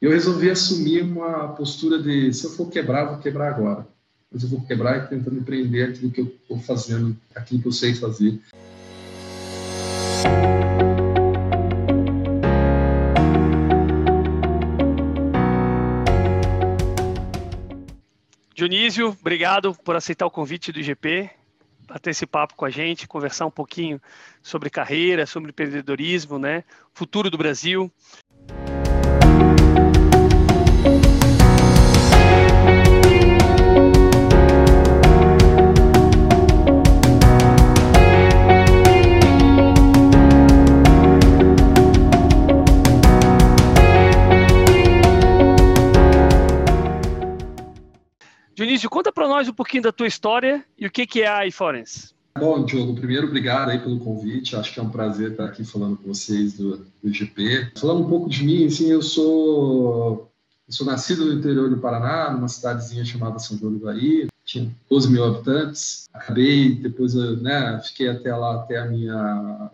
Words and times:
Eu 0.00 0.12
resolvi 0.12 0.48
assumir 0.48 1.02
uma 1.02 1.48
postura 1.48 2.00
de 2.00 2.32
se 2.32 2.46
eu 2.46 2.50
for 2.50 2.70
quebrar, 2.70 3.06
vou 3.06 3.18
quebrar 3.18 3.48
agora. 3.48 3.84
Mas 4.30 4.44
eu 4.44 4.48
vou 4.48 4.64
quebrar 4.64 4.96
e 4.96 5.08
tentando 5.08 5.40
empreender 5.40 5.90
aquilo 5.90 6.12
que 6.12 6.20
eu 6.20 6.26
estou 6.26 6.60
fazendo, 6.60 7.16
aquilo 7.34 7.60
que 7.60 7.66
eu 7.66 7.72
sei 7.72 7.94
fazer. 7.96 8.40
Dionísio, 18.54 19.16
obrigado 19.20 19.74
por 19.82 19.96
aceitar 19.96 20.26
o 20.26 20.30
convite 20.30 20.70
do 20.70 20.78
IGP, 20.78 21.28
bater 21.88 22.10
esse 22.10 22.24
papo 22.24 22.54
com 22.54 22.64
a 22.64 22.70
gente, 22.70 23.08
conversar 23.08 23.46
um 23.46 23.50
pouquinho 23.50 24.00
sobre 24.42 24.70
carreira, 24.70 25.26
sobre 25.26 25.50
empreendedorismo, 25.50 26.38
né? 26.38 26.62
Futuro 26.94 27.30
do 27.30 27.38
Brasil. 27.38 27.90
Dionísio, 48.78 48.90
conta 48.90 49.12
para 49.12 49.28
nós 49.28 49.48
um 49.48 49.52
pouquinho 49.52 49.82
da 49.82 49.92
tua 49.92 50.06
história 50.06 50.64
e 50.78 50.86
o 50.86 50.90
que, 50.90 51.06
que 51.06 51.22
é 51.22 51.28
a 51.28 51.46
iForens. 51.46 52.14
Bom, 52.38 52.64
Diogo, 52.64 52.94
primeiro, 52.94 53.26
obrigado 53.26 53.70
aí 53.70 53.78
pelo 53.78 53.98
convite. 53.98 54.54
Acho 54.54 54.72
que 54.72 54.78
é 54.78 54.82
um 54.82 54.90
prazer 54.90 55.32
estar 55.32 55.46
aqui 55.46 55.64
falando 55.64 55.96
com 55.96 56.06
vocês 56.06 56.54
do, 56.54 56.86
do 57.02 57.12
GP. 57.12 57.72
Falando 57.76 58.04
um 58.04 58.08
pouco 58.08 58.30
de 58.30 58.44
mim, 58.44 58.66
assim, 58.66 58.88
eu 58.88 59.02
sou, 59.02 60.30
eu 60.68 60.72
sou 60.72 60.86
nascido 60.86 61.24
no 61.24 61.32
interior 61.32 61.68
do 61.68 61.78
Paraná, 61.78 62.32
numa 62.32 62.48
cidadezinha 62.48 63.04
chamada 63.04 63.40
São 63.40 63.58
João 63.58 63.72
do 63.72 63.80
Bahia. 63.80 64.28
Tinha 64.44 64.70
12 64.88 65.10
mil 65.10 65.24
habitantes. 65.24 66.08
Acabei, 66.12 66.74
depois, 66.76 67.14
né, 67.14 67.80
fiquei 67.84 68.08
até 68.08 68.34
lá, 68.34 68.54
até 68.54 68.78
a 68.78 68.86
minha 68.86 69.70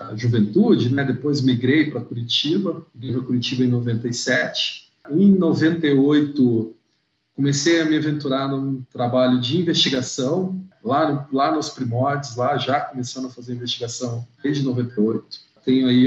a 0.00 0.16
juventude, 0.16 0.92
né? 0.92 1.04
Depois 1.04 1.42
migrei 1.42 1.90
para 1.90 2.00
Curitiba, 2.00 2.84
vim 2.94 3.12
para 3.12 3.22
Curitiba 3.22 3.62
em 3.62 3.68
97. 3.68 4.90
Em 5.10 5.32
98, 5.32 6.74
comecei 7.34 7.80
a 7.80 7.84
me 7.84 7.96
aventurar 7.96 8.48
num 8.48 8.82
trabalho 8.92 9.40
de 9.40 9.58
investigação, 9.58 10.60
lá, 10.82 11.10
no, 11.10 11.26
lá 11.36 11.52
nos 11.52 11.70
primórdios, 11.70 12.36
lá 12.36 12.56
já 12.56 12.80
começando 12.80 13.26
a 13.26 13.30
fazer 13.30 13.54
investigação 13.54 14.26
desde 14.42 14.64
98. 14.64 15.24
Tenho 15.64 15.88
aí 15.88 16.06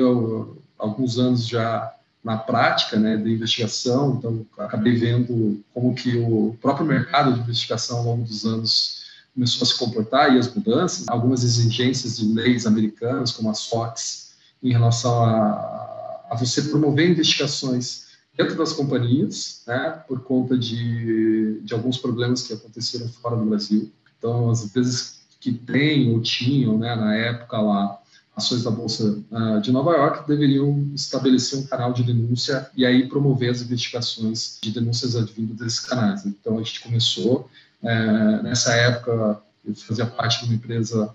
alguns 0.78 1.18
anos 1.18 1.48
já 1.48 1.92
na 2.24 2.38
prática 2.38 2.98
né, 2.98 3.18
de 3.18 3.32
investigação, 3.32 4.16
então 4.18 4.46
acabei 4.58 4.96
vendo 4.96 5.64
como 5.74 5.94
que 5.94 6.18
o 6.18 6.58
próprio 6.60 6.86
mercado 6.86 7.34
de 7.34 7.40
investigação 7.40 8.00
ao 8.00 8.04
longo 8.06 8.24
dos 8.24 8.46
anos 8.46 9.06
começou 9.34 9.64
a 9.64 9.66
se 9.68 9.78
comportar 9.78 10.34
e 10.34 10.40
as 10.40 10.52
mudanças, 10.54 11.08
algumas 11.08 11.44
exigências 11.44 12.18
de 12.18 12.26
leis 12.26 12.66
americanas, 12.66 13.32
como 13.32 13.50
as 13.52 13.68
FOX, 13.68 14.34
em 14.64 14.72
relação 14.72 15.24
a, 15.24 16.26
a 16.32 16.36
você 16.36 16.64
promover 16.64 17.12
investigações 17.12 18.05
dentro 18.38 18.58
das 18.58 18.74
companhias, 18.74 19.64
né, 19.66 20.04
por 20.08 20.22
conta 20.22 20.58
de, 20.58 21.62
de 21.62 21.74
alguns 21.74 21.98
problemas 21.98 22.44
que 22.44 22.54
aconteceram 22.54 23.08
fora 23.08 23.36
do 23.36 23.46
Brasil. 23.46 23.92
Então, 24.18 24.50
as 24.50 24.64
empresas 24.64 25.20
que 25.40 25.54
têm 25.54 26.12
ou 26.12 26.22
tinham, 26.22 26.78
né, 26.78 26.96
na 26.96 27.16
época 27.16 27.60
lá, 27.60 28.00
ações 28.36 28.64
da 28.64 28.72
Bolsa 28.72 29.24
uh, 29.32 29.62
de 29.62 29.72
Nova 29.72 29.92
York 29.92 30.28
deveriam 30.28 30.92
estabelecer 30.94 31.60
um 31.60 31.66
canal 31.66 31.94
de 31.94 32.04
denúncia 32.04 32.70
e 32.76 32.86
aí 32.86 33.08
promover 33.08 33.50
as 33.50 33.62
investigações 33.62 34.60
de 34.62 34.72
denúncias 34.72 35.16
advindas 35.16 35.56
desses 35.58 35.80
canais. 35.80 36.26
Então, 36.26 36.60
a 36.60 36.64
gente 36.64 36.82
começou, 36.82 37.50
uh, 37.82 38.44
nessa 38.44 38.74
época, 38.74 39.42
eu 39.66 39.74
fazia 39.76 40.06
parte 40.06 40.42
de 40.42 40.46
uma 40.48 40.56
empresa 40.56 41.14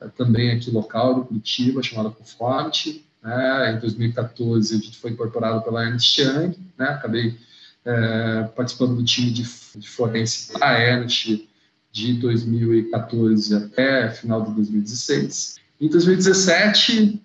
uh, 0.00 0.08
também 0.10 0.52
aqui 0.52 0.70
local, 0.70 1.14
do 1.14 1.24
Curitiba, 1.24 1.82
chamada 1.82 2.10
Conformity, 2.10 3.04
né? 3.22 3.74
Em 3.74 3.80
2014, 3.80 4.74
a 4.74 4.78
gente 4.78 4.98
foi 4.98 5.10
incorporado 5.10 5.62
pela 5.62 5.84
Ernst 5.84 6.18
Young, 6.18 6.56
né? 6.78 6.86
acabei 6.86 7.36
é, 7.84 8.42
participando 8.54 8.96
do 8.96 9.04
time 9.04 9.30
de, 9.30 9.42
de 9.76 9.88
forense 9.88 10.58
da 10.58 10.78
Ernst 10.78 11.48
de 11.92 12.14
2014 12.14 13.54
até 13.54 14.10
final 14.10 14.42
de 14.42 14.54
2016. 14.54 15.56
Em 15.80 15.88
2017, 15.88 17.20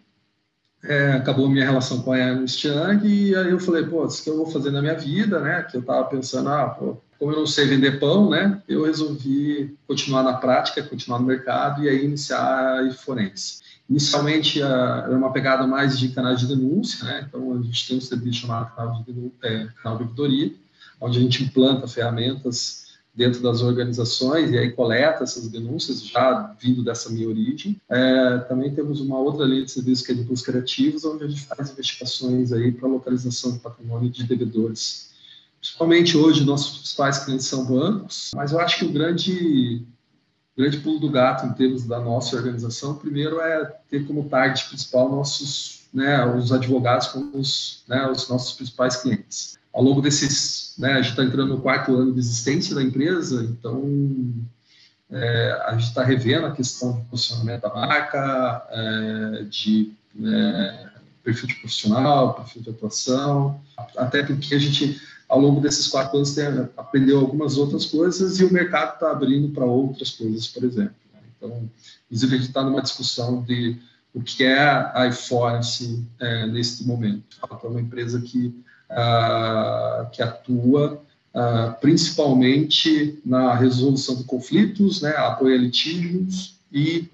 é, 0.83 1.13
acabou 1.13 1.47
a 1.47 1.49
minha 1.49 1.65
relação 1.65 2.01
com 2.01 2.11
a 2.11 2.17
Ernst 2.17 2.63
Young 2.63 3.05
e 3.05 3.35
aí 3.35 3.49
eu 3.49 3.59
falei, 3.59 3.83
pô, 3.85 4.05
isso 4.05 4.23
que 4.23 4.29
eu 4.29 4.37
vou 4.37 4.45
fazer 4.45 4.71
na 4.71 4.81
minha 4.81 4.95
vida, 4.95 5.39
né? 5.39 5.63
Que 5.63 5.77
eu 5.77 5.81
estava 5.81 6.05
pensando, 6.05 6.49
ah, 6.49 6.69
pô, 6.69 6.97
como 7.17 7.31
eu 7.31 7.39
não 7.39 7.47
sei 7.47 7.65
vender 7.65 7.99
pão, 7.99 8.29
né? 8.29 8.61
Eu 8.67 8.85
resolvi 8.85 9.75
continuar 9.87 10.23
na 10.23 10.33
prática, 10.33 10.83
continuar 10.83 11.19
no 11.19 11.25
mercado 11.25 11.83
e 11.83 11.89
aí 11.89 12.03
iniciar 12.03 12.85
a 12.85 12.91
forense. 12.93 13.64
Inicialmente 13.89 14.61
era 14.61 15.15
uma 15.15 15.31
pegada 15.31 15.67
mais 15.67 15.97
de 15.99 16.09
canais 16.09 16.39
de 16.39 16.47
denúncia, 16.47 17.05
né? 17.05 17.25
então 17.27 17.53
a 17.53 17.61
gente 17.61 17.87
tem 17.87 17.97
um 17.97 18.01
serviço 18.01 18.39
chamado 18.39 18.75
canal 18.75 19.03
de, 19.03 19.13
denúncia, 19.13 19.37
é, 19.43 19.67
canal 19.81 19.97
de 19.97 20.03
auditoria, 20.05 20.51
onde 20.99 21.19
a 21.19 21.21
gente 21.21 21.43
implanta 21.43 21.87
ferramentas 21.87 22.85
dentro 23.13 23.41
das 23.41 23.61
organizações 23.61 24.51
e 24.51 24.57
aí 24.57 24.71
coleta 24.71 25.23
essas 25.23 25.47
denúncias 25.47 26.05
já 26.05 26.53
vindo 26.59 26.83
dessa 26.83 27.09
minha 27.09 27.29
origem. 27.29 27.79
É, 27.87 28.39
também 28.39 28.73
temos 28.73 28.99
uma 28.99 29.17
outra 29.17 29.45
linha 29.45 29.63
de 29.63 29.71
serviço 29.71 30.03
que 30.03 30.11
é 30.11 30.15
de 30.15 30.23
busca 30.23 30.51
de 30.51 30.57
ativos, 30.57 31.05
onde 31.05 31.23
a 31.23 31.27
gente 31.27 31.45
faz 31.45 31.71
investigações 31.71 32.51
aí 32.51 32.71
para 32.71 32.89
localização 32.89 33.53
de 33.53 33.59
patrimônio 33.59 34.09
de 34.09 34.23
devedores. 34.23 35.11
Principalmente 35.59 36.17
hoje 36.17 36.43
nossos 36.43 36.79
principais 36.79 37.19
clientes 37.19 37.45
são 37.45 37.65
bancos, 37.65 38.31
mas 38.35 38.51
eu 38.51 38.59
acho 38.59 38.79
que 38.79 38.85
o 38.85 38.91
grande 38.91 39.85
o 40.55 40.61
grande 40.61 40.77
pulo 40.77 40.99
do 40.99 41.09
gato 41.09 41.45
em 41.45 41.53
termos 41.53 41.85
da 41.85 41.99
nossa 41.99 42.35
organização, 42.35 42.95
primeiro 42.95 43.41
é 43.41 43.65
ter 43.89 44.05
como 44.05 44.29
target 44.29 44.69
principal 44.69 45.09
nossos, 45.09 45.81
né, 45.93 46.25
os 46.25 46.51
advogados 46.51 47.07
como 47.07 47.37
os, 47.37 47.83
né, 47.87 48.09
os 48.09 48.29
nossos 48.29 48.53
principais 48.53 48.95
clientes. 48.95 49.57
Ao 49.73 49.83
longo 49.83 50.01
desses, 50.01 50.75
né, 50.77 50.93
a 50.93 51.01
gente 51.01 51.11
está 51.11 51.23
entrando 51.23 51.55
no 51.55 51.61
quarto 51.61 51.93
ano 51.93 52.13
de 52.13 52.19
existência 52.19 52.73
da 52.73 52.81
empresa, 52.81 53.43
então 53.43 53.83
é, 55.11 55.61
a 55.65 55.71
gente 55.73 55.89
está 55.89 56.03
revendo 56.03 56.47
a 56.47 56.51
questão 56.51 56.93
de 56.93 57.01
posicionamento 57.03 57.63
da 57.63 57.73
marca, 57.73 58.65
é, 58.69 59.43
de 59.49 59.93
é, 60.23 60.87
perfil 61.21 61.47
de 61.49 61.55
profissional, 61.55 62.33
perfil 62.33 62.61
de 62.61 62.69
atuação, 62.69 63.59
até 63.97 64.23
porque 64.23 64.55
a 64.55 64.59
gente 64.59 65.01
ao 65.27 65.39
longo 65.39 65.59
desses 65.61 65.87
quatro 65.87 66.17
anos 66.17 66.33
tem, 66.33 66.45
aprendeu 66.77 67.19
algumas 67.19 67.57
outras 67.57 67.85
coisas 67.85 68.39
e 68.39 68.45
o 68.45 68.53
mercado 68.53 68.93
está 68.93 69.11
abrindo 69.11 69.49
para 69.49 69.65
outras 69.65 70.11
coisas, 70.11 70.47
por 70.47 70.63
exemplo. 70.63 70.95
Né? 71.13 71.19
Então, 71.37 71.69
inclusive, 72.05 72.35
a 72.35 72.37
gente 72.37 72.47
está 72.47 72.63
numa 72.63 72.81
discussão 72.81 73.41
de 73.41 73.77
o 74.13 74.21
que 74.21 74.43
é 74.43 74.59
a 74.59 75.07
iForce 75.07 76.05
é, 76.19 76.47
neste 76.47 76.85
momento. 76.85 77.37
É 77.63 77.67
uma 77.67 77.81
empresa 77.81 78.21
que, 78.21 78.47
uh, 78.89 80.09
que 80.11 80.21
atua 80.21 81.01
uh, 81.35 81.79
principalmente 81.81 83.19
na 83.25 83.53
resolução 83.53 84.15
de 84.15 84.23
conflitos, 84.23 85.01
né, 85.01 85.09
apoio 85.17 85.55
a 85.55 85.57
litígios 85.57 86.55
e 86.71 87.09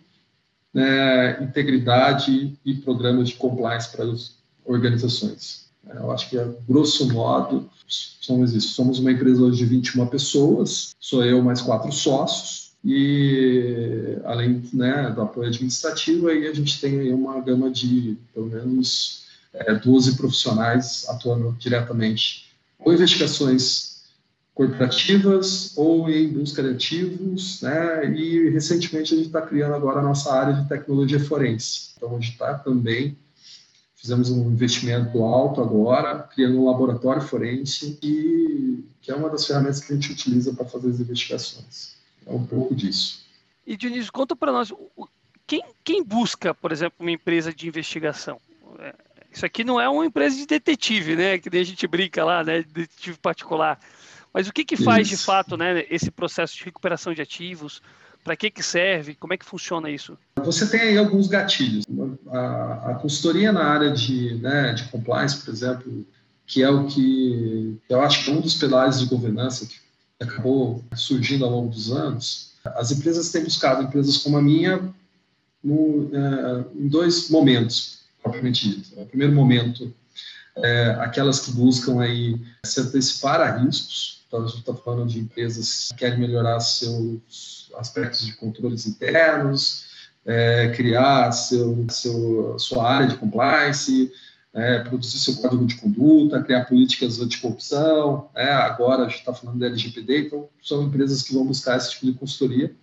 né, 0.71 1.43
integridade 1.43 2.57
e 2.63 2.75
programas 2.75 3.29
de 3.29 3.35
compliance 3.35 3.91
para 3.91 4.05
as 4.05 4.35
organizações. 4.63 5.69
Eu 5.89 6.11
acho 6.11 6.29
que, 6.29 6.37
grosso 6.67 7.11
modo, 7.11 7.69
somos 8.19 8.53
isso. 8.53 8.69
Somos 8.69 8.99
uma 8.99 9.11
empresa 9.11 9.41
hoje 9.41 9.57
de 9.57 9.65
21 9.65 10.07
pessoas, 10.07 10.95
sou 10.99 11.23
eu 11.23 11.41
mais 11.41 11.61
quatro 11.61 11.91
sócios, 11.91 12.71
e 12.83 14.17
além 14.23 14.63
né, 14.73 15.11
do 15.11 15.21
apoio 15.21 15.47
administrativo, 15.47 16.27
aí 16.27 16.47
a 16.47 16.53
gente 16.53 16.81
tem 16.81 16.99
aí 16.99 17.13
uma 17.13 17.39
gama 17.39 17.69
de 17.69 18.17
pelo 18.33 18.47
menos 18.47 19.25
é, 19.53 19.73
12 19.75 20.15
profissionais 20.15 21.05
atuando 21.07 21.55
diretamente 21.59 22.51
ou 22.79 22.93
investigações 22.93 24.01
corporativas 24.53 25.73
ou 25.77 26.09
em 26.09 26.27
busca 26.27 26.61
de 26.61 26.69
ativos, 26.69 27.61
né? 27.61 28.11
E 28.13 28.49
recentemente 28.49 29.13
a 29.13 29.17
gente 29.17 29.27
está 29.27 29.41
criando 29.41 29.75
agora 29.75 29.99
a 29.99 30.03
nossa 30.03 30.33
área 30.33 30.53
de 30.53 30.67
tecnologia 30.67 31.19
forense. 31.19 31.91
Então 31.95 32.09
a 32.11 32.19
gente 32.19 32.31
está 32.31 32.55
também 32.55 33.15
Fizemos 34.01 34.31
um 34.31 34.51
investimento 34.51 35.23
alto 35.23 35.61
agora, 35.61 36.23
criando 36.23 36.59
um 36.59 36.65
laboratório 36.65 37.21
forense, 37.21 37.99
que, 38.01 38.83
que 38.99 39.11
é 39.11 39.15
uma 39.15 39.29
das 39.29 39.45
ferramentas 39.45 39.79
que 39.79 39.93
a 39.93 39.95
gente 39.95 40.11
utiliza 40.11 40.55
para 40.55 40.65
fazer 40.65 40.89
as 40.89 40.99
investigações. 40.99 41.97
É 42.25 42.31
um 42.33 42.43
pouco 42.43 42.73
disso. 42.73 43.23
E, 43.65 43.77
Dionísio, 43.77 44.11
conta 44.11 44.35
para 44.35 44.51
nós, 44.51 44.73
quem, 45.45 45.63
quem 45.83 46.03
busca, 46.03 46.51
por 46.51 46.71
exemplo, 46.71 46.95
uma 46.99 47.11
empresa 47.11 47.53
de 47.53 47.67
investigação? 47.67 48.39
É, 48.79 48.95
isso 49.31 49.45
aqui 49.45 49.63
não 49.63 49.79
é 49.79 49.87
uma 49.87 50.03
empresa 50.03 50.35
de 50.35 50.47
detetive, 50.47 51.15
né? 51.15 51.37
Que 51.37 51.55
a 51.55 51.63
gente 51.63 51.85
brinca 51.85 52.25
lá, 52.25 52.43
né? 52.43 52.63
Detetive 52.63 53.19
particular. 53.19 53.79
Mas 54.33 54.47
o 54.47 54.51
que, 54.51 54.65
que 54.65 54.77
faz, 54.77 55.07
Isso. 55.07 55.17
de 55.17 55.23
fato, 55.23 55.55
né, 55.55 55.85
esse 55.91 56.09
processo 56.09 56.57
de 56.57 56.63
recuperação 56.63 57.13
de 57.13 57.21
ativos? 57.21 57.83
Para 58.23 58.35
que, 58.35 58.51
que 58.51 58.61
serve? 58.61 59.15
Como 59.15 59.33
é 59.33 59.37
que 59.37 59.45
funciona 59.45 59.89
isso? 59.89 60.17
Você 60.37 60.67
tem 60.67 60.81
aí 60.81 60.97
alguns 60.97 61.27
gatilhos. 61.27 61.85
A, 62.29 62.91
a 62.91 62.95
consultoria 62.95 63.51
na 63.51 63.63
área 63.63 63.91
de, 63.91 64.35
né, 64.35 64.73
de 64.73 64.83
compliance, 64.89 65.43
por 65.43 65.51
exemplo, 65.51 66.05
que 66.45 66.61
é 66.61 66.69
o 66.69 66.85
que 66.85 67.77
eu 67.89 68.01
acho 68.01 68.25
que 68.25 68.31
é 68.31 68.33
um 68.33 68.41
dos 68.41 68.55
pilares 68.55 68.99
de 68.99 69.05
governança 69.05 69.65
que 69.65 69.75
acabou 70.19 70.83
surgindo 70.95 71.45
ao 71.45 71.51
longo 71.51 71.69
dos 71.69 71.91
anos. 71.91 72.51
As 72.63 72.91
empresas 72.91 73.31
têm 73.31 73.43
buscado, 73.43 73.83
empresas 73.83 74.17
como 74.17 74.37
a 74.37 74.41
minha, 74.41 74.93
no, 75.63 76.09
é, 76.13 76.65
em 76.75 76.87
dois 76.87 77.29
momentos, 77.29 77.99
propriamente 78.21 78.69
dito. 78.69 78.99
O 78.99 79.05
primeiro 79.05 79.33
momento, 79.33 79.93
é, 80.57 80.97
aquelas 80.99 81.39
que 81.39 81.51
buscam 81.51 82.01
aí 82.01 82.39
se 82.63 82.81
antecipar 82.81 83.41
a 83.41 83.57
riscos. 83.57 84.20
Então, 84.31 84.45
a 84.45 84.47
gente 84.47 84.59
está 84.59 84.73
falando 84.73 85.09
de 85.09 85.19
empresas 85.19 85.89
que 85.89 85.97
querem 85.97 86.17
melhorar 86.17 86.57
seus 86.61 87.69
aspectos 87.75 88.25
de 88.25 88.31
controles 88.37 88.87
internos, 88.87 89.83
é, 90.25 90.69
criar 90.69 91.33
seu, 91.33 91.85
seu, 91.89 92.57
sua 92.57 92.89
área 92.89 93.07
de 93.07 93.17
compliance, 93.17 94.09
é, 94.53 94.79
produzir 94.79 95.19
seu 95.19 95.35
código 95.35 95.65
de 95.65 95.75
conduta, 95.75 96.41
criar 96.41 96.63
políticas 96.63 97.19
anticorrupção. 97.19 98.29
É, 98.33 98.53
agora 98.53 99.01
a 99.03 99.09
gente 99.09 99.19
está 99.19 99.33
falando 99.33 99.59
da 99.59 99.65
LGPD, 99.65 100.27
então 100.27 100.47
são 100.63 100.83
empresas 100.83 101.23
que 101.23 101.33
vão 101.33 101.45
buscar 101.45 101.75
esse 101.75 101.91
tipo 101.91 102.05
de 102.05 102.13
consultoria, 102.13 102.73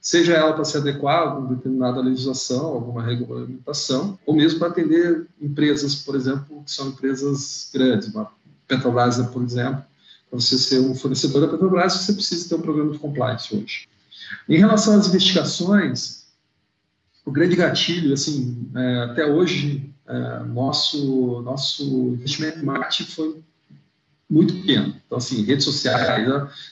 seja 0.00 0.34
ela 0.34 0.54
para 0.54 0.64
se 0.64 0.76
adequar 0.76 1.28
a 1.28 1.38
uma 1.38 1.54
determinada 1.54 2.00
legislação, 2.00 2.66
alguma 2.66 3.04
regulamentação, 3.04 4.18
ou 4.26 4.34
mesmo 4.34 4.58
para 4.58 4.70
atender 4.70 5.28
empresas, 5.40 5.94
por 5.94 6.16
exemplo, 6.16 6.64
que 6.64 6.72
são 6.72 6.88
empresas 6.88 7.70
grandes, 7.72 8.12
uma 8.12 8.28
Petrobras, 8.66 9.18
por 9.28 9.42
exemplo. 9.42 9.89
Para 10.30 10.40
você 10.40 10.56
ser 10.56 10.78
um 10.80 10.94
fornecedor 10.94 11.40
da 11.40 11.48
Petrobras, 11.48 11.92
você 11.92 12.12
precisa 12.12 12.48
ter 12.48 12.54
um 12.54 12.62
programa 12.62 12.92
de 12.92 12.98
compliance 12.98 13.54
hoje. 13.54 13.88
Em 14.48 14.56
relação 14.56 14.96
às 14.96 15.08
investigações, 15.08 16.26
o 17.24 17.32
grande 17.32 17.56
gatilho, 17.56 18.14
assim, 18.14 18.70
é, 18.74 19.02
até 19.02 19.26
hoje, 19.26 19.92
é, 20.06 20.44
nosso, 20.44 21.42
nosso 21.42 21.82
investimento 22.14 22.60
em 22.60 22.64
marketing 22.64 23.10
foi 23.10 23.40
muito 24.30 24.54
pequeno. 24.54 24.94
Então, 25.04 25.18
assim, 25.18 25.44
redes 25.44 25.64
sociais 25.64 26.28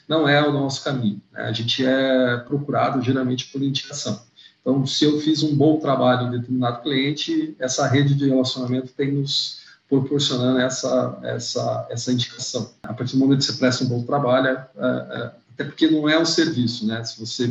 não 0.07 0.29
é 0.29 0.47
o 0.47 0.53
nosso 0.53 0.85
caminho. 0.85 1.21
Né? 1.33 1.43
A 1.43 1.53
gente 1.53 1.85
é 1.85 2.37
procurado 2.39 3.03
geralmente 3.03 3.47
por 3.47 3.61
indicação. 3.61 4.23
Então, 4.61 4.87
se 4.87 5.05
eu 5.05 5.19
fiz 5.21 5.43
um 5.43 5.57
bom 5.57 5.81
trabalho 5.81 6.29
em 6.29 6.39
determinado 6.39 6.83
cliente, 6.83 7.57
essa 7.59 7.89
rede 7.89 8.15
de 8.15 8.29
relacionamento 8.29 8.93
tem 8.93 9.13
nos 9.13 9.61
proporcionando 9.89 10.59
essa, 10.59 11.19
essa, 11.23 11.87
essa 11.91 12.13
indicação. 12.13 12.71
A 12.83 12.93
partir 12.93 13.15
do 13.15 13.21
momento 13.21 13.39
que 13.39 13.47
você 13.47 13.55
presta 13.55 13.85
um 13.85 13.89
bom 13.89 14.03
trabalho, 14.03 14.49
é, 14.49 14.69
é, 14.77 15.33
até 15.55 15.65
porque 15.65 15.89
não 15.89 16.09
é 16.09 16.19
um 16.19 16.27
serviço, 16.27 16.87
né? 16.87 17.03
Se 17.05 17.19
você 17.19 17.47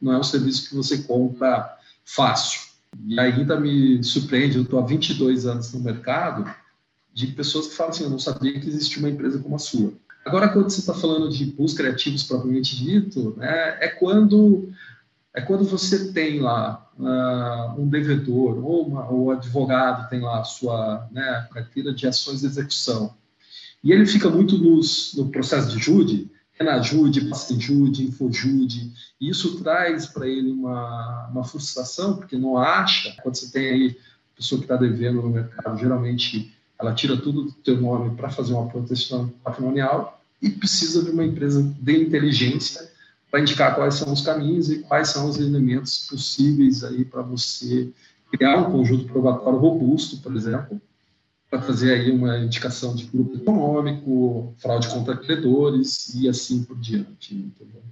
não 0.00 0.12
é 0.12 0.18
um 0.18 0.22
serviço 0.22 0.68
que 0.68 0.76
você 0.76 0.98
compra 0.98 1.76
fácil. 2.04 2.60
E 3.06 3.18
ainda 3.18 3.58
me 3.58 4.02
surpreende, 4.04 4.56
eu 4.56 4.62
estou 4.62 4.78
há 4.78 4.86
22 4.86 5.46
anos 5.46 5.72
no 5.72 5.80
mercado, 5.80 6.48
de 7.12 7.26
pessoas 7.28 7.68
que 7.68 7.74
falam 7.74 7.92
assim, 7.92 8.04
eu 8.04 8.10
não 8.10 8.18
sabia 8.18 8.58
que 8.58 8.68
existia 8.68 8.98
uma 8.98 9.10
empresa 9.10 9.38
como 9.38 9.56
a 9.56 9.58
sua. 9.58 9.92
Agora, 10.24 10.48
quando 10.48 10.70
você 10.70 10.80
está 10.80 10.94
falando 10.94 11.28
de 11.28 11.46
busca 11.46 11.82
criativos 11.82 12.22
propriamente 12.22 12.76
dito, 12.76 13.34
né, 13.36 13.76
é 13.80 13.88
quando 13.88 14.72
é 15.34 15.40
quando 15.40 15.64
você 15.64 16.12
tem 16.12 16.40
lá 16.40 16.81
uh, 16.98 17.80
um 17.80 17.88
devedor 17.88 18.64
ou, 18.64 18.92
ou 19.10 19.30
advogado 19.30 20.08
tem 20.08 20.20
lá 20.20 20.40
a 20.40 20.44
sua 20.44 21.08
né, 21.10 21.48
carteira 21.52 21.92
de 21.92 22.06
ações 22.06 22.40
de 22.40 22.46
execução. 22.46 23.14
E 23.82 23.92
ele 23.92 24.06
fica 24.06 24.28
muito 24.28 24.56
nos, 24.58 25.14
no 25.14 25.28
processo 25.28 25.68
de 25.68 25.78
júri, 25.78 26.30
Renajude, 26.52 27.28
Pastejude, 27.28 28.04
Infojude, 28.04 28.92
e 29.20 29.28
isso 29.28 29.58
traz 29.62 30.06
para 30.06 30.28
ele 30.28 30.52
uma, 30.52 31.28
uma 31.28 31.44
frustração, 31.44 32.16
porque 32.16 32.36
não 32.36 32.56
acha, 32.56 33.16
quando 33.22 33.34
você 33.34 33.50
tem 33.50 33.68
aí 33.68 33.96
pessoa 34.36 34.58
que 34.58 34.64
está 34.64 34.76
devendo 34.76 35.22
no 35.22 35.30
mercado, 35.30 35.78
geralmente 35.78 36.52
ela 36.78 36.94
tira 36.94 37.16
tudo 37.16 37.44
do 37.44 37.52
teu 37.52 37.80
nome 37.80 38.16
para 38.16 38.28
fazer 38.28 38.52
uma 38.52 38.68
proteção 38.68 39.28
patrimonial 39.42 40.20
e 40.40 40.50
precisa 40.50 41.02
de 41.02 41.10
uma 41.10 41.24
empresa 41.24 41.62
de 41.62 42.02
inteligência 42.02 42.91
para 43.32 43.40
indicar 43.40 43.74
quais 43.74 43.94
são 43.94 44.12
os 44.12 44.20
caminhos 44.20 44.70
e 44.70 44.80
quais 44.80 45.08
são 45.08 45.26
os 45.26 45.38
elementos 45.38 46.06
possíveis 46.06 46.84
aí 46.84 47.02
para 47.02 47.22
você 47.22 47.90
criar 48.30 48.58
um 48.58 48.70
conjunto 48.70 49.06
probatório 49.06 49.58
robusto, 49.58 50.18
por 50.18 50.36
exemplo, 50.36 50.78
para 51.48 51.62
fazer 51.62 51.94
aí 51.94 52.10
uma 52.10 52.38
indicação 52.38 52.94
de 52.94 53.04
grupo 53.04 53.36
econômico, 53.36 54.54
fraude 54.58 54.86
contra 54.88 55.16
credores 55.16 56.14
e 56.14 56.28
assim 56.28 56.62
por 56.62 56.78
diante. 56.78 57.34
Entendeu? 57.34 57.82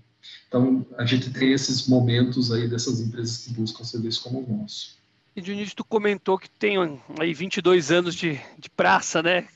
Então, 0.46 0.84
a 0.98 1.06
gente 1.06 1.31
tem 1.31 1.52
esses 1.52 1.88
momentos 1.88 2.52
aí 2.52 2.69
dessas 2.69 3.00
empresas 3.00 3.38
que 3.38 3.54
buscam 3.54 3.82
serviço 3.82 4.22
como 4.22 4.40
o 4.40 4.58
nosso. 4.58 4.98
E 5.34 5.40
Dionísio, 5.40 5.75
tu 5.75 5.84
comentou 5.84 6.38
que 6.38 6.50
tem 6.50 6.76
aí 7.19 7.32
22 7.32 7.90
anos 7.90 8.14
de, 8.14 8.38
de 8.58 8.69
praça, 8.69 9.22
né, 9.22 9.48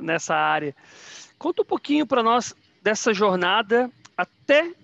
nessa 0.00 0.36
área. 0.36 0.76
Conta 1.36 1.62
um 1.62 1.64
pouquinho 1.64 2.06
para 2.06 2.22
nós 2.22 2.54
dessa 2.80 3.12
jornada 3.12 3.90
até 4.16 4.74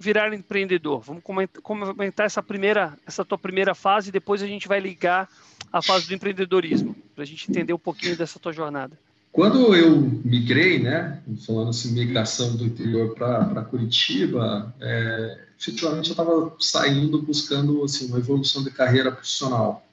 virar 0.00 0.32
empreendedor. 0.32 1.02
Vamos 1.02 1.22
comentar 1.62 2.24
essa 2.24 2.42
primeira, 2.42 2.96
essa 3.06 3.24
tua 3.24 3.36
primeira 3.36 3.74
fase 3.74 4.08
e 4.08 4.12
depois 4.12 4.42
a 4.42 4.46
gente 4.46 4.66
vai 4.66 4.80
ligar 4.80 5.28
a 5.70 5.82
fase 5.82 6.08
do 6.08 6.14
empreendedorismo, 6.14 6.96
para 7.14 7.22
a 7.22 7.26
gente 7.26 7.48
entender 7.50 7.74
um 7.74 7.78
pouquinho 7.78 8.16
dessa 8.16 8.38
tua 8.38 8.52
jornada. 8.52 8.98
Quando 9.30 9.76
eu 9.76 10.00
migrei, 10.24 10.80
né, 10.80 11.22
falando 11.46 11.70
assim, 11.70 11.92
migração 11.92 12.56
do 12.56 12.64
interior 12.64 13.14
para 13.14 13.62
Curitiba, 13.62 14.74
é, 14.80 15.38
efetivamente 15.58 16.08
eu 16.08 16.14
estava 16.14 16.52
saindo 16.58 17.22
buscando 17.22 17.84
assim, 17.84 18.08
uma 18.08 18.18
evolução 18.18 18.64
de 18.64 18.70
carreira 18.70 19.12
profissional. 19.12 19.86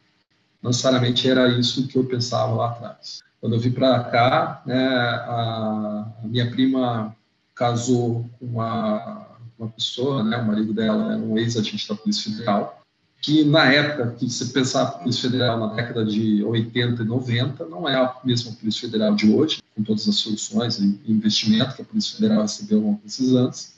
Não 0.62 0.70
necessariamente 0.70 1.30
era 1.30 1.48
isso 1.50 1.88
que 1.88 1.98
eu 1.98 2.06
pensava 2.06 2.56
lá 2.56 2.70
atrás. 2.70 3.20
Quando 3.40 3.54
eu 3.54 3.60
vim 3.60 3.72
para 3.72 4.04
cá, 4.06 4.64
né, 4.66 4.88
a, 4.88 6.12
a, 6.24 6.28
minha 6.28 6.50
prima 6.50 7.16
casou 7.54 8.28
com 8.40 8.46
uma, 8.46 9.27
uma 9.58 9.70
pessoa, 9.70 10.24
né, 10.24 10.38
o 10.38 10.46
marido 10.46 10.74
dela 10.74 11.14
era 11.14 11.22
um 11.22 11.38
ex-agente 11.38 11.88
da 11.88 11.96
Polícia 11.96 12.32
Federal, 12.32 12.82
que 13.22 13.44
na 13.44 13.66
época 13.66 14.16
que 14.18 14.28
pensava 14.54 14.90
a 14.90 15.00
Polícia 15.00 15.30
Federal 15.30 15.60
na 15.60 15.74
década 15.74 16.06
de 16.06 16.44
80 16.44 17.02
e 17.02 17.06
90, 17.06 17.66
não 17.66 17.90
é 17.90 17.96
a 17.96 18.16
mesma 18.24 18.52
Polícia 18.54 18.82
Federal 18.82 19.16
de 19.16 19.30
hoje, 19.32 19.62
com 19.76 19.84
todas 19.84 20.08
as 20.08 20.16
soluções 20.16 20.80
e 20.80 21.00
investimento 21.08 21.76
que 21.76 21.82
a 21.82 21.86
Polícia 21.86 22.16
Federal 22.16 22.42
recebeu 22.42 22.78
ao 22.78 22.84
longo 22.86 23.02
desses 23.04 23.34
anos. 23.34 23.74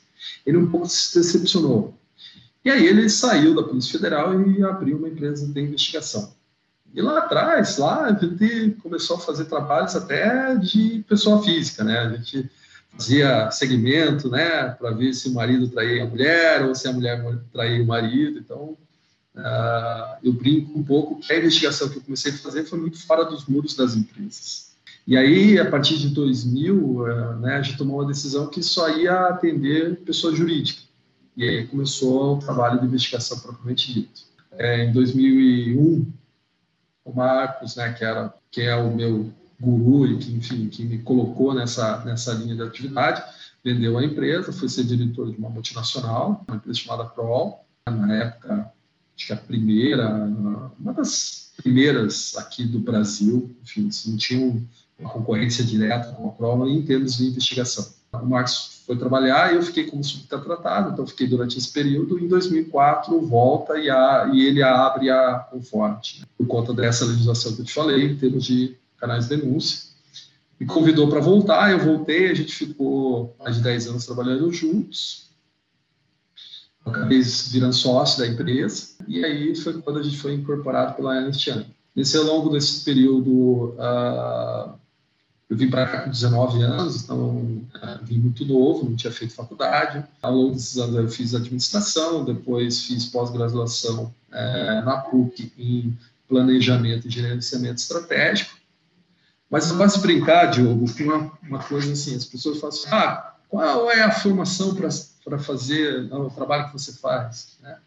Ele 0.46 0.58
um 0.58 0.70
pouco 0.70 0.88
se 0.88 1.18
decepcionou. 1.18 1.98
E 2.64 2.70
aí 2.70 2.86
ele 2.86 3.10
saiu 3.10 3.56
da 3.56 3.64
Polícia 3.64 3.94
Federal 3.94 4.40
e 4.42 4.62
abriu 4.64 4.98
uma 4.98 5.08
empresa 5.08 5.48
de 5.48 5.62
investigação. 5.62 6.34
E 6.94 7.02
lá 7.02 7.20
atrás, 7.20 7.78
lá 7.78 8.06
a 8.06 8.14
gente 8.14 8.76
começou 8.82 9.18
a 9.18 9.20
fazer 9.20 9.46
trabalhos 9.46 9.96
até 9.96 10.56
de 10.56 11.04
pessoa 11.08 11.42
física, 11.44 11.84
né? 11.84 12.00
A 12.00 12.10
gente 12.16 12.50
fazia 12.92 13.50
segmento, 13.52 14.30
né, 14.30 14.70
para 14.70 14.92
ver 14.92 15.14
se 15.14 15.30
o 15.30 15.34
marido 15.34 15.68
traía 15.70 16.04
a 16.04 16.08
mulher 16.08 16.64
ou 16.66 16.76
se 16.76 16.88
a 16.88 16.94
mulher 16.94 17.24
traía 17.52 17.82
o 17.82 17.88
marido. 17.88 18.40
Então, 18.40 18.78
Uh, 19.40 20.18
eu 20.24 20.34
brinco 20.34 20.78
um 20.78 20.84
pouco 20.84 21.20
que 21.20 21.32
a 21.32 21.38
investigação 21.38 21.88
que 21.88 21.98
eu 21.98 22.02
comecei 22.02 22.32
a 22.32 22.38
fazer 22.38 22.66
foi 22.66 22.80
muito 22.80 23.02
fora 23.06 23.24
dos 23.24 23.46
muros 23.46 23.76
das 23.76 23.96
empresas. 23.96 24.70
E 25.08 25.16
aí, 25.16 25.58
a 25.58 25.70
partir 25.70 25.98
de 25.98 26.10
2000, 26.10 26.76
uh, 26.76 27.06
ah, 27.06 27.36
né, 27.36 27.56
a 27.56 27.62
gente 27.62 27.78
tomou 27.78 28.00
uma 28.00 28.08
decisão 28.08 28.48
que 28.48 28.62
só 28.62 28.90
ia 28.90 29.28
atender 29.28 29.98
pessoa 30.02 30.36
jurídica. 30.36 30.82
E 31.38 31.48
aí 31.48 31.68
começou 31.68 32.36
o 32.36 32.40
trabalho 32.40 32.80
de 32.82 32.88
investigação 32.88 33.40
propriamente 33.40 33.94
dito. 33.94 34.24
É, 34.52 34.86
em 34.86 34.92
2001, 34.92 36.12
o 37.06 37.14
Marcos, 37.14 37.76
né, 37.78 37.94
que, 37.94 38.04
era, 38.04 38.34
que 38.52 38.62
é 38.62 38.76
o 38.76 38.94
meu 38.94 39.32
guru 39.60 40.08
e 40.08 40.18
que, 40.18 40.32
enfim, 40.34 40.68
que 40.70 40.84
me 40.84 41.00
colocou 41.00 41.54
nessa, 41.54 42.04
nessa 42.06 42.34
linha 42.34 42.56
de 42.56 42.62
atividade, 42.62 43.24
vendeu 43.64 43.98
a 43.98 44.04
empresa, 44.04 44.54
foi 44.54 44.70
ser 44.70 44.86
diretor 44.86 45.32
de 45.32 45.38
uma 45.38 45.50
multinacional, 45.50 46.44
uma 46.48 46.58
empresa 46.58 46.80
chamada 46.80 47.06
Prol. 47.06 47.66
Na 47.90 48.16
época, 48.16 48.72
acho 49.16 49.28
que 49.28 49.34
a 49.34 49.38
primeira, 49.38 50.08
uma 50.80 50.94
das 50.94 51.52
primeiras 51.58 52.38
aqui 52.38 52.64
do 52.64 52.80
Brasil, 52.80 53.54
enfim, 53.64 53.90
não 54.08 54.18
tinha 54.18 54.62
uma 54.98 55.10
concorrência 55.10 55.64
direta 55.64 56.12
com 56.14 56.28
a 56.28 56.32
prova 56.32 56.70
em 56.70 56.82
termos 56.84 57.18
de 57.18 57.28
investigação. 57.28 57.88
O 58.12 58.26
Marcos 58.26 58.82
foi 58.88 58.98
trabalhar 58.98 59.54
e 59.54 59.56
eu 59.56 59.62
fiquei 59.62 59.86
como 59.86 60.04
subtratado, 60.04 60.92
então 60.92 61.06
fiquei 61.06 61.28
durante 61.28 61.58
esse 61.58 61.72
período. 61.72 62.18
Em 62.18 62.28
2004 62.28 63.20
volta 63.22 63.78
e, 63.78 63.90
a, 63.90 64.32
e 64.34 64.46
ele 64.46 64.64
abre 64.64 65.10
a 65.10 65.40
Conforte, 65.52 66.24
por 66.38 66.48
conta 66.48 66.74
dessa 66.74 67.06
legislação 67.06 67.56
que 67.56 67.62
eu 67.62 67.66
te 67.66 67.74
falei, 67.74 68.06
em 68.06 68.18
termos 68.18 68.46
de 68.46 68.76
canais 69.00 69.28
de 69.28 69.38
denúncia. 69.38 69.90
Me 70.60 70.66
convidou 70.66 71.08
para 71.10 71.20
voltar, 71.20 71.72
eu 71.72 71.80
voltei, 71.80 72.30
a 72.30 72.34
gente 72.34 72.54
ficou 72.54 73.36
mais 73.40 73.56
de 73.56 73.62
10 73.62 73.88
anos 73.88 74.06
trabalhando 74.06 74.52
juntos 74.52 75.30
acabei 76.90 77.22
virando 77.22 77.74
sócio 77.74 78.20
da 78.20 78.28
empresa, 78.28 78.90
e 79.08 79.24
aí 79.24 79.56
foi 79.56 79.82
quando 79.82 80.00
a 80.00 80.04
gente 80.04 80.18
foi 80.18 80.34
incorporado 80.34 80.96
pela 80.96 81.16
Ernst 81.16 81.48
Young. 81.48 81.66
Nesse 81.96 82.18
ao 82.18 82.24
longo 82.24 82.50
desse 82.50 82.84
período, 82.84 83.76
uh, 83.76 84.74
eu 85.50 85.58
vim 85.58 85.70
para 85.70 85.88
cá 85.88 86.02
com 86.02 86.10
19 86.10 86.62
anos, 86.62 87.04
então 87.04 87.20
uh, 87.20 88.04
vim 88.04 88.20
muito 88.20 88.46
novo, 88.46 88.88
não 88.88 88.96
tinha 88.96 89.12
feito 89.12 89.34
faculdade. 89.34 90.04
Ao 90.22 90.34
longo 90.34 90.54
desses 90.54 90.78
anos 90.78 90.96
eu 90.96 91.10
fiz 91.10 91.34
administração, 91.34 92.24
depois 92.24 92.86
fiz 92.86 93.06
pós-graduação 93.08 94.14
uh, 94.30 94.86
na 94.86 94.98
PUC 94.98 95.52
em 95.58 95.98
planejamento 96.28 97.08
e 97.08 97.12
gerenciamento 97.12 97.82
estratégico. 97.82 98.59
Mas 99.50 99.72
gosto 99.72 99.96
de 99.96 100.02
brincar, 100.02 100.46
Diogo, 100.48 100.86
com 100.94 101.04
uma, 101.04 101.32
uma 101.42 101.64
coisa 101.64 101.92
assim, 101.92 102.16
as 102.16 102.26
pessoas 102.26 102.60
falam 102.60 102.76
assim, 102.76 102.88
ah, 102.92 103.34
qual 103.50 103.90
é 103.90 104.04
a 104.04 104.12
formação 104.12 104.76
para 104.76 105.40
fazer 105.40 106.12
o 106.14 106.30
trabalho 106.30 106.68
que 106.68 106.74
você 106.74 106.94
faz? 106.94 107.58
Né? 107.62 107.78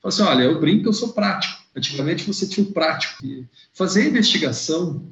Fala 0.00 0.12
assim, 0.12 0.22
olha, 0.22 0.42
eu 0.42 0.60
brinco, 0.60 0.88
eu 0.88 0.92
sou 0.92 1.12
prático. 1.12 1.62
Antigamente 1.76 2.26
você 2.26 2.46
tinha 2.46 2.66
o 2.66 2.72
prático. 2.72 3.24
E 3.24 3.46
fazer 3.72 4.08
investigação 4.08 5.06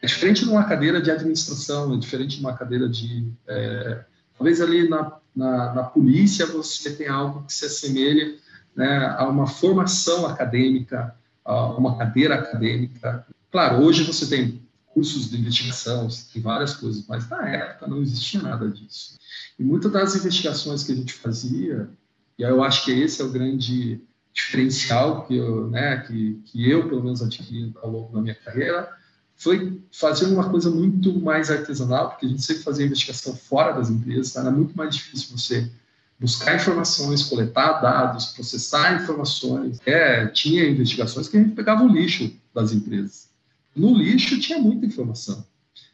é 0.00 0.06
diferente 0.06 0.44
de 0.44 0.50
uma 0.50 0.64
cadeira 0.64 1.02
de 1.02 1.10
administração, 1.10 1.92
é 1.94 1.96
diferente 1.96 2.36
de 2.36 2.40
uma 2.40 2.56
cadeira 2.56 2.88
de... 2.88 3.26
É, 3.48 4.04
talvez 4.38 4.60
ali 4.60 4.88
na, 4.88 5.16
na, 5.34 5.74
na, 5.74 5.82
polícia 5.82 6.46
você 6.46 6.92
tem 6.92 7.08
algo 7.08 7.42
que 7.44 7.52
se 7.52 7.64
assemelha 7.64 8.36
né, 8.76 9.14
a 9.18 9.26
uma 9.26 9.46
formação 9.46 10.26
acadêmica, 10.26 11.14
a 11.44 11.66
uma 11.68 11.98
cadeira 11.98 12.36
acadêmica. 12.36 13.26
Claro, 13.50 13.82
hoje 13.84 14.04
você 14.04 14.26
tem 14.26 14.63
cursos 14.94 15.28
de 15.28 15.36
investigação, 15.36 16.08
tem 16.32 16.40
várias 16.40 16.74
coisas, 16.74 17.04
mas 17.08 17.28
na 17.28 17.46
época 17.48 17.88
não 17.88 18.00
existia 18.00 18.40
nada 18.40 18.68
disso. 18.68 19.18
E 19.58 19.64
muitas 19.64 19.92
das 19.92 20.14
investigações 20.14 20.84
que 20.84 20.92
a 20.92 20.94
gente 20.94 21.12
fazia, 21.12 21.90
e 22.38 22.42
eu 22.42 22.62
acho 22.62 22.84
que 22.84 22.92
esse 22.92 23.20
é 23.20 23.24
o 23.24 23.30
grande 23.30 24.00
diferencial 24.32 25.26
que 25.26 25.36
eu, 25.36 25.68
né, 25.68 25.98
que, 25.98 26.40
que 26.46 26.70
eu 26.70 26.88
pelo 26.88 27.02
menos 27.02 27.20
adquiri 27.20 27.72
ao 27.82 27.90
longo 27.90 28.12
da 28.12 28.22
minha 28.22 28.34
carreira, 28.34 28.88
foi 29.36 29.82
fazer 29.92 30.26
uma 30.26 30.48
coisa 30.48 30.70
muito 30.70 31.20
mais 31.20 31.50
artesanal, 31.50 32.10
porque 32.10 32.26
a 32.26 32.28
gente 32.28 32.42
sempre 32.42 32.62
fazia 32.62 32.86
investigação 32.86 33.36
fora 33.36 33.72
das 33.72 33.90
empresas, 33.90 34.32
tá? 34.32 34.40
era 34.40 34.50
muito 34.50 34.76
mais 34.76 34.94
difícil 34.94 35.36
você 35.36 35.70
buscar 36.18 36.54
informações, 36.54 37.24
coletar 37.24 37.80
dados, 37.80 38.26
processar 38.26 39.02
informações. 39.02 39.78
É, 39.84 40.26
tinha 40.28 40.68
investigações 40.68 41.28
que 41.28 41.36
a 41.36 41.40
gente 41.40 41.54
pegava 41.54 41.82
o 41.82 41.88
lixo 41.88 42.32
das 42.54 42.72
empresas. 42.72 43.28
No 43.74 43.94
lixo 43.96 44.38
tinha 44.40 44.58
muita 44.58 44.86
informação. 44.86 45.46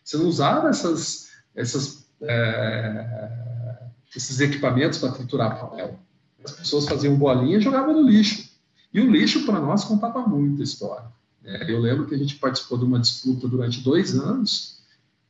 Você 0.05 0.17
não 0.17 0.27
usava 0.27 0.69
essas, 0.69 1.31
essas, 1.55 2.07
é, 2.23 3.79
esses 4.15 4.41
equipamentos 4.41 4.99
para 4.99 5.13
triturar 5.13 5.59
papel. 5.59 5.99
As 6.45 6.53
pessoas 6.53 6.87
faziam 6.87 7.17
bolinha 7.17 7.59
e 7.59 7.61
jogavam 7.61 7.95
no 7.95 8.09
lixo. 8.09 8.51
E 8.93 9.01
o 9.01 9.11
lixo, 9.11 9.47
para 9.47 9.61
nós, 9.61 9.85
contava 9.85 10.21
muita 10.27 10.63
história. 10.63 11.07
É, 11.45 11.71
eu 11.71 11.81
lembro 11.81 12.07
que 12.07 12.15
a 12.15 12.19
gente 12.19 12.37
participou 12.37 12.79
de 12.79 12.85
uma 12.85 12.99
disputa 12.99 13.49
durante 13.49 13.81
dois 13.81 14.15
anos 14.15 14.81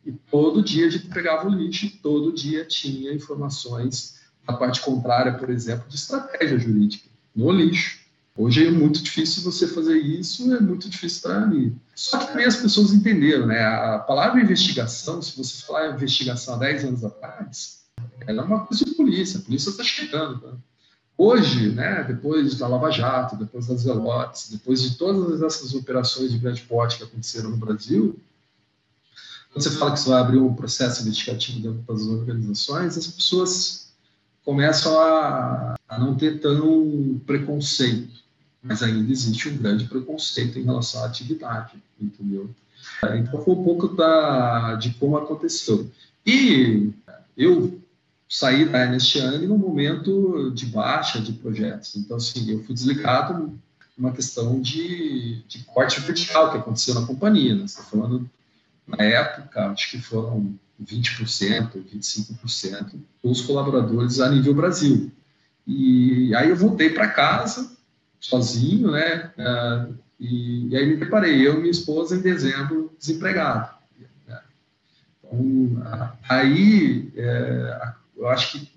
e 0.05 0.13
todo 0.13 0.63
dia 0.63 0.87
a 0.87 0.91
gente 0.91 1.09
pegava 1.09 1.47
o 1.47 1.51
lixo 1.51 1.87
e 1.87 1.91
todo 1.91 2.33
dia 2.33 2.65
tinha 2.65 3.13
informações 3.13 4.19
da 4.47 4.55
parte 4.55 4.81
contrária, 4.81 5.35
por 5.35 5.51
exemplo, 5.51 5.89
de 5.89 5.97
estratégia 5.97 6.59
jurídica 6.59 7.09
no 7.35 7.51
lixo. 7.53 8.00
Hoje 8.37 8.67
é 8.67 8.71
muito 8.71 9.03
difícil 9.03 9.43
você 9.43 9.67
fazer 9.67 9.99
isso, 9.99 10.53
é 10.55 10.61
muito 10.61 10.89
difícil 10.89 11.23
para 11.23 11.47
mim. 11.47 11.79
Só 11.95 12.19
que 12.19 12.29
também 12.29 12.47
as 12.47 12.57
pessoas 12.57 12.93
entenderam, 12.93 13.47
né? 13.47 13.61
A 13.61 13.99
palavra 13.99 14.41
investigação, 14.41 15.21
se 15.21 15.37
você 15.37 15.63
falar 15.67 15.95
investigação 15.95 16.55
há 16.55 16.59
10 16.59 16.85
anos 16.85 17.05
atrás, 17.05 17.81
ela 18.27 18.43
é 18.43 18.45
uma 18.45 18.67
coisa 18.67 18.85
de 18.85 18.93
polícia, 18.93 19.39
a 19.39 19.43
polícia 19.43 19.71
está 19.71 19.83
chegando. 19.83 20.41
Tá? 20.41 20.55
Hoje, 21.19 21.69
né, 21.73 22.03
depois 22.05 22.55
da 22.55 22.67
Lava 22.67 22.91
Jato, 22.91 23.37
depois 23.37 23.67
das 23.67 23.83
Zelotes, 23.83 24.49
depois 24.51 24.81
de 24.81 24.97
todas 24.97 25.43
essas 25.43 25.75
operações 25.75 26.33
de 26.33 26.39
grande 26.39 26.63
porte 26.63 26.97
que 26.97 27.05
aconteceram 27.05 27.51
no 27.51 27.59
Brasil, 27.59 28.19
quando 29.53 29.63
você 29.63 29.71
fala 29.73 29.93
que 29.93 30.01
você 30.01 30.09
vai 30.09 30.21
abrir 30.21 30.39
um 30.39 30.55
processo 30.55 31.03
investigativo 31.03 31.61
dentro 31.61 31.83
das 31.83 32.07
organizações, 32.07 32.97
as 32.97 33.07
pessoas 33.09 33.90
começam 34.45 34.99
a, 34.99 35.75
a 35.89 35.99
não 35.99 36.15
ter 36.15 36.41
tão 36.41 37.21
preconceito, 37.27 38.21
mas 38.63 38.83
ainda 38.83 39.11
existe 39.11 39.49
um 39.49 39.57
grande 39.57 39.85
preconceito 39.85 40.59
em 40.59 40.65
relação 40.65 41.03
à 41.03 41.07
atividade, 41.07 41.83
entendeu? 42.01 42.51
Então 43.15 43.43
foi 43.45 43.55
um 43.55 43.65
pouco 43.65 43.89
da, 43.89 44.75
de 44.75 44.91
como 44.95 45.17
aconteceu. 45.17 45.91
E 46.25 46.91
eu 47.37 47.81
saí 48.29 48.65
da 48.65 48.85
Ernest 48.85 49.19
Young 49.19 49.47
no 49.47 49.59
momento 49.59 50.51
de 50.53 50.67
baixa 50.67 51.21
de 51.21 51.33
projetos. 51.33 51.97
Então, 51.97 52.17
assim, 52.17 52.51
eu 52.51 52.63
fui 52.63 52.75
desligado 52.75 53.59
uma 53.99 54.13
questão 54.13 54.61
de, 54.61 55.43
de 55.47 55.65
corte 55.65 56.01
vertical 56.01 56.51
que 56.51 56.59
aconteceu 56.59 56.95
na 56.95 57.07
companhia. 57.07 57.55
Né? 57.55 57.65
Estou 57.65 57.85
falando, 57.85 58.31
na 58.97 59.05
época, 59.05 59.67
acho 59.67 59.91
que 59.91 60.01
foram 60.01 60.59
20%, 60.83 61.73
25% 61.93 63.01
dos 63.23 63.43
colaboradores 63.43 64.21
a 64.21 64.31
nível 64.31 64.55
Brasil. 64.55 65.11
E 65.67 66.35
aí 66.35 66.49
eu 66.49 66.57
voltei 66.57 66.91
para 66.91 67.09
casa, 67.09 67.77
sozinho, 68.19 68.91
né? 68.91 69.33
Uh, 69.39 69.95
e, 70.19 70.77
aí 70.77 70.87
me 70.87 70.97
deparei, 70.97 71.47
eu 71.47 71.55
e 71.55 71.59
minha 71.59 71.71
esposa, 71.71 72.17
em 72.17 72.21
dezembro, 72.21 72.95
desempregado. 72.99 73.75
Né? 74.27 74.41
Então, 75.25 75.83
aí 76.29 77.11
é, 77.17 77.95
eu 78.17 78.29
acho 78.29 78.53
que 78.53 78.71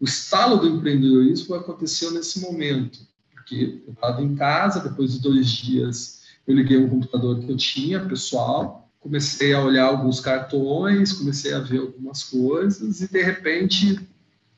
o 0.00 0.04
estalo 0.04 0.56
do 0.56 0.68
empreendedorismo 0.68 1.54
aconteceu 1.54 2.10
nesse 2.12 2.40
momento, 2.40 3.00
porque 3.34 3.82
eu 3.86 3.92
estava 3.92 4.22
em 4.22 4.34
casa, 4.34 4.80
depois 4.80 5.12
de 5.12 5.20
dois 5.20 5.48
dias 5.48 6.18
eu 6.46 6.54
liguei 6.54 6.78
um 6.78 6.88
computador 6.88 7.38
que 7.40 7.50
eu 7.50 7.56
tinha, 7.56 8.00
pessoal, 8.00 8.87
comecei 9.00 9.52
a 9.54 9.62
olhar 9.62 9.86
alguns 9.86 10.20
cartões, 10.20 11.12
comecei 11.12 11.54
a 11.54 11.60
ver 11.60 11.80
algumas 11.80 12.24
coisas, 12.24 13.00
e 13.00 13.08
de 13.08 13.22
repente 13.22 14.00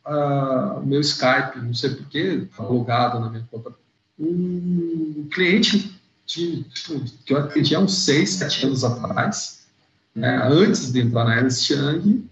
o 0.04 0.84
meu 0.84 1.00
Skype, 1.00 1.58
não 1.62 1.74
sei 1.74 1.90
porquê, 1.90 2.46
estava 2.50 2.72
logado 2.72 3.20
na 3.20 3.30
minha 3.30 3.46
conta, 3.50 3.72
um 4.18 5.28
cliente 5.30 5.94
de, 6.26 6.64
tipo, 6.64 7.00
que 7.24 7.32
eu 7.32 7.38
atendi 7.38 7.74
há 7.74 7.80
uns 7.80 7.94
seis, 7.94 8.30
sete 8.30 8.66
anos 8.66 8.82
atrás, 8.82 9.66
né, 10.14 10.42
antes 10.48 10.92
de 10.92 11.00
entrar 11.00 11.24
na 11.24 11.36
Ernst 11.36 11.70
Young, 11.70 12.24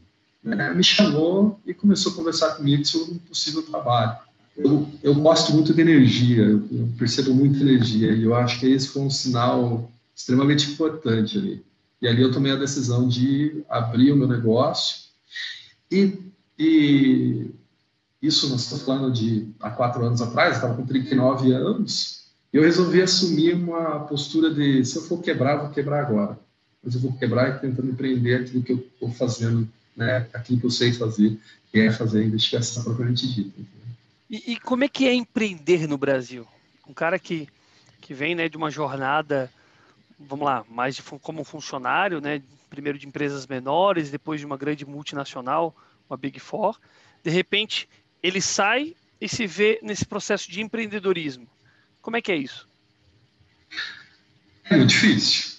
né, 0.42 0.72
me 0.72 0.82
chamou 0.82 1.60
e 1.64 1.72
começou 1.74 2.12
a 2.12 2.14
conversar 2.16 2.56
comigo 2.56 2.84
sobre 2.84 3.14
um 3.14 3.18
possível 3.18 3.62
trabalho. 3.62 4.16
Eu, 4.56 4.88
eu 5.02 5.14
gosto 5.14 5.52
muito 5.52 5.72
de 5.72 5.80
energia, 5.80 6.42
eu 6.42 6.88
percebo 6.98 7.32
muita 7.32 7.60
energia, 7.60 8.12
e 8.12 8.24
eu 8.24 8.34
acho 8.34 8.58
que 8.58 8.66
esse 8.66 8.88
foi 8.88 9.02
um 9.02 9.10
sinal 9.10 9.90
extremamente 10.16 10.72
importante 10.72 11.38
ali. 11.38 11.64
E 12.00 12.06
ali 12.06 12.22
eu 12.22 12.32
tomei 12.32 12.52
a 12.52 12.56
decisão 12.56 13.08
de 13.08 13.64
abrir 13.68 14.12
o 14.12 14.16
meu 14.16 14.28
negócio, 14.28 15.08
e, 15.90 16.18
e 16.58 17.50
isso 18.22 18.48
nós 18.48 18.62
estamos 18.62 18.84
falando 18.84 19.12
de 19.12 19.48
há 19.60 19.70
quatro 19.70 20.04
anos 20.04 20.20
atrás, 20.20 20.56
estava 20.56 20.74
com 20.74 20.86
39 20.86 21.52
anos, 21.52 22.28
e 22.52 22.56
eu 22.56 22.62
resolvi 22.62 23.02
assumir 23.02 23.54
uma 23.54 24.00
postura 24.00 24.52
de 24.52 24.84
se 24.84 24.96
eu 24.96 25.02
for 25.02 25.20
quebrar, 25.20 25.56
vou 25.56 25.70
quebrar 25.70 26.00
agora. 26.00 26.38
Mas 26.82 26.94
eu 26.94 27.00
vou 27.00 27.12
quebrar 27.12 27.60
tentando 27.60 27.90
empreender 27.90 28.36
aquilo 28.36 28.62
que 28.62 28.72
eu 28.72 28.78
estou 28.78 29.10
fazendo 29.10 29.68
né, 29.98 30.28
aquilo 30.32 30.60
que 30.60 30.66
eu 30.66 30.70
sei 30.70 30.92
fazer, 30.92 31.38
que 31.72 31.80
é 31.80 31.90
fazer 31.90 32.20
a 32.20 32.24
investigação 32.24 32.84
propriamente 32.84 33.26
dita. 33.26 33.60
E, 34.30 34.52
e, 34.52 34.60
como 34.60 34.84
é 34.84 34.88
que 34.88 35.08
é 35.08 35.14
empreender 35.14 35.88
no 35.88 35.98
Brasil? 35.98 36.46
Um 36.86 36.94
cara 36.94 37.18
que, 37.18 37.48
que 38.00 38.14
vem 38.14 38.34
né, 38.34 38.48
de 38.48 38.56
uma 38.56 38.70
jornada, 38.70 39.50
vamos 40.18 40.44
lá, 40.44 40.64
mais 40.68 40.96
de, 40.96 41.02
como 41.02 41.44
funcionário, 41.44 42.20
né, 42.20 42.42
primeiro 42.68 42.98
de 42.98 43.06
empresas 43.06 43.46
menores, 43.46 44.10
depois 44.10 44.40
de 44.40 44.46
uma 44.46 44.56
grande 44.56 44.84
multinacional, 44.84 45.74
uma 46.08 46.16
Big 46.16 46.40
Four, 46.40 46.78
de 47.22 47.30
repente 47.30 47.88
ele 48.22 48.40
sai 48.40 48.94
e 49.20 49.28
se 49.28 49.46
vê 49.46 49.78
nesse 49.82 50.04
processo 50.04 50.50
de 50.50 50.60
empreendedorismo. 50.60 51.46
Como 52.00 52.16
é 52.16 52.22
que 52.22 52.32
é 52.32 52.36
isso? 52.36 52.68
É 54.64 54.76
muito 54.76 54.90
difícil. 54.90 55.58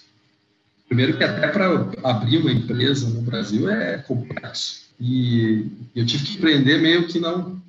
Primeiro 0.86 1.16
que 1.16 1.22
até 1.22 1.48
para 1.48 1.66
abrir 2.02 2.38
uma 2.38 2.50
empresa 2.50 3.08
no 3.08 3.22
Brasil 3.22 3.70
é 3.70 3.98
complexo. 3.98 4.90
E 4.98 5.66
eu 5.94 6.04
tive 6.04 6.24
que 6.24 6.34
empreender 6.34 6.78
meio 6.78 7.06
que 7.06 7.20
não, 7.20 7.60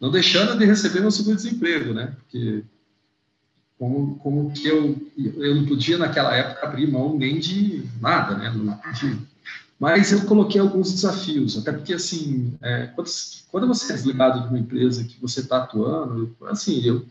não 0.00 0.10
deixando 0.10 0.58
de 0.58 0.64
receber 0.64 1.00
meu 1.00 1.10
seguro-desemprego, 1.10 1.94
né? 1.94 2.14
Porque 2.16 2.62
como, 3.78 4.16
como 4.16 4.50
que 4.52 4.66
eu, 4.66 4.96
eu 5.16 5.54
não 5.54 5.66
podia 5.66 5.98
naquela 5.98 6.34
época 6.34 6.66
abrir 6.66 6.90
mão 6.90 7.16
nem 7.16 7.38
de 7.38 7.84
nada, 8.00 8.36
né? 8.36 8.52
Mas 9.78 10.10
eu 10.10 10.24
coloquei 10.24 10.58
alguns 10.58 10.92
desafios, 10.92 11.58
até 11.58 11.70
porque, 11.70 11.92
assim, 11.92 12.54
é, 12.62 12.86
quando, 12.86 13.10
quando 13.50 13.66
você 13.66 13.92
é 13.92 13.96
desligado 13.96 14.40
de 14.40 14.48
uma 14.48 14.58
empresa 14.58 15.04
que 15.04 15.20
você 15.20 15.40
está 15.40 15.58
atuando, 15.58 16.34
assim, 16.46 16.80
eu 16.82 17.04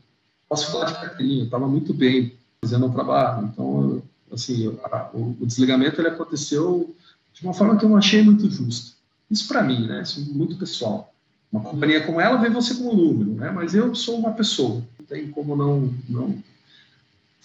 posso 0.49 0.71
falar 0.71 0.85
de 0.85 0.95
carteirinha, 0.95 1.41
eu 1.41 1.45
estava 1.45 1.67
muito 1.67 1.93
bem 1.93 2.33
fazendo 2.59 2.87
o 2.87 2.91
trabalho, 2.91 3.47
então 3.53 3.81
eu, 3.81 4.03
assim, 4.33 4.75
a, 4.83 5.09
o, 5.13 5.37
o, 5.39 5.45
desligamento 5.45 6.01
ele 6.01 6.07
aconteceu 6.07 6.95
de 7.31 7.43
uma 7.43 7.53
forma 7.53 7.77
que 7.77 7.85
eu 7.85 7.89
não 7.89 7.97
achei 7.97 8.23
muito 8.23 8.49
justa. 8.49 8.95
Isso 9.29 9.47
para 9.47 9.61
mim, 9.61 9.85
né? 9.85 10.01
Isso 10.01 10.19
é 10.19 10.33
muito 10.33 10.57
pessoal. 10.57 11.13
Uma 11.51 11.61
companhia 11.61 12.03
como 12.03 12.19
ela 12.19 12.37
vê 12.37 12.49
você 12.49 12.73
como 12.73 12.93
número, 12.93 13.31
né? 13.35 13.51
Mas 13.51 13.75
eu 13.75 13.93
sou 13.93 14.17
uma 14.17 14.31
pessoa. 14.31 14.83
Não 14.99 15.05
tem 15.05 15.29
como 15.29 15.55
não, 15.55 15.93
não 16.09 16.43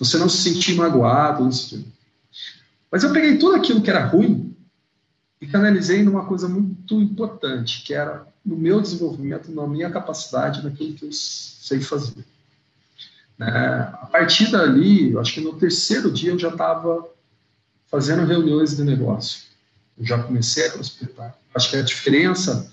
você 0.00 0.16
não 0.16 0.30
se 0.30 0.38
sentir 0.38 0.74
magoado. 0.74 1.48
Mas 2.90 3.04
eu 3.04 3.12
peguei 3.12 3.36
tudo 3.36 3.56
aquilo 3.56 3.82
que 3.82 3.90
era 3.90 4.06
ruim 4.06 4.56
e 5.40 5.46
canalizei 5.46 6.02
numa 6.02 6.24
coisa 6.24 6.48
muito 6.48 7.00
importante, 7.00 7.84
que 7.84 7.92
era 7.92 8.26
no 8.44 8.56
meu 8.56 8.80
desenvolvimento, 8.80 9.52
na 9.52 9.66
minha 9.66 9.90
capacidade, 9.90 10.64
naquilo 10.64 10.94
que 10.94 11.04
eu 11.04 11.12
sei 11.12 11.80
fazer. 11.80 12.24
Né? 13.36 13.48
A 13.92 14.08
partir 14.10 14.50
dali, 14.50 15.16
acho 15.18 15.34
que 15.34 15.40
no 15.42 15.58
terceiro 15.58 16.10
dia 16.10 16.30
eu 16.30 16.38
já 16.38 16.48
estava 16.48 17.06
fazendo 17.90 18.24
reuniões 18.24 18.76
de 18.76 18.82
negócio. 18.82 19.42
eu 19.98 20.06
já 20.06 20.22
comecei 20.22 20.66
a 20.66 20.70
prospectar. 20.70 21.36
Acho 21.54 21.70
que 21.70 21.76
a 21.76 21.82
diferença 21.82 22.70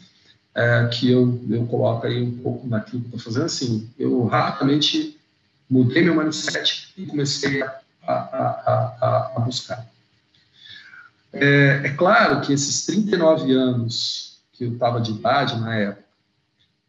é, 0.56 0.88
que 0.88 1.12
eu, 1.12 1.44
eu 1.50 1.66
coloco 1.68 2.08
aí 2.08 2.24
um 2.24 2.38
pouco 2.38 2.68
naquilo 2.68 3.02
que 3.02 3.08
estou 3.08 3.20
fazendo, 3.20 3.46
assim, 3.46 3.90
eu 4.00 4.26
rapidamente 4.26 5.17
mudei 5.70 6.04
meu 6.04 6.16
mindset 6.16 6.94
e 6.98 7.06
comecei 7.06 7.62
a, 7.62 7.82
a, 8.08 8.14
a, 8.14 9.32
a 9.36 9.40
buscar. 9.40 9.86
É, 11.34 11.82
é, 11.84 11.90
claro 11.90 12.42
que 12.42 12.54
esses 12.54 12.86
39 12.86 13.52
anos 13.52 14.42
que 14.54 14.64
eu 14.64 14.74
estava 14.74 15.00
de 15.00 15.12
idade 15.12 15.60
na 15.60 15.76
época, 15.76 16.08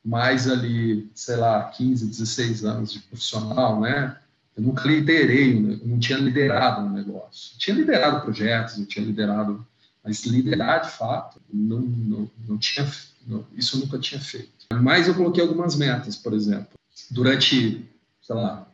mais 0.05 0.49
ali, 0.49 1.11
sei 1.15 1.37
lá, 1.37 1.65
15, 1.65 2.07
16 2.07 2.65
anos 2.65 2.93
de 2.93 3.01
profissional, 3.01 3.81
né? 3.81 4.17
Eu 4.57 4.63
nunca 4.63 4.89
liderei, 4.89 5.57
eu 5.57 5.87
não 5.87 5.99
tinha 5.99 6.19
liderado 6.19 6.87
um 6.87 6.91
negócio. 6.91 7.55
Eu 7.55 7.59
tinha 7.59 7.77
liderado 7.77 8.23
projetos, 8.23 8.79
eu 8.79 8.87
tinha 8.87 9.05
liderado, 9.05 9.65
mas 10.03 10.25
liderar 10.25 10.83
de 10.83 10.91
fato, 10.93 11.41
não, 11.53 11.81
não, 11.81 12.31
não 12.49 12.59
tinha, 12.59 12.91
não, 13.27 13.45
isso 13.55 13.77
eu 13.77 13.81
nunca 13.81 13.99
tinha 13.99 14.21
feito. 14.21 14.67
Mas 14.73 15.07
eu 15.07 15.15
coloquei 15.15 15.43
algumas 15.43 15.77
metas, 15.77 16.17
por 16.17 16.33
exemplo. 16.33 16.69
Durante, 17.11 17.87
sei 18.29 18.37
lá, 18.37 18.69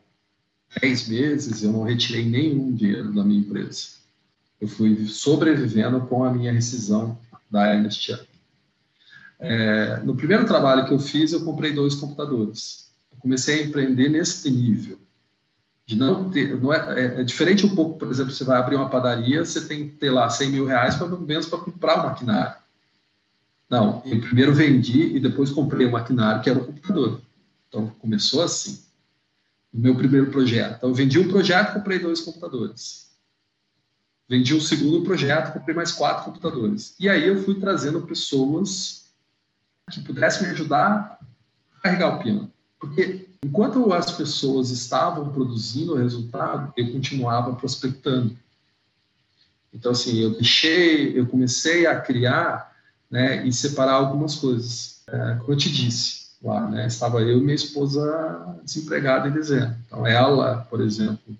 10 0.81 1.07
meses, 1.07 1.63
eu 1.63 1.71
não 1.71 1.83
retirei 1.83 2.25
nenhum 2.25 2.75
dinheiro 2.75 3.13
da 3.13 3.23
minha 3.23 3.39
empresa. 3.39 3.87
Eu 4.59 4.67
fui 4.67 5.07
sobrevivendo 5.07 6.01
com 6.01 6.25
a 6.25 6.33
minha 6.33 6.51
rescisão 6.51 7.17
da 7.49 7.73
Ernest 7.73 8.11
Young. 8.11 8.25
É, 9.39 9.97
no 10.03 10.13
primeiro 10.13 10.45
trabalho 10.45 10.85
que 10.85 10.93
eu 10.93 10.99
fiz, 10.99 11.31
eu 11.31 11.45
comprei 11.45 11.71
dois 11.71 11.95
computadores. 11.95 12.91
Eu 13.13 13.17
comecei 13.19 13.61
a 13.61 13.65
empreender 13.65 14.09
nesse 14.09 14.51
nível. 14.51 14.99
De 15.85 15.95
não 15.95 16.29
ter, 16.29 16.59
não 16.59 16.73
é, 16.73 16.99
é, 16.99 17.21
é, 17.21 17.23
diferente 17.23 17.65
um 17.65 17.73
pouco, 17.73 17.97
por 17.97 18.09
exemplo, 18.09 18.33
você 18.33 18.43
vai 18.43 18.57
abrir 18.57 18.75
uma 18.75 18.89
padaria, 18.89 19.45
você 19.45 19.65
tem 19.65 19.87
que 19.87 19.95
ter 19.95 20.09
lá 20.09 20.29
100 20.29 20.49
mil 20.49 20.65
reais 20.65 20.95
para 20.95 21.07
menos 21.07 21.45
para 21.45 21.59
comprar 21.59 21.99
o 21.99 22.07
maquinário. 22.07 22.57
Não, 23.69 24.01
eu 24.05 24.19
primeiro 24.19 24.53
vendi 24.53 25.15
e 25.15 25.19
depois 25.19 25.49
comprei 25.49 25.87
o 25.87 25.91
maquinário, 25.91 26.41
que 26.41 26.49
era 26.49 26.59
o 26.59 26.65
computador. 26.65 27.21
Então 27.69 27.87
começou 27.99 28.41
assim. 28.41 28.84
O 29.75 29.79
meu 29.79 29.93
primeiro 29.95 30.31
projeto. 30.31 30.77
Então 30.77 30.89
eu 30.89 30.95
vendi 30.95 31.19
um 31.19 31.27
projeto, 31.27 31.73
comprei 31.73 31.99
dois 31.99 32.21
computadores. 32.21 33.09
Vendi 34.29 34.55
um 34.55 34.61
segundo 34.61 35.03
projeto, 35.03 35.51
comprei 35.51 35.75
mais 35.75 35.91
quatro 35.91 36.23
computadores. 36.23 36.95
E 36.97 37.09
aí 37.09 37.27
eu 37.27 37.43
fui 37.43 37.59
trazendo 37.59 38.01
pessoas 38.03 39.09
que 39.91 39.99
pudesse 40.01 40.43
me 40.43 40.49
ajudar 40.49 41.19
a 41.75 41.81
carregar 41.81 42.15
o 42.15 42.23
piano. 42.23 42.51
Porque 42.79 43.27
enquanto 43.43 43.91
as 43.91 44.11
pessoas 44.11 44.69
estavam 44.69 45.29
produzindo 45.33 45.93
o 45.93 45.97
resultado, 45.97 46.71
eu 46.77 46.93
continuava 46.93 47.53
prospectando. 47.55 48.35
Então, 49.73 49.91
assim, 49.91 50.19
eu 50.19 50.31
deixei, 50.31 51.19
eu 51.19 51.27
comecei 51.27 51.85
a 51.85 51.99
criar 51.99 52.73
né, 53.11 53.45
e 53.45 53.51
separar 53.51 53.95
algumas 53.95 54.35
coisas. 54.35 55.03
É, 55.07 55.35
como 55.35 55.51
eu 55.51 55.57
te 55.57 55.69
disse, 55.69 56.24
lá, 56.45 56.69
né, 56.69 56.87
estava 56.87 57.21
eu 57.21 57.39
e 57.39 57.41
minha 57.41 57.55
esposa 57.55 58.57
desempregada 58.63 59.27
em 59.27 59.33
dezembro. 59.33 59.75
Então, 59.85 60.05
ela, 60.05 60.57
por 60.69 60.81
exemplo, 60.81 61.37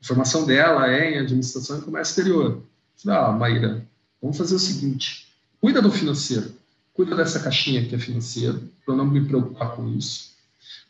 a 0.00 0.06
formação 0.06 0.44
dela 0.46 0.90
é 0.90 1.12
em 1.12 1.18
administração 1.18 1.78
e 1.78 1.82
comércio 1.82 2.12
exterior. 2.12 2.62
Falei, 2.96 3.18
ah, 3.18 3.32
Maíra, 3.32 3.86
vamos 4.20 4.36
fazer 4.36 4.54
o 4.54 4.58
seguinte, 4.58 5.28
cuida 5.60 5.82
do 5.82 5.90
financeiro 5.90 6.52
cuida 6.94 7.16
dessa 7.16 7.40
caixinha 7.40 7.84
que 7.86 7.94
é 7.94 7.98
financeira, 7.98 8.60
para 8.84 8.94
eu 8.94 8.96
não 8.96 9.06
me 9.06 9.24
preocupar 9.24 9.74
com 9.74 9.88
isso. 9.88 10.32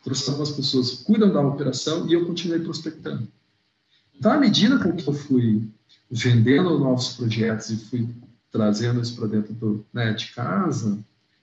Trouxe 0.02 0.28
algumas 0.28 0.50
pessoas 0.50 0.90
cuidam 0.90 1.32
da 1.32 1.40
operação 1.40 2.08
e 2.08 2.12
eu 2.12 2.26
continuei 2.26 2.60
prospectando. 2.60 3.28
Então, 4.14 4.32
à 4.32 4.38
medida 4.38 4.78
que 4.78 5.08
eu 5.08 5.14
fui 5.14 5.68
vendendo 6.10 6.78
novos 6.78 7.14
projetos 7.14 7.70
e 7.70 7.76
fui 7.76 8.08
trazendo 8.50 9.00
isso 9.00 9.16
para 9.16 9.28
dentro 9.28 9.54
do, 9.54 9.86
né, 9.92 10.12
de 10.12 10.32
casa, 10.32 10.98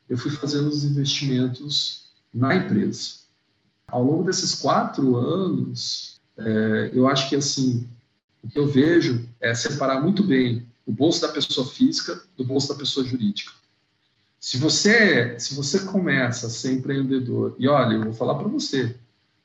eu 0.10 0.18
fui 0.18 0.32
fazendo 0.32 0.68
os 0.68 0.84
investimentos 0.84 2.06
na 2.34 2.56
empresa. 2.56 3.20
Ao 3.88 4.04
longo 4.04 4.24
desses 4.24 4.56
quatro 4.56 5.16
anos, 5.16 6.20
é, 6.38 6.92
eu 6.94 7.08
acho 7.08 7.30
que 7.30 7.36
assim, 7.36 7.88
o 8.44 8.50
que 8.50 8.58
eu 8.58 8.68
vejo 8.68 9.28
é 9.40 9.54
separar 9.54 10.02
muito 10.02 10.24
bem 10.24 10.66
o 10.86 10.92
bolso 10.92 11.22
da 11.22 11.30
pessoa 11.30 11.68
física 11.68 12.22
do 12.36 12.44
bolso 12.44 12.70
da 12.70 12.76
pessoa 12.76 13.06
jurídica. 13.06 13.52
Se 14.40 14.58
você, 14.58 15.38
se 15.38 15.54
você 15.54 15.80
começa 15.82 16.48
a 16.48 16.50
ser 16.50 16.74
empreendedor, 16.74 17.56
e 17.60 17.68
olha, 17.68 17.96
eu 17.96 18.04
vou 18.06 18.14
falar 18.14 18.36
para 18.36 18.48
você, 18.48 18.96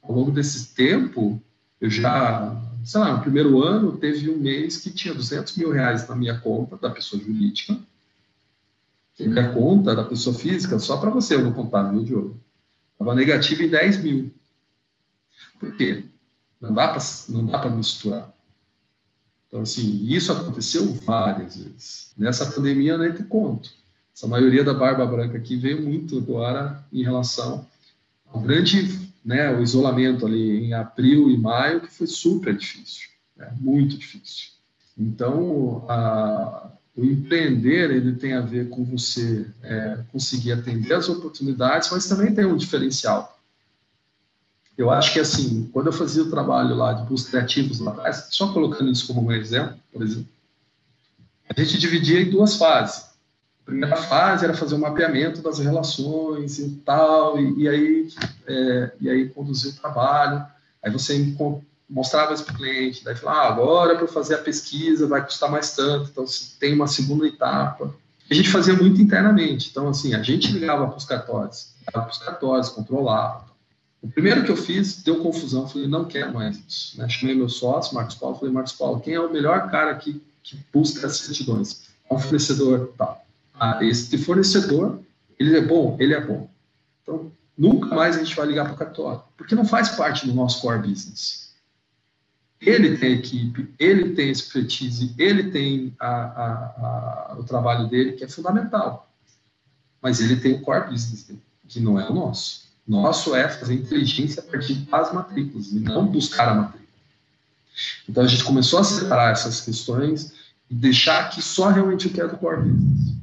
ao 0.03 0.15
longo 0.15 0.31
desse 0.31 0.75
tempo, 0.75 1.43
eu 1.81 1.91
já, 1.91 2.63
sei 2.85 3.01
lá, 3.01 3.17
no 3.17 3.23
primeiro 3.23 3.63
ano, 3.63 3.97
teve 3.97 4.31
um 4.31 4.39
mês 4.39 4.79
que 4.79 4.91
tinha 4.91 5.13
200 5.13 5.57
mil 5.57 5.73
reais 5.73 6.09
na 6.09 6.15
minha 6.15 6.39
conta 6.39 6.77
da 6.77 6.91
pessoa 6.91 7.21
jurídica, 7.21 7.77
e 9.19 9.29
minha 9.29 9.53
conta 9.53 9.95
da 9.95 10.05
pessoa 10.05 10.37
física, 10.37 10.79
só 10.79 10.97
para 10.97 11.11
você 11.11 11.37
eu 11.37 11.45
vou 11.45 11.53
contar, 11.53 11.91
viu, 11.91 12.03
Diogo? 12.03 12.41
Estava 12.93 13.15
negativa 13.15 13.63
em 13.63 13.69
10 13.69 14.03
mil. 14.03 14.35
Por 15.59 15.77
quê? 15.77 16.05
Não 16.61 16.75
dá 16.75 16.89
para 17.59 17.71
misturar. 17.71 18.35
Então, 19.47 19.63
assim, 19.63 20.05
isso 20.07 20.33
aconteceu 20.33 20.93
várias 21.05 21.57
vezes. 21.57 22.13
Nessa 22.17 22.51
pandemia 22.51 22.99
nem 22.99 23.13
te 23.13 23.23
conto. 23.23 23.71
Essa 24.15 24.27
maioria 24.27 24.65
da 24.65 24.75
barba 24.75 25.07
branca 25.07 25.37
aqui 25.37 25.57
veio 25.57 25.83
muito 25.83 26.19
agora 26.19 26.85
em 26.93 27.03
relação 27.03 27.67
ao 28.27 28.41
grande, 28.41 29.13
né, 29.25 29.55
o 29.57 29.63
isolamento 29.63 30.27
ali 30.27 30.67
em 30.67 30.73
abril 30.73 31.31
e 31.31 31.39
maio, 31.39 31.81
que 31.81 31.93
foi 31.93 32.07
super 32.07 32.57
difícil, 32.57 33.09
né, 33.37 33.53
muito 33.61 33.97
difícil. 33.97 34.51
Então, 34.97 35.85
a, 35.89 36.71
o 36.97 37.05
empreender 37.05 37.91
ele 37.91 38.15
tem 38.15 38.35
a 38.35 38.41
ver 38.41 38.69
com 38.69 38.85
você 38.85 39.47
é, 39.63 39.99
conseguir 40.13 40.53
atender 40.53 40.95
as 40.95 41.09
oportunidades, 41.09 41.91
mas 41.91 42.07
também 42.07 42.33
tem 42.35 42.45
um 42.45 42.57
diferencial. 42.57 43.41
Eu 44.79 44.91
acho 44.91 45.13
que 45.13 45.21
assim, 45.21 45.69
quando 45.73 45.87
eu 45.87 45.93
fazia 45.93 46.23
o 46.23 46.31
trabalho 46.31 46.75
lá 46.75 46.93
de 46.93 47.07
busca 47.09 47.31
criativos 47.31 47.81
lá 47.81 47.93
atrás, 47.93 48.29
só 48.31 48.53
colocando 48.53 48.91
isso 48.91 49.07
como 49.07 49.27
um 49.27 49.33
exemplo, 49.33 49.77
por 49.93 50.03
exemplo, 50.03 50.29
a 51.49 51.61
gente 51.61 51.79
dividia 51.79 52.21
em 52.21 52.31
duas 52.31 52.57
fases. 52.57 53.05
A 53.63 53.67
primeira 53.67 53.97
fase 53.97 54.45
era 54.45 54.55
fazer 54.55 54.75
o 54.75 54.79
um 54.79 54.81
mapeamento 54.81 55.43
das 55.43 55.59
relações 55.59 56.59
e 56.59 56.71
tal, 56.85 57.39
e, 57.39 57.63
e 57.63 57.69
aí, 57.69 58.09
é, 58.47 58.93
e 59.01 59.11
aí 59.11 59.29
conduzir 59.29 59.73
o 59.73 59.77
trabalho. 59.77 60.45
Aí 60.83 60.91
você 60.91 61.17
mostrava 61.89 62.33
isso 62.33 62.45
para 62.45 62.55
o 62.55 62.57
cliente, 62.57 63.05
daí 63.05 63.15
falava, 63.15 63.41
ah, 63.41 63.49
agora 63.49 63.97
para 63.97 64.09
fazer 64.09 64.35
a 64.35 64.39
pesquisa 64.39 65.07
vai 65.07 65.25
custar 65.25 65.51
mais 65.51 65.75
tanto, 65.75 66.11
então 66.11 66.25
tem 66.59 66.75
uma 66.75 66.87
segunda 66.87 67.27
etapa. 67.27 67.95
A 68.31 68.35
gente 68.35 68.49
fazia 68.49 68.75
muito 68.75 69.01
internamente, 69.01 69.69
então 69.71 69.89
assim, 69.89 70.15
a 70.15 70.23
gente 70.23 70.51
ligava 70.51 70.87
para 70.87 70.97
os 70.97 71.05
cartórios, 71.05 71.75
ligava 71.87 72.07
para 72.07 72.13
os 72.13 72.19
cartórios, 72.19 72.69
controlava. 72.71 73.45
O 74.03 74.09
primeiro 74.09 74.45
que 74.45 74.51
eu 74.51 74.57
fiz 74.57 75.03
deu 75.03 75.23
confusão, 75.23 75.69
falei, 75.69 75.89
não 75.89 76.05
quero 76.05 76.35
mais 76.35 76.59
isso. 76.67 76.99
Né? 76.99 77.09
Chamei 77.09 77.35
meu 77.35 77.49
sócio, 77.49 77.95
Marcos 77.95 78.17
Paulo, 78.17 78.37
falei, 78.37 78.53
Marcos 78.53 78.73
Paulo, 78.73 79.01
quem 79.01 79.15
é 79.15 79.21
o 79.21 79.33
melhor 79.33 79.71
cara 79.71 79.91
aqui 79.91 80.23
que 80.43 80.59
busca 80.73 81.07
essas 81.07 81.19
certidões? 81.19 81.85
É 82.11 82.15
um 82.15 82.19
fornecedor 82.19 82.93
tal 82.99 83.25
ah, 83.59 83.79
esse 83.83 84.19
fornecedor, 84.19 85.01
ele 85.39 85.57
é 85.57 85.61
bom, 85.61 85.97
ele 86.01 86.15
é 86.15 86.21
bom. 86.21 86.49
Então, 87.03 87.31
nunca 87.57 87.95
mais 87.95 88.17
a 88.17 88.19
gente 88.23 88.35
vai 88.35 88.47
ligar 88.47 88.65
para 88.65 88.75
o 88.75 88.77
cartório, 88.77 89.23
porque 89.37 89.55
não 89.55 89.65
faz 89.65 89.91
parte 89.91 90.27
do 90.27 90.35
nosso 90.35 90.61
core 90.61 90.89
business. 90.89 91.44
Ele 92.65 92.97
tem 92.97 93.13
equipe, 93.13 93.75
ele 93.79 94.15
tem 94.15 94.31
expertise, 94.31 95.15
ele 95.19 95.51
tem 95.51 95.95
a, 96.01 96.09
a, 96.09 96.53
a, 97.33 97.37
o 97.39 97.45
trabalho 97.45 97.89
dele, 97.89 98.13
que 98.13 98.25
é 98.25 98.29
fundamental. 98.29 99.11
Mas 100.01 100.21
ele 100.21 100.37
tem 100.37 100.55
o 100.55 100.61
core 100.63 100.91
business 100.91 101.25
dele, 101.25 101.43
que 101.69 101.81
não 101.81 102.01
é 102.01 102.09
o 102.09 102.15
nosso. 102.15 102.65
Nosso 102.87 103.35
é 103.35 103.49
fazer 103.49 103.75
inteligência 103.75 104.43
a 104.43 104.51
partir 104.51 104.75
das 104.75 105.13
matrículas 105.13 105.73
e 105.73 105.81
não 105.81 106.07
buscar 106.07 106.49
a 106.49 106.55
matrícula. 106.55 106.85
Então 108.09 108.23
a 108.23 108.27
gente 108.27 108.45
começou 108.45 108.79
a 108.79 108.85
separar 108.85 109.33
essas 109.33 109.61
questões 109.61 110.33
e 110.71 110.75
deixar 110.75 111.31
que 111.31 111.43
só 111.43 111.71
realmente 111.71 112.07
o 112.07 112.11
que 112.11 112.21
é 112.21 112.29
do 112.29 112.37
core 112.37 112.63
business. 112.63 113.14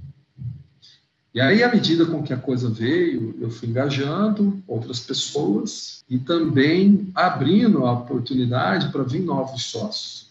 E 1.33 1.39
aí, 1.39 1.63
à 1.63 1.71
medida 1.71 2.05
com 2.05 2.21
que 2.21 2.33
a 2.33 2.37
coisa 2.37 2.69
veio, 2.69 3.35
eu 3.39 3.49
fui 3.49 3.69
engajando 3.69 4.61
outras 4.67 4.99
pessoas 4.99 6.03
e 6.09 6.19
também 6.19 7.09
abrindo 7.15 7.85
a 7.85 7.93
oportunidade 7.93 8.91
para 8.91 9.03
vir 9.03 9.21
novos 9.21 9.63
sócios. 9.63 10.29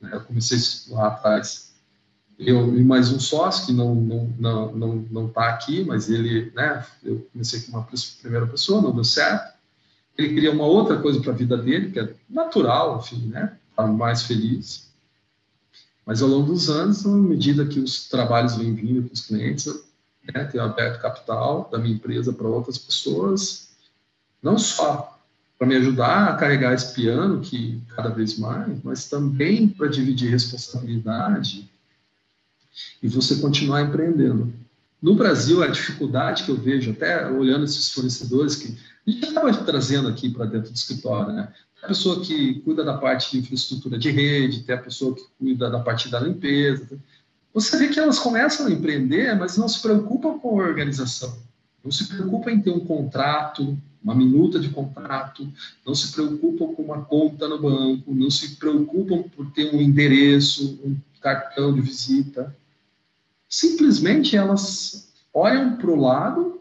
Né, 0.00 0.10
eu 0.12 0.20
comecei 0.20 0.58
lá 0.94 1.08
atrás, 1.08 1.72
eu 2.38 2.74
e 2.78 2.84
mais 2.84 3.12
um 3.12 3.18
sócio 3.18 3.66
que 3.66 3.72
não 3.72 3.94
não 3.94 4.34
não 4.38 4.72
não 4.72 4.96
não 5.10 5.26
está 5.26 5.48
aqui, 5.48 5.84
mas 5.84 6.08
ele, 6.08 6.50
né? 6.54 6.86
Eu 7.02 7.26
comecei 7.32 7.60
com 7.60 7.72
uma 7.72 7.86
primeira 8.22 8.46
pessoa, 8.46 8.80
não 8.80 8.94
deu 8.94 9.04
certo. 9.04 9.52
Ele 10.16 10.34
queria 10.34 10.52
uma 10.52 10.64
outra 10.64 10.98
coisa 10.98 11.20
para 11.20 11.32
a 11.32 11.36
vida 11.36 11.56
dele, 11.56 11.90
que 11.90 11.98
é 11.98 12.14
natural, 12.28 12.98
enfim, 12.98 13.26
né? 13.26 13.56
Estar 13.70 13.86
mais 13.88 14.22
feliz. 14.22 14.90
Mas 16.06 16.22
ao 16.22 16.28
longo 16.28 16.52
dos 16.52 16.70
anos, 16.70 17.04
à 17.04 17.10
medida 17.10 17.66
que 17.66 17.78
os 17.78 18.08
trabalhos 18.08 18.56
vêm 18.56 18.74
vindo 18.74 19.06
com 19.06 19.12
os 19.12 19.26
clientes, 19.26 19.68
né, 20.32 20.44
ter 20.44 20.60
aberto 20.60 21.00
capital 21.00 21.68
da 21.70 21.78
minha 21.78 21.94
empresa 21.94 22.32
para 22.32 22.46
outras 22.46 22.78
pessoas, 22.78 23.70
não 24.42 24.58
só 24.58 25.18
para 25.58 25.66
me 25.68 25.76
ajudar 25.76 26.28
a 26.28 26.36
carregar 26.36 26.72
esse 26.72 26.94
piano, 26.94 27.40
que 27.40 27.82
cada 27.94 28.08
vez 28.08 28.38
mais, 28.38 28.82
mas 28.82 29.08
também 29.08 29.68
para 29.68 29.88
dividir 29.88 30.30
responsabilidade 30.30 31.68
e 33.02 33.08
você 33.08 33.36
continuar 33.36 33.82
empreendendo. 33.82 34.52
No 35.02 35.14
Brasil, 35.14 35.62
a 35.62 35.66
dificuldade 35.66 36.44
que 36.44 36.50
eu 36.50 36.56
vejo, 36.56 36.92
até 36.92 37.26
olhando 37.30 37.64
esses 37.64 37.90
fornecedores 37.90 38.56
que 38.56 38.76
a 39.06 39.10
gente 39.10 39.26
estava 39.26 39.52
trazendo 39.52 40.08
aqui 40.08 40.30
para 40.30 40.46
dentro 40.46 40.70
do 40.70 40.76
escritório, 40.76 41.32
né? 41.32 41.48
a 41.82 41.88
pessoa 41.88 42.20
que 42.20 42.60
cuida 42.60 42.84
da 42.84 42.96
parte 42.98 43.30
de 43.30 43.38
infraestrutura 43.38 43.98
de 43.98 44.10
rede, 44.10 44.62
tem 44.62 44.74
a 44.74 44.78
pessoa 44.78 45.14
que 45.14 45.24
cuida 45.38 45.70
da 45.70 45.80
parte 45.80 46.10
da 46.10 46.20
limpeza. 46.20 46.98
Você 47.52 47.76
vê 47.76 47.88
que 47.88 47.98
elas 47.98 48.18
começam 48.18 48.66
a 48.66 48.70
empreender, 48.70 49.36
mas 49.36 49.56
não 49.56 49.68
se 49.68 49.80
preocupam 49.80 50.38
com 50.38 50.60
a 50.60 50.64
organização. 50.64 51.36
Não 51.82 51.90
se 51.90 52.06
preocupam 52.06 52.50
em 52.50 52.60
ter 52.60 52.70
um 52.70 52.80
contrato, 52.80 53.76
uma 54.02 54.14
minuta 54.14 54.60
de 54.60 54.68
contrato, 54.68 55.50
não 55.84 55.94
se 55.94 56.12
preocupam 56.12 56.74
com 56.74 56.82
uma 56.82 57.02
conta 57.02 57.48
no 57.48 57.60
banco, 57.60 58.14
não 58.14 58.30
se 58.30 58.56
preocupam 58.56 59.22
por 59.22 59.50
ter 59.50 59.74
um 59.74 59.80
endereço, 59.80 60.78
um 60.84 60.96
cartão 61.20 61.74
de 61.74 61.80
visita. 61.80 62.54
Simplesmente 63.48 64.36
elas 64.36 65.12
olham 65.34 65.76
para 65.76 65.90
o 65.90 66.00
lado, 66.00 66.60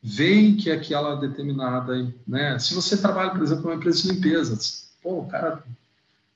veem 0.00 0.56
que 0.56 0.70
aquela 0.70 1.16
determinada, 1.16 2.12
né? 2.26 2.58
Se 2.58 2.74
você 2.74 2.96
trabalha, 2.96 3.30
por 3.30 3.42
exemplo, 3.42 3.64
numa 3.64 3.74
empresa 3.74 4.02
de 4.02 4.12
limpeza, 4.12 4.58
pô, 5.02 5.24
cara, 5.24 5.64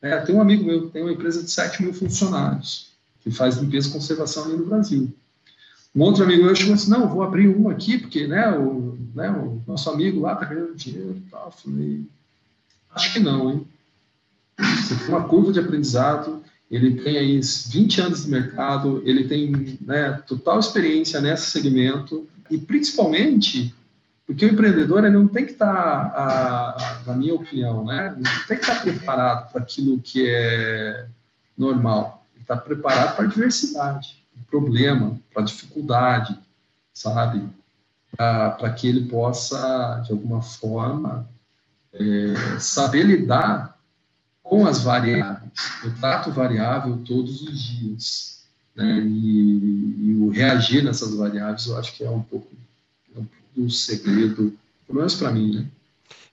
é, 0.02 0.18
tem 0.20 0.34
um 0.34 0.40
amigo 0.40 0.64
meu, 0.64 0.90
tem 0.90 1.02
uma 1.02 1.12
empresa 1.12 1.42
de 1.42 1.50
7 1.50 1.82
mil 1.82 1.94
funcionários 1.94 2.95
que 3.26 3.30
faz 3.32 3.56
limpeza 3.56 3.88
e 3.88 3.92
conservação 3.92 4.44
ali 4.44 4.56
no 4.56 4.66
Brasil. 4.66 5.12
Um 5.92 6.02
outro 6.02 6.22
amigo 6.22 6.44
meu 6.44 6.54
chegou 6.54 6.74
assim, 6.74 6.88
não, 6.88 7.08
vou 7.08 7.24
abrir 7.24 7.48
um 7.48 7.68
aqui, 7.68 7.98
porque 7.98 8.24
né, 8.28 8.56
o, 8.56 8.96
né, 9.12 9.28
o 9.30 9.60
nosso 9.66 9.90
amigo 9.90 10.20
lá 10.20 10.34
está 10.34 10.44
ganhando 10.44 10.76
dinheiro 10.76 11.16
e 11.16 11.28
tal. 11.28 11.50
Falei, 11.50 12.04
acho 12.94 13.12
que 13.12 13.18
não, 13.18 13.50
hein? 13.50 13.66
Você 14.56 14.94
tem 14.94 15.08
uma 15.08 15.24
curva 15.24 15.52
de 15.52 15.58
aprendizado, 15.58 16.40
ele 16.70 17.02
tem 17.02 17.18
aí 17.18 17.40
20 17.40 18.00
anos 18.00 18.24
de 18.24 18.30
mercado, 18.30 19.02
ele 19.04 19.26
tem 19.26 19.76
né, 19.80 20.22
total 20.24 20.60
experiência 20.60 21.20
nesse 21.20 21.50
segmento, 21.50 22.28
e 22.48 22.56
principalmente 22.56 23.74
porque 24.24 24.46
o 24.46 24.52
empreendedor 24.52 25.04
ele 25.04 25.14
não 25.14 25.26
tem 25.26 25.46
que 25.46 25.52
estar, 25.52 26.10
tá, 26.10 27.02
na 27.06 27.14
minha 27.14 27.34
opinião, 27.34 27.84
né, 27.84 28.14
não 28.16 28.46
tem 28.46 28.56
que 28.56 28.62
estar 28.62 28.76
tá 28.76 28.82
preparado 28.82 29.50
para 29.50 29.62
aquilo 29.62 29.98
que 29.98 30.28
é 30.28 31.06
normal, 31.58 32.15
está 32.46 32.56
preparado 32.56 33.16
para 33.16 33.24
a 33.24 33.28
diversidade 33.28 34.26
problema, 34.50 35.18
para 35.32 35.42
dificuldade, 35.42 36.38
sabe? 36.92 37.48
Para 38.16 38.72
que 38.72 38.86
ele 38.86 39.08
possa, 39.08 40.02
de 40.04 40.12
alguma 40.12 40.40
forma, 40.42 41.28
é, 41.92 42.58
saber 42.58 43.04
lidar 43.04 43.78
com 44.42 44.66
as 44.66 44.82
variáveis. 44.82 45.52
Eu 45.84 45.94
trato 45.96 46.30
variável 46.30 47.02
todos 47.04 47.42
os 47.42 47.60
dias. 47.60 48.46
Né? 48.74 49.00
E, 49.00 50.10
e, 50.10 50.16
o 50.20 50.30
reagir 50.30 50.84
nessas 50.84 51.14
variáveis, 51.14 51.66
eu 51.66 51.76
acho 51.78 51.94
que 51.96 52.04
é 52.04 52.10
um 52.10 52.22
pouco, 52.22 52.48
é 53.14 53.18
um 53.18 53.24
pouco 53.24 53.42
do 53.54 53.70
segredo, 53.70 54.56
pelo 54.86 54.98
menos 54.98 55.14
para 55.14 55.30
mim, 55.30 55.56
né? 55.56 55.66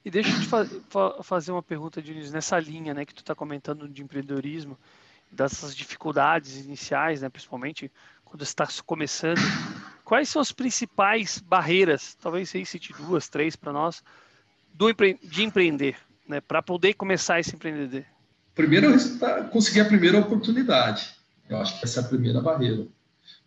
E 0.05 0.11
deixa 0.11 0.31
eu 0.31 0.41
te 0.41 0.47
fa 0.47 1.23
fazer 1.23 1.53
uma 1.53 1.63
pergunta, 1.63 2.01
Diniz, 2.01 2.29
nessa 2.29 2.59
linha 2.59 2.93
né, 2.93 3.05
que 3.05 3.13
tu 3.13 3.21
está 3.21 3.33
comentando 3.33 3.87
de 3.87 4.03
empreendedorismo, 4.03 4.77
dessas 5.33 5.75
dificuldades 5.75 6.63
iniciais, 6.63 7.21
né, 7.21 7.29
principalmente 7.29 7.91
quando 8.23 8.43
está 8.43 8.67
começando, 8.85 9.39
quais 10.03 10.29
são 10.29 10.41
as 10.41 10.51
principais 10.51 11.39
barreiras, 11.39 12.15
talvez 12.21 12.49
você 12.49 12.63
cite 12.65 12.93
duas, 12.93 13.27
três 13.27 13.55
para 13.55 13.73
nós, 13.73 14.03
do 14.73 14.91
de 14.93 15.43
empreender, 15.43 15.97
né, 16.27 16.41
para 16.41 16.61
poder 16.61 16.93
começar 16.93 17.39
esse 17.39 17.55
empreender? 17.55 18.05
Primeiro, 18.55 18.93
conseguir 19.51 19.81
a 19.81 19.85
primeira 19.85 20.19
oportunidade. 20.19 21.15
Eu 21.49 21.57
acho 21.57 21.79
que 21.79 21.85
essa 21.85 21.99
é 21.99 22.03
a 22.03 22.07
primeira 22.07 22.39
barreira. 22.39 22.87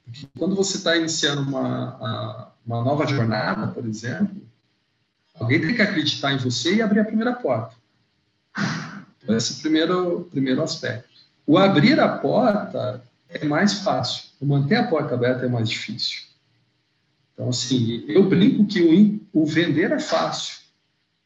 Porque 0.05 0.29
quando 0.39 0.55
você 0.55 0.77
está 0.77 0.97
iniciando 0.97 1.43
uma, 1.43 2.53
uma 2.65 2.83
nova 2.83 3.07
jornada, 3.07 3.69
por 3.69 3.87
exemplo, 3.87 4.43
alguém 5.35 5.61
tem 5.61 5.75
que 5.75 5.83
acreditar 5.83 6.33
em 6.33 6.39
você 6.39 6.77
e 6.77 6.83
abrir 6.83 7.01
a 7.01 7.05
primeira 7.05 7.33
porta. 7.33 7.75
Então, 9.23 9.37
esse 9.37 9.55
é 9.55 9.57
o 9.57 9.61
primeiro, 9.61 10.29
primeiro 10.31 10.63
aspecto. 10.63 11.16
O 11.47 11.57
abrir 11.57 12.01
a 12.01 12.09
porta 12.09 13.03
é 13.29 13.45
mais 13.45 13.81
fácil, 13.81 14.31
o 14.41 14.47
manter 14.47 14.77
a 14.77 14.87
porta 14.89 15.15
aberta 15.15 15.47
é 15.47 15.49
mais 15.49 15.69
difícil. 15.69 16.23
Então, 17.33 17.51
assim, 17.51 18.05
eu 18.09 18.29
brinco 18.29 18.67
que 18.67 19.21
o, 19.33 19.43
o 19.43 19.47
vender 19.47 19.93
é 19.93 19.99
fácil, 19.99 20.59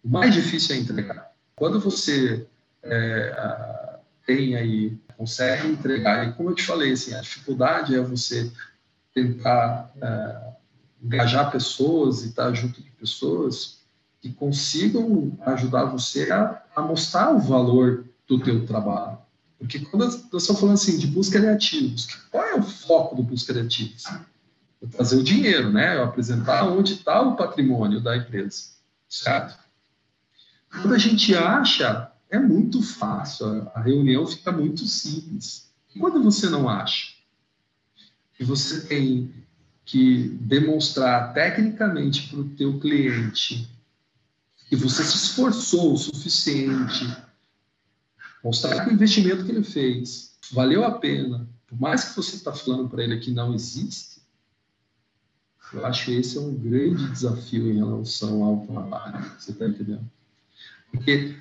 o 0.05 0.09
mais 0.09 0.35
difícil 0.35 0.77
é 0.77 0.79
entregar. 0.79 1.31
Quando 1.55 1.81
você 1.81 2.47
é, 2.83 3.99
tem 4.27 4.57
aí, 4.57 4.99
consegue 5.17 5.69
entregar, 5.69 6.27
e 6.27 6.33
como 6.33 6.51
eu 6.51 6.55
te 6.55 6.65
falei, 6.65 6.93
assim, 6.93 7.15
a 7.15 7.21
dificuldade 7.21 7.95
é 7.95 8.01
você 8.01 8.51
tentar 9.15 9.93
é, 10.01 10.51
engajar 11.03 11.51
pessoas 11.51 12.23
e 12.23 12.29
estar 12.29 12.53
junto 12.53 12.83
de 12.83 12.91
pessoas 12.91 13.81
que 14.21 14.33
consigam 14.33 15.39
ajudar 15.47 15.85
você 15.85 16.31
a, 16.31 16.63
a 16.77 16.83
mostrar 16.83 17.35
o 17.35 17.39
valor 17.39 18.05
do 18.29 18.39
teu 18.39 18.67
trabalho. 18.67 19.19
Porque 19.61 19.79
quando 19.79 20.05
nós 20.05 20.15
estamos 20.15 20.59
falando 20.59 20.75
assim 20.75 20.97
de 20.97 21.07
busca 21.07 21.39
de 21.39 21.47
ativos, 21.47 22.07
qual 22.31 22.43
é 22.43 22.55
o 22.55 22.63
foco 22.63 23.15
do 23.15 23.23
busca 23.23 23.53
de 23.53 23.61
ativos? 23.61 24.07
É 24.83 24.87
trazer 24.87 25.17
o 25.17 25.23
dinheiro, 25.23 25.71
né? 25.71 25.97
É 25.97 26.03
apresentar 26.03 26.65
onde 26.65 26.95
está 26.95 27.21
o 27.21 27.37
patrimônio 27.37 28.01
da 28.01 28.17
empresa, 28.17 28.71
certo? 29.07 29.59
Quando 30.71 30.95
a 30.95 30.99
gente 30.99 31.35
acha, 31.35 32.11
é 32.31 32.39
muito 32.39 32.83
fácil, 32.83 33.71
a 33.75 33.83
reunião 33.83 34.27
fica 34.27 34.51
muito 34.51 34.87
simples. 34.87 35.71
E 35.95 35.99
quando 35.99 36.23
você 36.23 36.49
não 36.49 36.67
acha? 36.67 37.09
E 38.39 38.45
você 38.45 38.81
tem 38.87 39.31
que 39.85 40.39
demonstrar 40.41 41.35
tecnicamente 41.35 42.29
para 42.29 42.41
o 42.41 42.49
teu 42.49 42.81
cliente 42.81 43.69
que 44.71 44.77
você 44.77 45.05
se 45.05 45.17
esforçou 45.17 45.93
o 45.93 45.99
suficiente 45.99 47.05
Mostrar 48.43 48.85
que 48.85 48.91
o 48.91 48.93
investimento 48.93 49.45
que 49.45 49.51
ele 49.51 49.63
fez 49.63 50.39
valeu 50.51 50.85
a 50.85 50.93
pena, 50.93 51.49
por 51.67 51.79
mais 51.81 52.05
que 52.05 52.17
você 52.17 52.37
está 52.37 52.53
falando 52.53 52.89
para 52.89 53.05
ele 53.05 53.19
que 53.19 53.31
não 53.31 53.55
existe, 53.55 54.21
eu 55.73 55.87
acho 55.87 56.07
que 56.07 56.17
esse 56.17 56.37
é 56.37 56.41
um 56.41 56.55
grande 56.55 57.09
desafio 57.11 57.71
em 57.71 57.77
relação 57.77 58.43
ao 58.43 58.67
trabalho, 58.67 59.25
você 59.39 59.53
está 59.53 59.67
entendendo? 59.67 60.11
Porque 60.91 61.37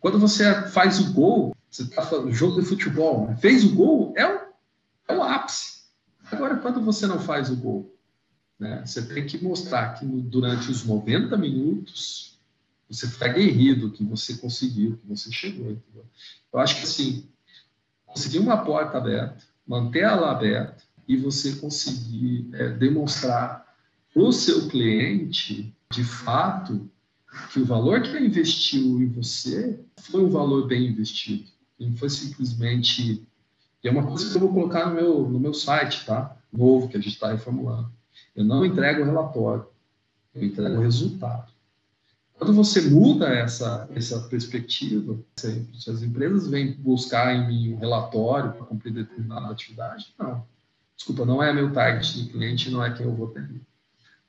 quando 0.00 0.18
você 0.18 0.62
faz 0.68 0.98
o 0.98 1.12
gol, 1.12 1.54
você 1.70 1.82
está 1.82 2.02
falando 2.02 2.32
jogo 2.32 2.60
de 2.60 2.66
futebol, 2.66 3.28
né? 3.28 3.36
fez 3.36 3.64
o 3.64 3.74
gol, 3.74 4.14
é 4.16 4.26
o, 4.26 4.40
é 5.08 5.16
o 5.16 5.22
ápice. 5.22 5.82
Agora, 6.30 6.56
quando 6.56 6.80
você 6.80 7.06
não 7.06 7.20
faz 7.20 7.50
o 7.50 7.56
gol, 7.56 7.94
né? 8.58 8.82
você 8.84 9.02
tem 9.02 9.26
que 9.26 9.42
mostrar 9.42 9.94
que 9.94 10.04
durante 10.04 10.70
os 10.70 10.84
90 10.84 11.36
minutos 11.36 12.37
você 12.88 13.06
ficar 13.06 13.26
aguerrido 13.26 13.90
que 13.90 14.02
você 14.02 14.34
conseguiu, 14.36 14.96
que 14.96 15.06
você 15.06 15.30
chegou. 15.30 15.70
Entendeu? 15.70 16.06
Eu 16.52 16.58
acho 16.58 16.76
que 16.76 16.84
assim, 16.84 17.28
conseguir 18.06 18.38
uma 18.38 18.64
porta 18.64 18.98
aberta, 18.98 19.44
manter 19.66 20.04
ela 20.04 20.30
aberta 20.30 20.82
e 21.06 21.16
você 21.16 21.56
conseguir 21.56 22.48
é, 22.54 22.70
demonstrar 22.70 23.66
para 24.12 24.22
o 24.22 24.32
seu 24.32 24.68
cliente, 24.68 25.74
de 25.92 26.04
fato, 26.04 26.90
que 27.52 27.60
o 27.60 27.64
valor 27.64 28.02
que 28.02 28.08
ele 28.08 28.26
investiu 28.26 29.00
em 29.00 29.08
você 29.08 29.78
foi 30.00 30.24
um 30.24 30.30
valor 30.30 30.66
bem 30.66 30.88
investido. 30.88 31.48
Não 31.78 31.92
foi 31.94 32.10
simplesmente. 32.10 33.26
E 33.82 33.88
é 33.88 33.90
uma 33.90 34.06
coisa 34.06 34.30
que 34.30 34.36
eu 34.36 34.40
vou 34.40 34.52
colocar 34.52 34.88
no 34.88 34.94
meu, 34.94 35.28
no 35.28 35.38
meu 35.38 35.54
site, 35.54 36.04
tá? 36.04 36.36
Novo, 36.52 36.88
que 36.88 36.96
a 36.96 37.00
gente 37.00 37.12
está 37.12 37.30
reformulando. 37.30 37.92
Eu 38.34 38.44
não 38.44 38.64
entrego 38.64 39.02
o 39.02 39.04
relatório, 39.04 39.66
eu 40.34 40.44
entrego 40.44 40.76
o 40.76 40.80
resultado. 40.80 41.52
Quando 42.38 42.54
você 42.54 42.80
muda 42.82 43.28
essa, 43.28 43.88
essa 43.92 44.20
perspectiva, 44.28 45.18
se 45.34 45.90
as 45.90 46.02
empresas 46.02 46.46
vêm 46.46 46.72
buscar 46.72 47.34
em 47.34 47.48
mim 47.48 47.72
um 47.74 47.78
relatório 47.78 48.52
para 48.52 48.64
cumprir 48.64 48.92
determinada 48.92 49.50
atividade, 49.50 50.14
não. 50.16 50.46
Desculpa, 50.96 51.26
não 51.26 51.42
é 51.42 51.52
meu 51.52 51.72
target 51.72 52.22
de 52.22 52.30
cliente, 52.30 52.70
não 52.70 52.84
é 52.84 52.92
quem 52.92 53.06
eu 53.06 53.14
vou 53.14 53.28
ter. 53.28 53.48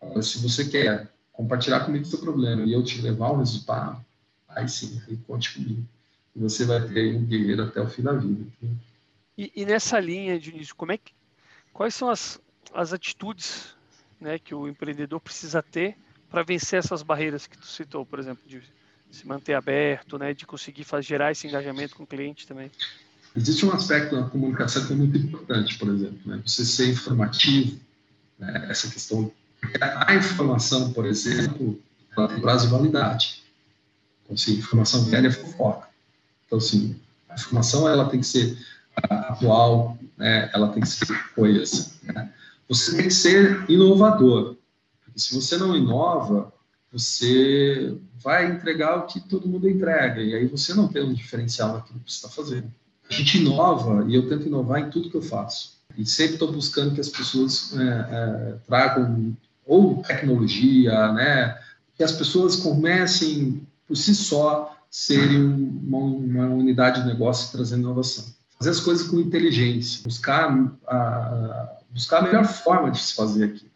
Agora, 0.01 0.23
se 0.23 0.39
você 0.39 0.65
quer 0.65 1.07
compartilhar 1.31 1.81
comigo 1.81 2.03
o 2.03 2.07
seu 2.07 2.19
problema 2.19 2.63
e 2.63 2.73
eu 2.73 2.83
te 2.83 2.99
levar 2.99 3.31
um 3.31 3.37
resultado, 3.37 4.03
aí 4.47 4.67
sim, 4.67 4.99
aí 5.07 5.15
conte 5.27 5.53
comigo. 5.53 5.85
E 6.35 6.39
você 6.39 6.65
vai 6.65 6.81
ter 6.87 7.15
um 7.15 7.25
guerreiro 7.25 7.63
até 7.63 7.79
o 7.79 7.87
fim 7.87 8.01
da 8.01 8.13
vida. 8.13 8.43
E, 9.37 9.51
e, 9.55 9.65
nessa 9.65 9.99
linha, 9.99 10.39
Dionísio, 10.39 10.75
como 10.75 10.91
é 10.91 10.97
que, 10.97 11.13
quais 11.71 11.93
são 11.93 12.09
as, 12.09 12.41
as 12.73 12.91
atitudes 12.91 13.75
né, 14.19 14.39
que 14.39 14.53
o 14.55 14.67
empreendedor 14.67 15.19
precisa 15.19 15.61
ter 15.61 15.95
para 16.29 16.43
vencer 16.43 16.79
essas 16.79 17.01
barreiras 17.01 17.47
que 17.47 17.57
tu 17.57 17.65
citou, 17.65 18.05
por 18.05 18.19
exemplo, 18.19 18.43
de 18.47 18.61
se 19.11 19.27
manter 19.27 19.53
aberto, 19.53 20.17
né, 20.17 20.33
de 20.33 20.45
conseguir 20.45 20.83
fazer, 20.83 21.07
gerar 21.07 21.31
esse 21.31 21.47
engajamento 21.47 21.95
com 21.95 22.03
o 22.03 22.07
cliente 22.07 22.45
também? 22.45 22.71
Existe 23.35 23.65
um 23.65 23.71
aspecto 23.71 24.15
na 24.15 24.29
comunicação 24.29 24.85
que 24.85 24.93
é 24.93 24.95
muito 24.95 25.17
importante, 25.17 25.77
por 25.77 25.89
exemplo, 25.89 26.19
né, 26.25 26.41
você 26.45 26.63
ser 26.63 26.89
informativo, 26.89 27.79
né, 28.37 28.67
essa 28.69 28.89
questão. 28.89 29.31
A 29.81 30.15
informação, 30.15 30.93
por 30.93 31.05
exemplo, 31.05 31.81
ela 32.15 32.27
tem 32.27 32.39
prazo 32.39 32.67
de 32.67 32.71
validade. 32.71 33.43
Então, 34.23 34.35
assim, 34.35 34.53
informação 34.53 35.03
velha 35.05 35.27
é 35.27 35.31
fofoca. 35.31 35.87
Então, 36.45 36.59
assim, 36.59 36.99
a 37.27 37.35
informação 37.35 37.89
ela 37.89 38.07
tem 38.09 38.19
que 38.19 38.27
ser 38.27 38.57
atual, 38.95 39.97
né, 40.17 40.49
ela 40.53 40.69
tem 40.69 40.81
que 40.81 40.89
ser 40.89 41.07
coesa. 41.33 41.91
Né? 42.03 42.31
Você 42.67 42.95
tem 42.95 43.07
que 43.07 43.13
ser 43.13 43.65
inovador, 43.69 44.55
se 45.19 45.35
você 45.35 45.57
não 45.57 45.75
inova, 45.75 46.51
você 46.91 47.97
vai 48.21 48.51
entregar 48.51 48.97
o 48.97 49.05
que 49.05 49.19
todo 49.19 49.47
mundo 49.47 49.69
entrega, 49.69 50.21
e 50.21 50.33
aí 50.33 50.47
você 50.47 50.73
não 50.73 50.87
tem 50.87 51.03
um 51.03 51.13
diferencial 51.13 51.73
naquilo 51.73 51.99
que 51.99 52.11
você 52.11 52.17
está 52.17 52.29
fazendo. 52.29 52.71
A 53.09 53.13
gente 53.13 53.37
inova, 53.39 54.05
e 54.07 54.15
eu 54.15 54.27
tento 54.27 54.47
inovar 54.47 54.81
em 54.81 54.89
tudo 54.89 55.09
que 55.09 55.17
eu 55.17 55.21
faço. 55.21 55.79
E 55.97 56.05
sempre 56.05 56.33
estou 56.33 56.51
buscando 56.51 56.93
que 56.93 57.01
as 57.01 57.09
pessoas 57.09 57.75
é, 57.77 57.83
é, 57.83 58.55
tragam 58.67 59.35
ou 59.65 60.01
tecnologia, 60.01 61.11
né? 61.13 61.59
Que 61.95 62.03
as 62.03 62.11
pessoas 62.11 62.55
comecem 62.55 63.67
por 63.87 63.95
si 63.95 64.15
só 64.15 64.75
serem 64.89 65.43
uma, 65.43 65.99
uma 65.99 66.45
unidade 66.47 67.01
de 67.01 67.07
negócio 67.07 67.51
trazendo 67.51 67.81
inovação. 67.81 68.25
Fazer 68.57 68.71
as 68.71 68.79
coisas 68.79 69.07
com 69.07 69.19
inteligência, 69.19 70.01
buscar 70.03 70.49
a, 70.87 71.77
buscar 71.89 72.19
a 72.19 72.21
melhor 72.21 72.45
forma 72.45 72.91
de 72.91 72.99
se 72.99 73.13
fazer 73.13 73.45
aqui. 73.45 73.68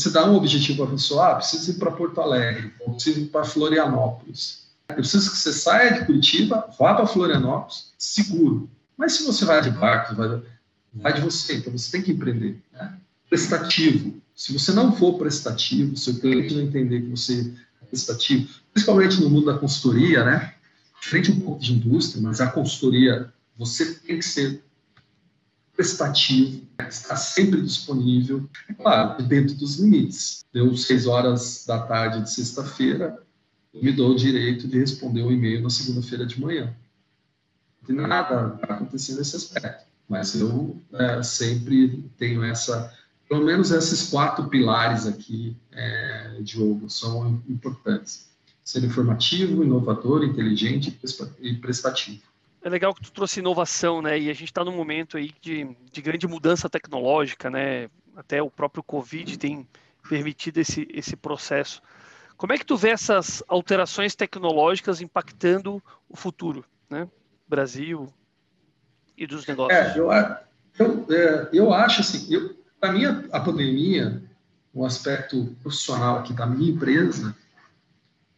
Você 0.00 0.08
dá 0.08 0.24
um 0.24 0.34
objetivo 0.34 0.82
a 0.82 0.86
pessoa, 0.86 1.32
ah, 1.32 1.34
preciso 1.34 1.72
ir 1.72 1.74
para 1.74 1.90
Porto 1.90 2.22
Alegre, 2.22 2.72
ou 2.80 2.94
preciso 2.94 3.20
ir 3.20 3.26
para 3.26 3.44
Florianópolis. 3.44 4.70
Eu 4.88 4.94
preciso 4.94 5.30
que 5.30 5.36
você 5.36 5.52
saia 5.52 5.92
de 5.92 6.06
Curitiba, 6.06 6.70
vá 6.78 6.94
para 6.94 7.06
Florianópolis, 7.06 7.92
seguro. 7.98 8.70
Mas 8.96 9.12
se 9.12 9.24
você 9.24 9.44
vai 9.44 9.60
de 9.60 9.68
barco, 9.70 10.14
vai, 10.14 10.42
vai 10.94 11.12
de 11.12 11.20
você, 11.20 11.56
então 11.56 11.70
você 11.70 11.92
tem 11.92 12.00
que 12.00 12.12
empreender. 12.12 12.58
Né? 12.72 12.94
Prestativo. 13.28 14.14
Se 14.34 14.54
você 14.54 14.72
não 14.72 14.96
for 14.96 15.18
prestativo, 15.18 15.94
se 15.94 16.08
o 16.08 16.18
cliente 16.18 16.54
não 16.54 16.62
entender 16.62 17.02
que 17.02 17.10
você 17.10 17.52
é 17.82 17.84
prestativo, 17.84 18.48
principalmente 18.72 19.20
no 19.20 19.28
mundo 19.28 19.52
da 19.52 19.58
consultoria, 19.58 20.24
né? 20.24 20.54
Frente 21.02 21.30
um 21.30 21.40
pouco 21.40 21.60
de 21.60 21.74
indústria, 21.74 22.22
mas 22.22 22.40
a 22.40 22.46
consultoria, 22.46 23.30
você 23.54 23.94
tem 23.96 24.18
que 24.18 24.24
ser 24.24 24.64
prestativo, 25.80 26.68
está 26.86 27.16
sempre 27.16 27.62
disponível, 27.62 28.46
é 28.68 28.74
claro, 28.74 29.22
dentro 29.22 29.54
dos 29.54 29.78
limites. 29.78 30.44
Deu 30.52 30.76
seis 30.76 31.06
horas 31.06 31.64
da 31.66 31.80
tarde 31.80 32.20
de 32.22 32.30
sexta-feira, 32.30 33.18
me 33.72 33.90
dou 33.90 34.10
o 34.10 34.14
direito 34.14 34.68
de 34.68 34.78
responder 34.78 35.22
um 35.22 35.32
e-mail 35.32 35.62
na 35.62 35.70
segunda-feira 35.70 36.26
de 36.26 36.38
manhã. 36.38 36.76
Não 37.80 37.86
tem 37.86 37.96
nada 37.96 38.58
acontecendo 38.62 39.20
nesse 39.20 39.36
aspecto, 39.36 39.86
mas 40.06 40.34
eu 40.34 40.78
é, 40.92 41.22
sempre 41.22 42.04
tenho 42.18 42.44
essa, 42.44 42.92
pelo 43.26 43.46
menos 43.46 43.70
esses 43.70 44.10
quatro 44.10 44.50
pilares 44.50 45.06
aqui, 45.06 45.56
é, 45.72 46.40
Diogo, 46.42 46.90
são 46.90 47.42
importantes. 47.48 48.28
Ser 48.62 48.84
informativo, 48.84 49.64
inovador, 49.64 50.24
inteligente 50.24 50.94
e 51.40 51.54
prestativo. 51.54 52.29
É 52.62 52.68
legal 52.68 52.94
que 52.94 53.02
tu 53.02 53.12
trouxe 53.12 53.40
inovação, 53.40 54.02
né? 54.02 54.18
E 54.18 54.28
a 54.28 54.34
gente 54.34 54.48
está 54.50 54.62
num 54.62 54.76
momento 54.76 55.16
aí 55.16 55.32
de, 55.40 55.76
de 55.90 56.02
grande 56.02 56.26
mudança 56.26 56.68
tecnológica, 56.68 57.48
né? 57.48 57.88
Até 58.14 58.42
o 58.42 58.50
próprio 58.50 58.82
Covid 58.82 59.38
tem 59.38 59.66
permitido 60.08 60.58
esse, 60.58 60.86
esse 60.92 61.16
processo. 61.16 61.80
Como 62.36 62.52
é 62.52 62.58
que 62.58 62.64
tu 62.64 62.76
vê 62.76 62.90
essas 62.90 63.42
alterações 63.48 64.14
tecnológicas 64.14 65.00
impactando 65.00 65.82
o 66.08 66.16
futuro, 66.16 66.64
né? 66.88 67.08
Brasil 67.48 68.12
e 69.16 69.26
dos 69.26 69.46
negócios? 69.46 69.78
É, 69.78 69.98
eu, 69.98 70.10
eu, 70.78 71.06
é, 71.10 71.48
eu 71.52 71.72
acho 71.72 72.02
assim, 72.02 72.54
para 72.78 72.92
mim 72.92 73.04
a, 73.30 73.40
pandemia, 73.40 74.22
o 74.72 74.84
aspecto 74.84 75.56
profissional 75.62 76.18
aqui 76.18 76.32
da 76.32 76.46
minha 76.46 76.70
empresa, 76.70 77.34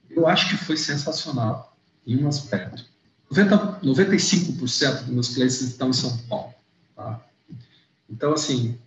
eu 0.08 0.26
acho 0.28 0.48
que 0.50 0.64
foi 0.64 0.76
sensacional 0.76 1.76
em 2.06 2.22
um 2.22 2.28
aspecto 2.28 2.91
90, 3.32 3.80
95% 3.82 5.04
dos 5.04 5.06
meus 5.08 5.28
clientes 5.30 5.60
estão 5.62 5.88
em 5.88 5.94
São 5.94 6.16
Paulo. 6.28 6.52
Tá? 6.94 7.20
Então, 8.08 8.34
assim, 8.34 8.78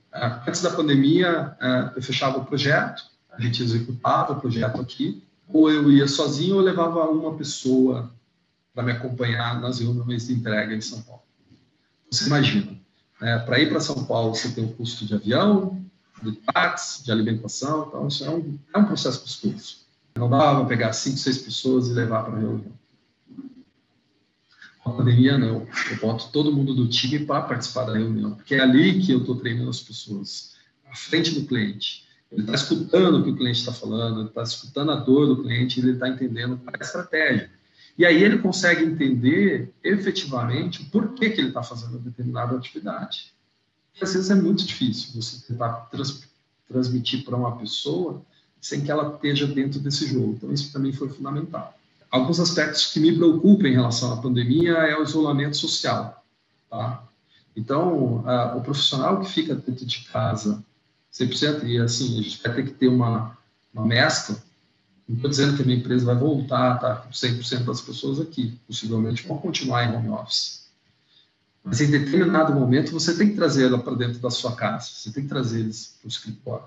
antes 0.48 0.62
da 0.62 0.70
pandemia, 0.70 1.58
eu 1.96 2.02
fechava 2.02 2.38
o 2.38 2.46
projeto, 2.46 3.04
a 3.32 3.42
gente 3.42 3.64
executava 3.64 4.34
o 4.34 4.40
projeto 4.40 4.80
aqui, 4.80 5.24
ou 5.48 5.72
eu 5.72 5.92
ia 5.92 6.08
sozinho 6.08 6.56
ou 6.56 6.62
levava 6.62 7.10
uma 7.10 7.36
pessoa 7.36 8.12
para 8.74 8.84
me 8.84 8.92
acompanhar 8.92 9.60
nas 9.60 9.80
reuniões 9.80 10.28
de 10.28 10.34
entrega 10.34 10.76
em 10.76 10.82
São 10.82 11.02
Paulo. 11.02 11.24
Você 12.12 12.28
imagina, 12.28 12.78
né? 13.20 13.40
para 13.40 13.60
ir 13.60 13.70
para 13.70 13.80
São 13.80 14.06
Paulo 14.06 14.36
você 14.36 14.50
tem 14.50 14.64
o 14.64 14.68
um 14.68 14.74
custo 14.74 15.06
de 15.06 15.16
avião, 15.16 15.84
de 16.22 16.34
táxi, 16.34 17.04
de 17.04 17.12
alimentação, 17.12 17.88
então 17.88 18.08
isso 18.08 18.24
é 18.24 18.30
um, 18.30 18.60
é 18.74 18.78
um 18.78 18.86
processo 18.86 19.22
custoso. 19.22 19.86
Não 20.16 20.30
dava 20.30 20.60
para 20.60 20.70
pegar 20.70 20.94
cinco, 20.94 21.18
seis 21.18 21.40
pessoas 21.40 21.88
e 21.88 21.94
levar 21.94 22.24
para 22.24 22.36
a 22.36 22.40
reunião. 22.40 22.72
Pandemia 24.86 25.36
não. 25.36 25.68
Eu 25.90 25.98
boto 26.00 26.30
todo 26.32 26.54
mundo 26.54 26.76
do 26.76 26.88
time 26.88 27.26
para 27.26 27.42
participar 27.42 27.86
da 27.86 27.98
reunião, 27.98 28.36
porque 28.36 28.54
é 28.54 28.60
ali 28.60 29.02
que 29.02 29.12
eu 29.12 29.20
estou 29.20 29.36
treinando 29.36 29.72
as 29.72 29.82
pessoas, 29.82 30.54
à 30.88 30.96
frente 30.96 31.34
do 31.34 31.48
cliente. 31.48 32.06
Ele 32.32 32.42
está 32.42 32.54
escutando 32.54 33.18
o 33.18 33.24
que 33.24 33.32
o 33.32 33.36
cliente 33.36 33.60
está 33.60 33.74
falando, 33.74 34.20
ele 34.20 34.30
está 34.30 34.44
escutando 34.44 34.92
a 34.92 34.96
dor 34.98 35.26
do 35.26 35.42
cliente, 35.42 35.80
ele 35.80 35.94
está 35.94 36.08
entendendo 36.08 36.58
qual 36.58 36.76
é 36.76 36.78
a 36.80 36.86
estratégia. 36.86 37.50
E 37.98 38.06
aí 38.06 38.24
ele 38.24 38.38
consegue 38.38 38.84
entender 38.84 39.74
efetivamente 39.84 40.84
o 40.84 40.86
porquê 40.92 41.32
que 41.32 41.42
ele 41.42 41.48
está 41.48 41.64
fazendo 41.64 41.98
determinada 41.98 42.56
atividade. 42.56 43.34
E 44.00 44.04
às 44.04 44.14
vezes 44.14 44.30
é 44.30 44.36
muito 44.36 44.64
difícil 44.66 45.20
você 45.20 45.48
tentar 45.48 45.72
trans, 45.90 46.28
transmitir 46.68 47.24
para 47.24 47.36
uma 47.36 47.58
pessoa 47.58 48.22
sem 48.62 48.82
que 48.82 48.92
ela 48.92 49.16
esteja 49.16 49.48
dentro 49.48 49.80
desse 49.80 50.06
jogo. 50.06 50.34
Então 50.34 50.54
isso 50.54 50.72
para 50.72 50.82
mim 50.82 50.94
foi 50.94 51.10
fundamental 51.10 51.76
alguns 52.12 52.40
aspectos 52.40 52.88
que 52.88 53.00
me 53.00 53.16
preocupam 53.16 53.68
em 53.68 53.74
relação 53.74 54.14
à 54.14 54.18
pandemia 54.18 54.74
é 54.74 54.98
o 54.98 55.04
isolamento 55.04 55.58
social, 55.58 56.24
tá? 56.70 57.04
Então, 57.56 58.24
a, 58.28 58.56
o 58.56 58.62
profissional 58.62 59.22
que 59.22 59.30
fica 59.30 59.56
dentro 59.56 59.86
de 59.86 60.02
casa 60.06 60.64
100%, 61.14 61.64
e 61.64 61.80
assim, 61.80 62.20
a 62.20 62.22
gente 62.22 62.44
vai 62.44 62.54
ter 62.54 62.66
que 62.66 62.72
ter 62.72 62.88
uma, 62.90 63.38
uma 63.74 63.86
mescla, 63.86 64.36
não 65.08 65.16
estou 65.16 65.30
dizendo 65.30 65.56
que 65.56 65.62
a 65.62 65.66
minha 65.66 65.78
empresa 65.78 66.06
vai 66.06 66.16
voltar 66.16 66.80
tá, 66.80 66.96
com 66.96 67.10
100% 67.12 67.64
das 67.64 67.80
pessoas 67.80 68.20
aqui, 68.20 68.60
possivelmente 68.68 69.26
vão 69.26 69.38
continuar 69.38 69.86
em 69.86 69.96
home 69.96 70.10
office. 70.10 70.66
Mas 71.64 71.80
em 71.80 71.90
determinado 71.90 72.54
momento 72.54 72.92
você 72.92 73.16
tem 73.16 73.30
que 73.30 73.36
trazer 73.36 73.68
ela 73.68 73.80
para 73.80 73.96
dentro 73.96 74.20
da 74.20 74.30
sua 74.30 74.56
casa, 74.56 74.90
você 74.92 75.12
tem 75.12 75.24
que 75.24 75.30
trazer 75.30 75.62
eles 75.62 75.96
para 76.00 76.08
o 76.08 76.10
escritório. 76.10 76.66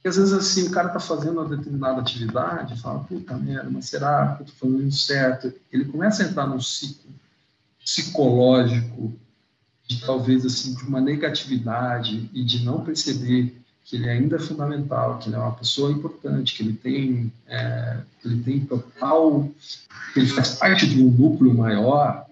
Porque 0.00 0.08
às 0.08 0.16
vezes 0.16 0.32
assim, 0.32 0.66
o 0.66 0.70
cara 0.70 0.88
está 0.88 0.98
fazendo 0.98 1.40
uma 1.40 1.56
determinada 1.56 2.00
atividade, 2.00 2.80
fala, 2.80 3.00
puta 3.00 3.36
merda, 3.36 3.68
mas 3.70 3.84
será 3.84 4.34
que 4.34 4.42
eu 4.42 4.46
estou 4.46 4.70
fazendo 4.70 4.92
certo? 4.92 5.52
Ele 5.70 5.84
começa 5.84 6.22
a 6.22 6.26
entrar 6.26 6.46
num 6.46 6.60
ciclo 6.60 7.10
psicológico 7.84 9.14
de 9.86 10.00
talvez 10.00 10.46
assim, 10.46 10.74
de 10.74 10.84
uma 10.84 11.02
negatividade 11.02 12.30
e 12.32 12.42
de 12.42 12.64
não 12.64 12.82
perceber 12.82 13.54
que 13.84 13.96
ele 13.96 14.08
ainda 14.08 14.36
é 14.36 14.38
fundamental, 14.38 15.18
que 15.18 15.28
ele 15.28 15.36
é 15.36 15.38
uma 15.38 15.52
pessoa 15.52 15.92
importante, 15.92 16.54
que 16.54 16.62
ele 16.62 16.74
tem, 16.74 17.30
é, 17.46 17.98
que 18.22 18.28
ele 18.28 18.42
tem 18.42 18.60
total, 18.60 19.50
que 20.14 20.20
ele 20.20 20.28
faz 20.28 20.54
parte 20.54 20.86
de 20.86 21.02
um 21.02 21.10
núcleo 21.10 21.52
maior. 21.52 22.24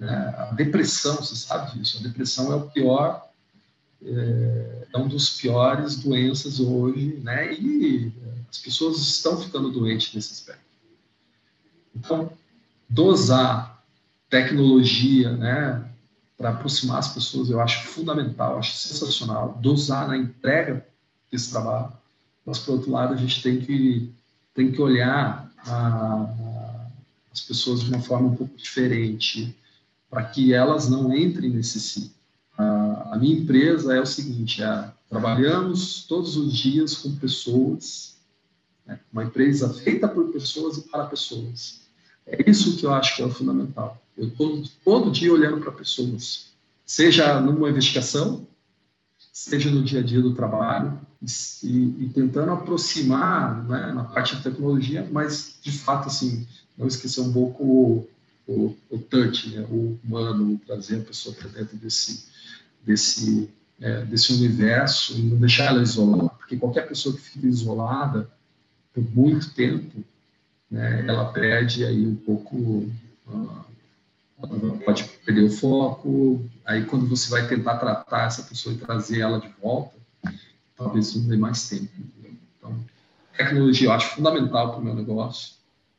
Né? 0.00 0.34
A 0.36 0.52
depressão, 0.54 1.14
você 1.16 1.36
sabe 1.36 1.78
disso, 1.78 1.98
a 2.00 2.02
depressão 2.02 2.52
é 2.52 2.56
o 2.56 2.62
pior 2.62 3.25
é, 4.04 4.86
é 4.92 4.98
um 4.98 5.08
dos 5.08 5.30
piores 5.30 5.96
doenças 5.96 6.60
hoje, 6.60 7.20
né? 7.22 7.52
E 7.54 8.12
as 8.50 8.58
pessoas 8.58 8.98
estão 8.98 9.40
ficando 9.40 9.70
doentes 9.70 10.14
nesse 10.14 10.32
aspecto. 10.32 10.64
Então, 11.94 12.30
dosar 12.88 13.82
tecnologia, 14.28 15.32
né, 15.36 15.88
para 16.36 16.50
aproximar 16.50 16.98
as 16.98 17.08
pessoas, 17.08 17.48
eu 17.48 17.60
acho 17.60 17.86
fundamental, 17.86 18.58
acho 18.58 18.76
sensacional. 18.76 19.58
Dosar 19.60 20.08
na 20.08 20.16
entrega 20.16 20.86
desse 21.30 21.50
trabalho. 21.50 21.92
Mas, 22.44 22.58
por 22.58 22.74
outro 22.74 22.90
lado, 22.90 23.14
a 23.14 23.16
gente 23.16 23.42
tem 23.42 23.60
que, 23.60 24.12
tem 24.54 24.70
que 24.70 24.80
olhar 24.80 25.50
a, 25.58 25.72
a, 25.72 26.86
as 27.32 27.40
pessoas 27.40 27.80
de 27.80 27.90
uma 27.90 28.00
forma 28.00 28.28
um 28.28 28.36
pouco 28.36 28.56
diferente, 28.56 29.56
para 30.10 30.24
que 30.24 30.52
elas 30.52 30.88
não 30.88 31.14
entrem 31.16 31.50
nesse 31.50 31.80
ciclo. 31.80 32.15
A, 33.12 33.16
minha 33.18 33.38
empresa 33.38 33.94
é 33.94 34.00
o 34.00 34.06
seguinte: 34.06 34.62
é, 34.62 34.90
trabalhamos 35.08 36.04
todos 36.04 36.36
os 36.36 36.52
dias 36.52 36.96
com 36.96 37.14
pessoas, 37.16 38.16
né, 38.86 38.98
uma 39.12 39.24
empresa 39.24 39.72
feita 39.72 40.08
por 40.08 40.32
pessoas 40.32 40.78
e 40.78 40.82
para 40.82 41.06
pessoas. 41.06 41.82
É 42.26 42.50
isso 42.50 42.76
que 42.76 42.84
eu 42.84 42.92
acho 42.92 43.16
que 43.16 43.22
é 43.22 43.26
o 43.26 43.30
fundamental. 43.30 44.02
Eu 44.16 44.28
estou 44.28 44.62
todo 44.84 45.10
dia 45.10 45.32
olhando 45.32 45.60
para 45.60 45.70
pessoas, 45.70 46.52
seja 46.84 47.40
numa 47.40 47.70
investigação, 47.70 48.46
seja 49.32 49.70
no 49.70 49.84
dia 49.84 50.00
a 50.00 50.02
dia 50.02 50.20
do 50.20 50.34
trabalho, 50.34 50.98
e, 51.62 52.04
e 52.04 52.10
tentando 52.14 52.52
aproximar 52.52 53.64
né, 53.64 53.92
na 53.92 54.04
parte 54.04 54.36
de 54.36 54.42
tecnologia, 54.42 55.08
mas 55.10 55.58
de 55.62 55.72
fato, 55.72 56.08
assim, 56.08 56.46
não 56.76 56.86
esquecer 56.86 57.20
um 57.20 57.32
pouco 57.32 57.64
o, 57.64 58.08
o, 58.46 58.76
o 58.90 58.98
touch, 58.98 59.50
né, 59.50 59.66
o 59.70 59.98
humano, 60.04 60.60
trazer 60.66 61.00
a 61.00 61.04
pessoa 61.04 61.34
para 61.34 61.48
dentro 61.48 61.76
desse, 61.76 62.26
desse, 62.86 63.50
é, 63.80 64.02
desse 64.04 64.32
universo 64.32 65.18
e 65.18 65.22
não 65.22 65.38
deixar 65.38 65.66
ela 65.66 65.82
isolada, 65.82 66.30
porque 66.38 66.56
qualquer 66.56 66.88
pessoa 66.88 67.14
que 67.14 67.20
fica 67.20 67.46
isolada 67.46 68.30
por 68.94 69.04
muito 69.14 69.52
tempo, 69.52 70.02
né, 70.70 71.04
ela 71.06 71.32
perde 71.32 71.84
aí 71.84 72.06
um 72.06 72.16
pouco 72.16 72.56
uh, 73.26 73.66
ela 74.42 74.76
pode 74.84 75.04
perder 75.24 75.44
o 75.44 75.50
foco, 75.50 76.44
aí 76.64 76.84
quando 76.84 77.06
você 77.06 77.30
vai 77.30 77.48
tentar 77.48 77.78
tratar 77.78 78.26
essa 78.26 78.42
pessoa 78.42 78.74
e 78.74 78.78
trazer 78.78 79.20
ela 79.20 79.40
de 79.40 79.48
volta, 79.60 79.96
talvez 80.76 81.14
não 81.14 81.26
dê 81.26 81.36
mais 81.36 81.68
tempo. 81.68 81.90
Entendeu? 81.98 82.38
Então, 82.58 82.84
tecnologia 83.36 83.88
eu 83.88 83.92
acho 83.92 84.14
fundamental 84.14 84.72
para 84.72 84.80
o 84.80 84.84
meu 84.84 84.94
negócio, 84.94 85.56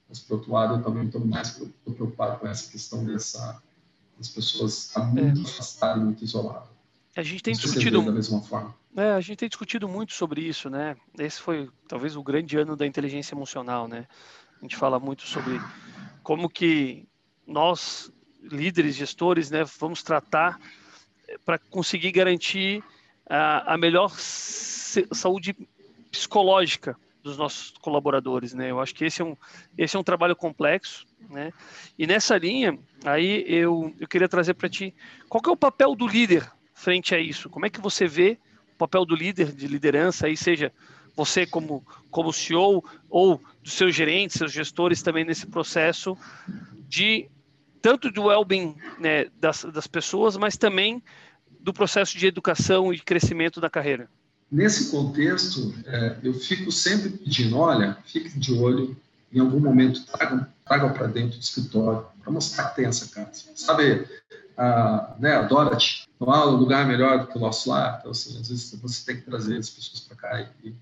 mas, 0.07 0.19
por 0.19 0.35
outro 0.35 0.53
lado, 0.53 0.75
eu 0.75 0.83
também 0.83 1.05
estou 1.05 1.25
mais 1.25 1.59
preocupado 1.83 2.39
com 2.39 2.47
essa 2.47 2.71
questão 2.71 3.03
dessa, 3.03 3.61
das 4.17 4.29
pessoas 4.29 4.85
estar 4.87 5.03
muito 5.03 5.41
é. 5.41 5.43
afastadas, 5.43 6.03
muito 6.03 6.23
isoladas. 6.23 6.76
A 7.17 7.23
gente 7.23 7.41
tem 7.41 7.53
discutido 7.55 7.99
da 7.99 8.11
mesma 8.11 8.41
forma. 8.43 8.75
É, 8.95 9.13
a 9.13 9.21
gente 9.21 9.37
tem 9.37 9.49
discutido 9.49 9.87
muito 9.87 10.13
sobre 10.13 10.41
isso, 10.41 10.69
né? 10.69 10.95
Esse 11.17 11.41
foi 11.41 11.67
talvez 11.87 12.15
o 12.15 12.21
grande 12.21 12.55
ano 12.57 12.75
da 12.75 12.85
inteligência 12.85 13.33
emocional, 13.33 13.87
né? 13.87 14.05
A 14.59 14.61
gente 14.61 14.75
fala 14.75 14.99
muito 14.99 15.23
sobre 15.23 15.59
como 16.21 16.47
que 16.47 17.07
nós 17.45 18.11
líderes, 18.43 18.95
gestores, 18.95 19.49
né, 19.49 19.63
vamos 19.79 20.03
tratar 20.03 20.59
para 21.43 21.57
conseguir 21.57 22.11
garantir 22.11 22.83
a, 23.27 23.73
a 23.73 23.77
melhor 23.77 24.11
saúde 24.11 25.55
psicológica 26.11 26.95
dos 27.23 27.35
nossos 27.35 27.71
colaboradores, 27.81 28.53
né? 28.53 28.69
Eu 28.69 28.79
acho 28.79 28.93
que 28.93 29.05
esse 29.05 29.23
é 29.23 29.25
um, 29.25 29.35
esse 29.75 29.97
é 29.97 29.99
um 29.99 30.03
trabalho 30.03 30.35
complexo, 30.35 31.05
né? 31.29 31.51
E 31.97 32.05
nessa 32.05 32.37
linha, 32.37 32.77
aí 33.03 33.43
eu, 33.47 33.93
eu 33.99 34.07
queria 34.07 34.29
trazer 34.29 34.53
para 34.53 34.69
ti, 34.69 34.93
qual 35.27 35.41
é 35.47 35.49
o 35.49 35.57
papel 35.57 35.95
do 35.95 36.07
líder 36.07 36.55
frente 36.77 37.15
a 37.15 37.19
isso? 37.19 37.49
Como 37.49 37.65
é 37.65 37.69
que 37.69 37.81
você 37.81 38.07
vê 38.07 38.37
o 38.73 38.77
papel 38.77 39.03
do 39.03 39.15
líder 39.15 39.51
de 39.51 39.67
liderança 39.67 40.27
aí, 40.27 40.37
seja 40.37 40.71
você 41.15 41.47
como, 41.47 41.83
como 42.11 42.31
CEO 42.31 42.85
ou 43.09 43.41
dos 43.63 43.73
seus 43.73 43.95
gerentes, 43.95 44.37
seus 44.37 44.51
gestores 44.51 45.01
também 45.01 45.25
nesse 45.25 45.47
processo 45.47 46.15
de 46.87 47.27
tanto 47.81 48.11
do 48.11 48.25
well-being 48.25 48.75
né, 48.99 49.25
das, 49.39 49.63
das 49.65 49.87
pessoas, 49.87 50.37
mas 50.37 50.55
também 50.55 51.01
do 51.59 51.73
processo 51.73 52.15
de 52.15 52.27
educação 52.27 52.93
e 52.93 52.97
de 52.97 53.03
crescimento 53.03 53.59
da 53.59 53.69
carreira? 53.69 54.07
Nesse 54.49 54.91
contexto, 54.91 55.73
é, 55.87 56.17
eu 56.23 56.33
fico 56.35 56.71
sempre 56.71 57.09
pedindo, 57.09 57.57
olha, 57.57 57.97
fique 58.05 58.37
de 58.37 58.53
olho, 58.53 58.95
em 59.33 59.39
algum 59.39 59.59
momento 59.59 60.05
traga, 60.05 60.47
traga 60.63 60.89
para 60.89 61.07
dentro 61.07 61.39
do 61.39 61.41
escritório, 61.41 62.05
para 62.21 62.31
mostrar 62.31 62.69
que 62.69 62.75
tem 62.75 62.85
essa 62.85 63.07
casa. 63.07 63.45
Sabe, 63.55 64.07
a, 64.57 65.15
né, 65.19 65.35
a 65.35 65.43
Dorothy, 65.43 66.07
não 66.19 66.31
há 66.31 66.43
lugar 66.43 66.87
melhor 66.87 67.19
do 67.19 67.27
que 67.27 67.37
o 67.37 67.41
nosso 67.41 67.69
lar, 67.69 67.97
então, 67.99 68.11
assim, 68.11 68.39
às 68.39 68.49
vezes 68.49 68.73
você 68.81 69.05
tem 69.05 69.17
que 69.17 69.29
trazer 69.29 69.57
as 69.57 69.69
pessoas 69.69 69.99
para 69.99 70.17
cá 70.17 70.49
e, 70.63 70.73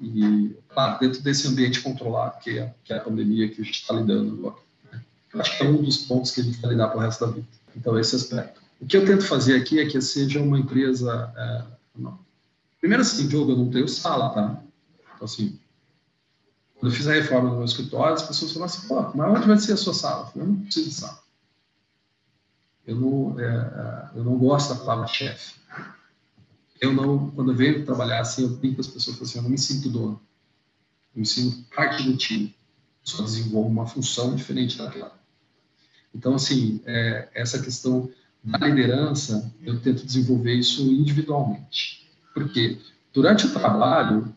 e 0.00 0.56
claro, 0.68 0.98
dentro 0.98 1.20
desse 1.20 1.46
ambiente 1.46 1.82
controlado 1.82 2.38
que 2.40 2.58
é, 2.58 2.74
que 2.82 2.92
é 2.92 2.96
a 2.96 3.00
pandemia 3.00 3.48
que 3.48 3.60
a 3.60 3.64
gente 3.64 3.80
está 3.80 3.94
lidando 3.94 4.32
agora. 4.32 4.56
Né? 4.90 5.02
Acho 5.34 5.58
que 5.58 5.64
é 5.64 5.68
um 5.68 5.82
dos 5.82 5.98
pontos 5.98 6.30
que 6.30 6.40
a 6.40 6.44
gente 6.44 6.60
vai 6.60 6.70
lidar 6.70 6.88
para 6.88 6.98
o 6.98 7.00
resto 7.00 7.26
da 7.26 7.32
vida. 7.32 7.46
Então, 7.76 7.98
esse 7.98 8.16
aspecto. 8.16 8.60
O 8.80 8.86
que 8.86 8.96
eu 8.96 9.04
tento 9.04 9.24
fazer 9.24 9.56
aqui 9.56 9.78
é 9.78 9.86
que 9.86 10.00
seja 10.00 10.40
uma 10.40 10.58
empresa. 10.58 11.32
É, 11.36 11.64
não. 11.94 12.18
Primeiro, 12.80 13.02
assim, 13.02 13.28
Diogo, 13.28 13.52
eu 13.52 13.56
não 13.58 13.70
tenho 13.70 13.86
sala, 13.86 14.30
tá? 14.30 14.62
Então, 15.14 15.26
assim, 15.26 15.58
quando 16.76 16.90
eu 16.90 16.96
fiz 16.96 17.06
a 17.06 17.12
reforma 17.12 17.50
no 17.50 17.56
meu 17.56 17.64
escritório, 17.66 18.14
as 18.14 18.22
pessoas 18.22 18.52
falaram 18.52 18.72
assim: 18.72 18.88
pô, 18.88 19.02
mas 19.14 19.30
onde 19.30 19.46
vai 19.46 19.58
ser 19.58 19.74
a 19.74 19.76
sua 19.76 19.92
sala? 19.92 20.22
Eu 20.22 20.26
falei: 20.28 20.48
eu 20.48 20.52
não 20.52 20.60
preciso 20.62 20.88
de 20.88 20.94
sala. 20.94 21.18
Eu 22.90 22.96
não, 22.96 23.38
é, 23.38 23.44
é, 23.44 24.18
eu 24.18 24.24
não 24.24 24.36
gosto 24.36 24.74
da 24.74 24.80
palavra 24.80 25.06
chefe. 25.06 25.54
Eu 26.80 26.92
não, 26.92 27.30
quando 27.30 27.52
eu 27.52 27.56
venho 27.56 27.84
trabalhar 27.84 28.20
assim, 28.20 28.42
eu 28.42 28.48
brinco 28.48 28.76
com 28.76 28.80
as 28.80 28.88
pessoas 28.88 29.22
assim: 29.22 29.38
eu 29.38 29.42
não 29.44 29.50
me 29.50 29.58
sinto 29.58 29.88
dono. 29.88 30.20
Eu 31.14 31.20
me 31.20 31.26
sinto 31.26 31.64
parte 31.72 32.02
do 32.02 32.16
time. 32.16 32.52
Só 33.04 33.22
desenvolvo 33.22 33.68
uma 33.68 33.86
função 33.86 34.34
diferente 34.34 34.76
daquela. 34.76 35.16
Então, 36.12 36.34
assim, 36.34 36.82
é, 36.84 37.28
essa 37.32 37.62
questão 37.62 38.10
na 38.42 38.58
liderança, 38.58 39.52
eu 39.62 39.80
tento 39.80 40.04
desenvolver 40.04 40.54
isso 40.54 40.82
individualmente. 40.82 42.10
Porque 42.34 42.76
durante 43.12 43.46
o 43.46 43.52
trabalho, 43.52 44.34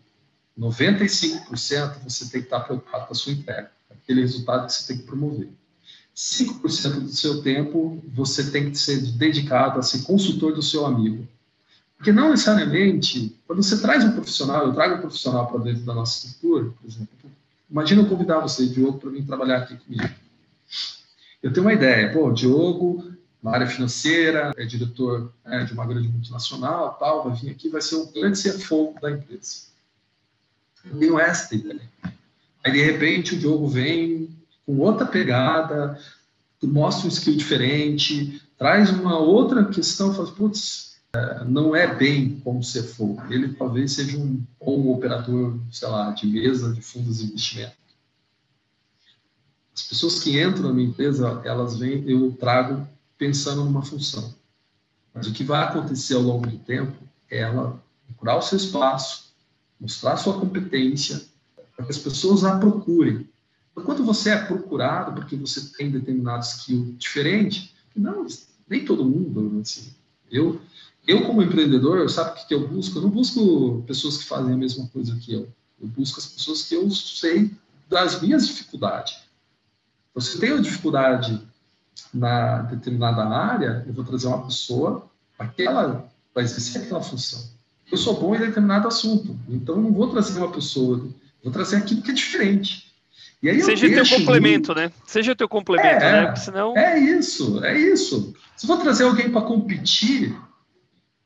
95% 0.60 2.04
você 2.04 2.30
tem 2.30 2.42
que 2.42 2.48
estar 2.48 2.60
preocupado 2.60 3.08
com 3.08 3.14
a 3.14 3.16
sua 3.16 3.34
entrega, 3.34 3.72
aquele 3.90 4.22
resultado 4.22 4.68
que 4.68 4.74
você 4.74 4.94
tem 4.94 4.98
que 5.02 5.08
promover. 5.08 5.50
5% 6.16 7.00
do 7.02 7.10
seu 7.10 7.42
tempo 7.42 8.04
você 8.14 8.52
tem 8.52 8.70
que 8.70 8.78
ser 8.78 9.02
dedicado 9.02 9.80
a 9.80 9.84
ser 9.84 10.04
consultor 10.04 10.54
do 10.54 10.62
seu 10.62 10.86
amigo. 10.86 11.28
Porque 11.98 12.12
não 12.12 12.30
necessariamente, 12.30 13.36
quando 13.48 13.64
você 13.64 13.80
traz 13.80 14.04
um 14.04 14.12
profissional, 14.12 14.68
eu 14.68 14.74
trago 14.74 14.96
um 14.96 15.02
profissional 15.02 15.48
para 15.48 15.60
dentro 15.60 15.84
da 15.84 15.94
nossa 15.94 16.28
estrutura, 16.28 16.66
por 16.66 16.88
exemplo, 16.88 17.08
imagina 17.70 18.02
eu 18.02 18.10
convidar 18.10 18.40
você, 18.40 18.68
Diogo, 18.68 19.00
para 19.00 19.10
vir 19.10 19.26
trabalhar 19.26 19.58
aqui 19.60 19.78
comigo. 19.78 20.14
Eu 21.42 21.52
tenho 21.52 21.66
uma 21.66 21.74
ideia, 21.74 22.12
pô, 22.12 22.32
Diogo 22.32 23.14
na 23.44 23.52
área 23.52 23.68
financeira, 23.68 24.54
é 24.56 24.64
diretor 24.64 25.34
é, 25.44 25.66
de 25.66 25.74
uma 25.74 25.86
grande 25.86 26.08
multinacional, 26.08 26.94
tal, 26.94 27.26
vai 27.26 27.36
vir 27.36 27.50
aqui, 27.50 27.68
vai 27.68 27.82
ser 27.82 27.96
o 27.96 28.08
grande 28.08 28.42
CFO 28.42 28.96
da 29.02 29.12
empresa. 29.12 29.64
Eu 30.86 30.98
tenho 30.98 31.20
essa 31.20 31.54
ideia. 31.54 31.82
Aí, 32.64 32.72
de 32.72 32.82
repente, 32.82 33.36
o 33.36 33.38
Diogo 33.38 33.68
vem 33.68 34.30
com 34.66 34.78
outra 34.80 35.06
pegada, 35.06 36.00
mostra 36.62 37.06
um 37.06 37.10
skill 37.10 37.36
diferente, 37.36 38.42
traz 38.58 38.90
uma 38.90 39.18
outra 39.18 39.66
questão, 39.66 40.14
fala, 40.14 40.32
putz, 40.32 40.94
é, 41.16 41.44
não 41.46 41.76
é 41.76 41.94
bem 41.94 42.40
como 42.40 42.62
CFO. 42.62 43.22
Ele 43.30 43.54
talvez 43.54 43.94
seja 43.94 44.18
um 44.18 44.44
bom 44.60 44.92
operador, 44.92 45.60
sei 45.72 45.88
lá, 45.88 46.12
de 46.12 46.26
mesa 46.28 46.74
de 46.74 46.82
fundos 46.82 47.20
de 47.20 47.26
investimento. 47.26 47.74
As 49.76 49.84
pessoas 49.84 50.24
que 50.24 50.42
entram 50.42 50.68
na 50.68 50.74
minha 50.74 50.90
empresa, 50.90 51.42
elas 51.44 51.78
vêm, 51.78 52.04
eu 52.08 52.32
trago 52.34 52.88
pensando 53.18 53.64
numa 53.64 53.82
função. 53.82 54.34
Mas 55.14 55.28
o 55.28 55.34
que 55.34 55.44
vai 55.44 55.64
acontecer 55.64 56.16
ao 56.16 56.22
longo 56.22 56.48
do 56.48 56.58
tempo 56.60 56.96
é 57.30 57.40
ela 57.40 57.82
procurar 58.08 58.38
o 58.38 58.42
seu 58.42 58.58
espaço, 58.58 59.34
mostrar 59.80 60.18
sua 60.18 60.40
competência, 60.40 61.22
para 61.76 61.86
que 61.86 61.92
as 61.92 61.98
pessoas 61.98 62.44
a 62.44 62.58
procurem. 62.58 63.28
Quando 63.74 64.04
você 64.04 64.30
é 64.30 64.46
procurado 64.46 65.14
porque 65.14 65.36
você 65.36 65.62
tem 65.78 65.90
determinado 65.90 66.44
skill 66.44 66.96
diferente, 66.98 67.74
não, 67.96 68.26
nem 68.68 68.86
todo 68.86 69.06
mundo, 69.06 69.60
assim. 69.62 69.94
Eu, 70.32 70.60
eu 71.08 71.26
como 71.26 71.42
empreendedor, 71.42 72.10
sabe 72.10 72.40
o 72.40 72.48
que 72.48 72.54
eu 72.54 72.68
busco? 72.68 72.98
Eu 72.98 73.04
não 73.04 73.10
busco 73.10 73.84
pessoas 73.88 74.18
que 74.18 74.26
fazem 74.26 74.54
a 74.54 74.58
mesma 74.58 74.88
coisa 74.88 75.16
que 75.16 75.34
eu. 75.34 75.48
Eu 75.82 75.88
busco 75.88 76.20
as 76.20 76.28
pessoas 76.28 76.64
que 76.64 76.76
eu 76.76 76.90
sei 76.92 77.52
das 77.90 78.22
minhas 78.22 78.48
dificuldades. 78.48 79.18
Você 80.14 80.38
tem 80.38 80.52
uma 80.52 80.62
dificuldade 80.62 81.42
na 82.14 82.62
determinada 82.64 83.24
área, 83.24 83.84
eu 83.88 83.94
vou 83.94 84.06
trazer 84.06 84.28
uma 84.28 84.46
pessoa 84.46 85.10
aquela 85.38 86.08
vai 86.34 86.44
exercer 86.44 86.84
aquela 86.84 87.02
função. 87.02 87.44
Eu 87.92 87.98
sou 87.98 88.20
bom 88.20 88.36
em 88.36 88.40
determinado 88.40 88.88
assunto, 88.88 89.38
então 89.48 89.76
eu 89.76 89.82
não 89.82 89.94
vou 89.94 90.10
trazer 90.10 90.38
uma 90.40 90.52
pessoa, 90.52 91.08
vou 91.44 91.54
trazer 91.54 91.78
aquilo 91.78 92.02
que 92.02 92.12
é 92.12 92.14
diferente. 92.14 92.93
Seja 93.64 93.88
o 93.88 93.90
teu 93.90 94.10
complemento, 94.18 94.74
né? 94.74 94.92
Seja 95.06 95.32
o 95.34 95.36
teu 95.36 95.50
complemento, 95.50 96.04
é, 96.04 96.12
né? 96.12 96.26
Porque 96.26 96.40
senão... 96.40 96.78
É 96.78 96.98
isso, 96.98 97.64
é 97.64 97.78
isso. 97.78 98.34
Se 98.56 98.66
eu 98.66 98.68
vou 98.68 98.78
trazer 98.78 99.04
alguém 99.04 99.30
para 99.30 99.42
competir, 99.42 100.34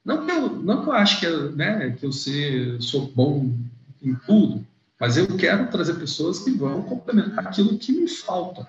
não 0.04 0.26
que 0.26 0.32
eu, 0.32 0.50
não 0.50 0.82
que 0.84 0.90
eu 0.90 0.94
acho 0.94 1.20
que, 1.20 1.26
eu, 1.26 1.52
né, 1.52 1.96
que 2.00 2.06
eu 2.06 2.12
ser, 2.12 2.82
sou 2.82 3.12
bom 3.14 3.54
em 4.02 4.16
tudo, 4.26 4.66
mas 5.00 5.16
eu 5.18 5.28
quero 5.38 5.68
trazer 5.68 5.94
pessoas 5.96 6.40
que 6.40 6.52
vão 6.52 6.82
complementar 6.82 7.48
aquilo 7.48 7.78
que 7.78 7.92
me 7.92 8.08
falta. 8.08 8.68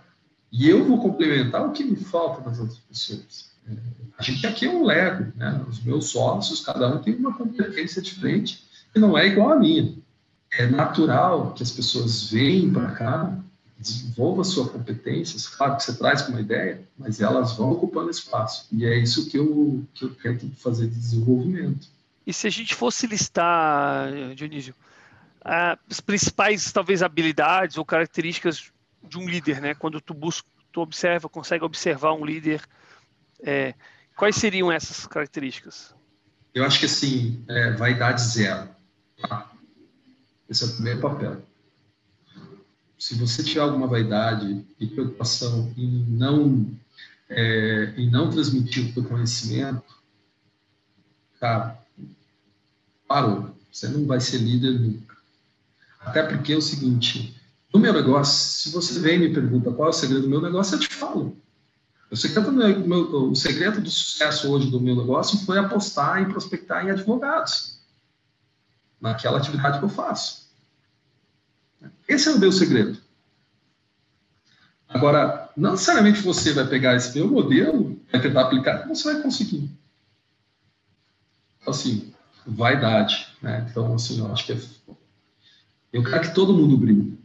E 0.52 0.68
eu 0.68 0.84
vou 0.84 1.00
complementar 1.00 1.66
o 1.66 1.72
que 1.72 1.84
me 1.84 1.96
falta 1.96 2.42
das 2.42 2.58
outras 2.58 2.78
pessoas. 2.78 3.48
A 4.18 4.22
gente 4.22 4.46
aqui 4.46 4.66
é 4.66 4.70
um 4.70 4.84
Lego, 4.84 5.32
né? 5.36 5.64
Os 5.68 5.82
meus 5.82 6.10
sócios, 6.10 6.60
cada 6.60 6.88
um 6.88 6.98
tem 6.98 7.14
uma 7.14 7.34
competência 7.34 8.02
diferente 8.02 8.64
que 8.92 8.98
não 8.98 9.16
é 9.16 9.26
igual 9.26 9.52
à 9.52 9.56
minha. 9.58 9.94
É 10.52 10.66
natural 10.66 11.52
que 11.52 11.62
as 11.62 11.70
pessoas 11.70 12.30
venham 12.30 12.72
para 12.72 12.92
cá, 12.92 13.38
desenvolvam 13.78 14.40
a 14.40 14.44
sua 14.44 14.68
competência, 14.68 15.38
claro 15.56 15.76
que 15.76 15.84
você 15.84 15.96
traz 15.96 16.28
uma 16.28 16.40
ideia, 16.40 16.82
mas 16.98 17.20
elas 17.20 17.52
vão 17.56 17.70
ocupando 17.70 18.10
espaço. 18.10 18.66
E 18.72 18.84
é 18.84 18.98
isso 18.98 19.30
que 19.30 19.38
eu, 19.38 19.84
que 19.94 20.04
eu 20.04 20.14
tento 20.16 20.50
fazer 20.56 20.88
de 20.88 20.96
desenvolvimento. 20.96 21.86
E 22.26 22.32
se 22.32 22.46
a 22.46 22.50
gente 22.50 22.74
fosse 22.74 23.06
listar, 23.06 24.10
Dionísio, 24.34 24.74
as 25.88 26.00
principais, 26.00 26.70
talvez, 26.72 27.02
habilidades 27.02 27.78
ou 27.78 27.84
características 27.84 28.70
de 29.02 29.18
um 29.18 29.28
líder, 29.28 29.60
né? 29.60 29.74
Quando 29.74 30.00
tu 30.00 30.12
busca, 30.12 30.46
tu 30.72 30.80
observa, 30.80 31.28
consegue 31.28 31.64
observar 31.64 32.12
um 32.12 32.24
líder, 32.24 32.60
é, 33.40 33.74
quais 34.16 34.36
seriam 34.36 34.70
essas 34.70 35.06
características? 35.06 35.94
Eu 36.52 36.64
acho 36.64 36.80
que 36.80 36.86
assim, 36.86 37.42
é, 37.48 37.70
vaidade 37.72 38.20
zero. 38.20 38.68
Tá? 39.22 39.50
Esse 40.48 40.64
é 40.64 40.66
o 40.66 40.72
primeiro 40.74 41.00
papel. 41.00 41.42
Se 42.98 43.14
você 43.14 43.42
tiver 43.42 43.60
alguma 43.60 43.86
vaidade 43.86 44.64
e 44.80 44.86
preocupação 44.86 45.72
em 45.76 46.04
não 46.08 46.66
é, 47.28 47.94
em 47.96 48.10
não 48.10 48.30
transmitir 48.30 48.88
o 48.88 48.92
seu 48.94 49.04
conhecimento, 49.04 49.84
cara, 51.38 51.78
parou. 53.06 53.54
Você 53.70 53.88
não 53.88 54.06
vai 54.06 54.20
ser 54.20 54.38
líder 54.38 54.80
nunca. 54.80 55.16
Até 56.00 56.22
porque 56.22 56.52
é 56.52 56.56
o 56.56 56.62
seguinte, 56.62 57.36
no 57.72 57.78
meu 57.78 57.92
negócio, 57.92 58.34
se 58.34 58.70
você 58.70 58.98
vem 58.98 59.16
e 59.16 59.28
me 59.28 59.34
pergunta 59.34 59.70
qual 59.70 59.88
é 59.88 59.90
o 59.90 59.94
segredo 59.94 60.22
do 60.22 60.28
meu 60.28 60.40
negócio, 60.40 60.74
eu 60.74 60.80
te 60.80 60.88
falo. 60.88 61.36
O 62.10 62.16
segredo, 62.16 62.50
meu, 62.50 63.30
o 63.30 63.36
segredo 63.36 63.80
do 63.80 63.90
sucesso 63.90 64.50
hoje 64.50 64.70
do 64.70 64.80
meu 64.80 64.96
negócio 64.96 65.38
foi 65.44 65.58
apostar 65.58 66.22
em 66.22 66.30
prospectar 66.30 66.86
em 66.86 66.90
advogados, 66.90 67.77
naquela 69.00 69.38
atividade 69.38 69.78
que 69.78 69.84
eu 69.84 69.88
faço. 69.88 70.48
Esse 72.08 72.28
é 72.28 72.32
o 72.32 72.38
meu 72.38 72.50
segredo. 72.50 72.98
Agora, 74.88 75.50
não 75.56 75.72
necessariamente 75.72 76.22
você 76.22 76.52
vai 76.52 76.66
pegar 76.66 76.96
esse 76.96 77.16
meu 77.18 77.28
modelo, 77.28 78.00
vai 78.10 78.20
tentar 78.20 78.42
aplicar, 78.42 78.88
você 78.88 79.12
vai 79.12 79.22
conseguir. 79.22 79.70
Então, 81.60 81.74
assim, 81.74 82.14
vaidade, 82.46 83.28
né? 83.42 83.66
Então, 83.70 83.94
assim, 83.94 84.18
eu 84.20 84.32
acho 84.32 84.46
que 84.46 84.52
é... 84.52 84.60
eu 85.92 86.02
quero 86.02 86.22
que 86.22 86.34
todo 86.34 86.54
mundo 86.54 86.78
brilhe. 86.78 87.18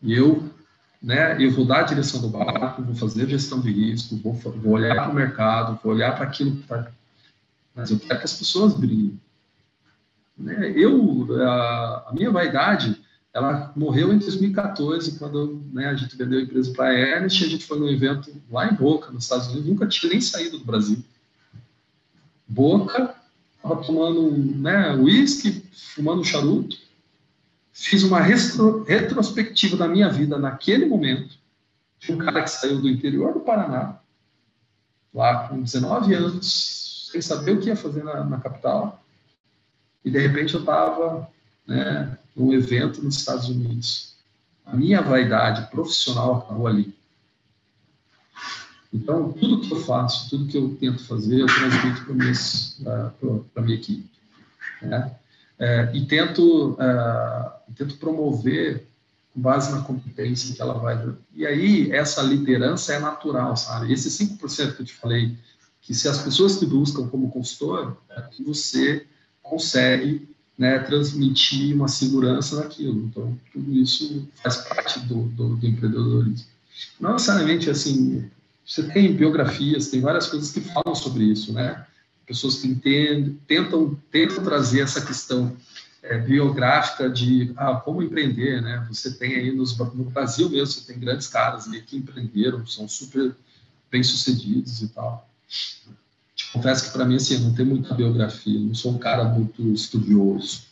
E 0.00 0.14
eu, 0.14 0.48
né, 1.02 1.42
eu 1.42 1.50
vou 1.50 1.66
dar 1.66 1.80
a 1.80 1.84
direção 1.84 2.20
do 2.20 2.28
barco, 2.28 2.82
vou 2.82 2.94
fazer 2.94 3.28
gestão 3.28 3.60
de 3.60 3.72
risco, 3.72 4.16
vou, 4.16 4.32
vou 4.32 4.74
olhar 4.74 4.94
para 4.94 5.10
o 5.10 5.14
mercado, 5.14 5.80
vou 5.82 5.92
olhar 5.92 6.14
para 6.14 6.24
aquilo 6.24 6.52
que 6.52 6.62
está... 6.62 6.90
Mas 7.74 7.90
eu 7.90 7.98
quero 7.98 8.18
que 8.18 8.24
as 8.24 8.32
pessoas 8.32 8.74
brilhem. 8.74 9.20
Né? 10.40 10.72
Eu, 10.74 11.28
a, 11.42 12.06
a 12.08 12.12
minha 12.12 12.30
vaidade 12.30 13.00
ela 13.32 13.72
morreu 13.76 14.12
em 14.12 14.18
2014, 14.18 15.18
quando 15.18 15.62
né, 15.72 15.86
a 15.86 15.94
gente 15.94 16.16
vendeu 16.16 16.40
a 16.40 16.42
empresa 16.42 16.72
para 16.72 16.86
a 16.86 16.94
Ernest, 16.94 17.44
a 17.44 17.48
gente 17.48 17.64
foi 17.64 17.78
num 17.78 17.88
evento 17.88 18.34
lá 18.50 18.68
em 18.68 18.74
Boca, 18.74 19.12
nos 19.12 19.24
Estados 19.24 19.46
Unidos, 19.48 19.66
nunca 19.66 19.86
tinha 19.86 20.10
nem 20.10 20.20
saído 20.20 20.58
do 20.58 20.64
Brasil. 20.64 20.98
Boca, 22.48 23.14
estava 23.56 23.76
tomando 23.84 24.32
né, 24.32 24.92
whisky, 24.94 25.62
fumando 25.94 26.24
charuto, 26.24 26.76
fiz 27.72 28.02
uma 28.02 28.20
retro, 28.20 28.82
retrospectiva 28.82 29.76
da 29.76 29.86
minha 29.86 30.08
vida 30.08 30.36
naquele 30.36 30.86
momento, 30.86 31.38
de 32.00 32.12
um 32.12 32.18
cara 32.18 32.42
que 32.42 32.50
saiu 32.50 32.80
do 32.80 32.88
interior 32.88 33.32
do 33.32 33.40
Paraná, 33.40 34.00
lá 35.14 35.46
com 35.48 35.62
19 35.62 36.14
anos, 36.14 37.08
sem 37.12 37.22
saber 37.22 37.52
o 37.52 37.60
que 37.60 37.68
ia 37.68 37.76
fazer 37.76 38.02
na, 38.02 38.24
na 38.24 38.40
capital, 38.40 38.99
e 40.04 40.10
de 40.10 40.18
repente 40.18 40.54
eu 40.54 40.60
estava 40.60 41.28
né, 41.66 42.18
num 42.34 42.52
evento 42.52 43.02
nos 43.02 43.16
Estados 43.16 43.48
Unidos. 43.48 44.14
A 44.64 44.76
minha 44.76 45.00
vaidade 45.00 45.70
profissional 45.70 46.36
acabou 46.36 46.66
ali. 46.66 46.94
Então, 48.92 49.32
tudo 49.32 49.60
que 49.60 49.72
eu 49.72 49.80
faço, 49.80 50.28
tudo 50.30 50.46
que 50.46 50.56
eu 50.56 50.76
tento 50.80 51.04
fazer, 51.04 51.40
eu 51.40 51.46
transmito 51.46 52.04
para 52.82 53.12
a 53.56 53.60
minha 53.62 53.76
equipe. 53.76 54.10
Né? 54.82 55.14
É, 55.58 55.90
e 55.94 56.06
tento, 56.06 56.76
é, 56.80 57.52
tento 57.76 57.96
promover 57.98 58.88
com 59.32 59.40
base 59.40 59.70
na 59.70 59.82
competência 59.82 60.54
que 60.54 60.60
ela 60.60 60.74
vai. 60.74 61.14
E 61.34 61.46
aí, 61.46 61.92
essa 61.92 62.20
liderança 62.22 62.94
é 62.94 62.98
natural, 62.98 63.56
sabe? 63.56 63.92
Esse 63.92 64.08
5% 64.08 64.74
que 64.74 64.82
eu 64.82 64.86
te 64.86 64.94
falei, 64.94 65.36
que 65.80 65.94
se 65.94 66.08
as 66.08 66.18
pessoas 66.22 66.58
te 66.58 66.66
buscam 66.66 67.06
como 67.08 67.30
consultor, 67.30 67.96
é 68.10 68.24
você 68.44 69.06
consegue 69.42 70.28
né, 70.56 70.78
transmitir 70.80 71.74
uma 71.74 71.88
segurança 71.88 72.56
naquilo. 72.56 73.06
Então, 73.06 73.38
tudo 73.52 73.72
isso 73.72 74.28
faz 74.42 74.56
parte 74.56 75.00
do, 75.00 75.22
do, 75.28 75.56
do 75.56 75.66
empreendedorismo. 75.66 76.46
Não 76.98 77.14
necessariamente 77.14 77.70
assim, 77.70 78.30
você 78.64 78.82
tem 78.82 79.14
biografias, 79.14 79.88
tem 79.88 80.00
várias 80.00 80.26
coisas 80.26 80.50
que 80.50 80.60
falam 80.60 80.94
sobre 80.94 81.24
isso, 81.24 81.52
né? 81.52 81.86
Pessoas 82.26 82.56
que 82.56 82.68
entendem, 82.68 83.38
tentam, 83.46 83.98
tentam 84.10 84.44
trazer 84.44 84.82
essa 84.82 85.00
questão 85.00 85.56
é, 86.02 86.18
biográfica 86.18 87.08
de 87.08 87.52
ah, 87.56 87.74
como 87.74 88.02
empreender, 88.02 88.62
né? 88.62 88.86
Você 88.90 89.12
tem 89.12 89.34
aí 89.34 89.50
nos, 89.50 89.76
no 89.76 90.04
Brasil 90.04 90.48
mesmo, 90.48 90.66
você 90.66 90.92
tem 90.92 91.00
grandes 91.00 91.26
caras 91.26 91.66
ali 91.66 91.82
que 91.82 91.96
empreenderam, 91.96 92.66
são 92.66 92.86
super 92.86 93.34
bem 93.90 94.02
sucedidos 94.02 94.82
e 94.82 94.88
tal 94.88 95.28
confesso 96.52 96.84
que 96.84 96.90
para 96.90 97.04
mim, 97.04 97.16
assim, 97.16 97.38
não 97.38 97.54
tenho 97.54 97.68
muita 97.68 97.94
biografia, 97.94 98.58
não 98.58 98.74
sou 98.74 98.92
um 98.92 98.98
cara 98.98 99.24
muito 99.24 99.62
estudioso. 99.72 100.62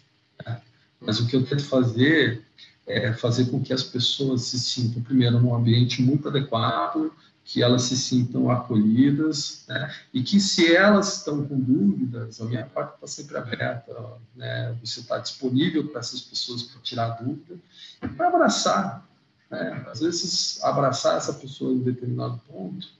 Né? 0.44 0.60
Mas 1.00 1.20
o 1.20 1.26
que 1.26 1.36
eu 1.36 1.44
tento 1.44 1.64
fazer 1.64 2.44
é 2.86 3.12
fazer 3.12 3.46
com 3.46 3.62
que 3.62 3.72
as 3.72 3.82
pessoas 3.82 4.42
se 4.42 4.58
sintam, 4.58 5.02
primeiro, 5.02 5.38
num 5.38 5.54
ambiente 5.54 6.02
muito 6.02 6.28
adequado, 6.28 7.12
que 7.44 7.62
elas 7.62 7.82
se 7.82 7.96
sintam 7.96 8.50
acolhidas, 8.50 9.64
né? 9.68 9.94
e 10.12 10.22
que 10.22 10.40
se 10.40 10.74
elas 10.74 11.18
estão 11.18 11.46
com 11.46 11.58
dúvidas, 11.58 12.40
a 12.40 12.44
minha 12.44 12.64
porta 12.66 12.94
está 12.94 13.06
sempre 13.06 13.38
aberta, 13.38 13.94
né? 14.34 14.76
você 14.82 15.00
está 15.00 15.18
disponível 15.18 15.86
para 15.88 16.00
essas 16.00 16.20
pessoas 16.20 16.62
para 16.62 16.80
tirar 16.82 17.08
dúvida 17.10 17.56
e 18.02 18.08
para 18.08 18.28
abraçar. 18.28 19.06
Né? 19.50 19.86
Às 19.90 20.00
vezes, 20.00 20.62
abraçar 20.62 21.16
essa 21.16 21.32
pessoa 21.32 21.72
em 21.72 21.78
determinado 21.78 22.38
ponto 22.48 22.98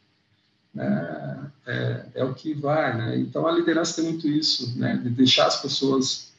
é, 0.79 1.39
é, 1.66 2.07
é, 2.14 2.24
o 2.24 2.35
que 2.35 2.55
vai, 2.55 2.97
né? 2.97 3.18
Então 3.18 3.47
a 3.47 3.53
liderança 3.53 3.97
tem 3.97 4.11
muito 4.11 4.29
isso, 4.29 4.79
né? 4.79 4.97
De 4.97 5.11
deixar 5.11 5.47
as 5.47 5.61
pessoas 5.61 6.33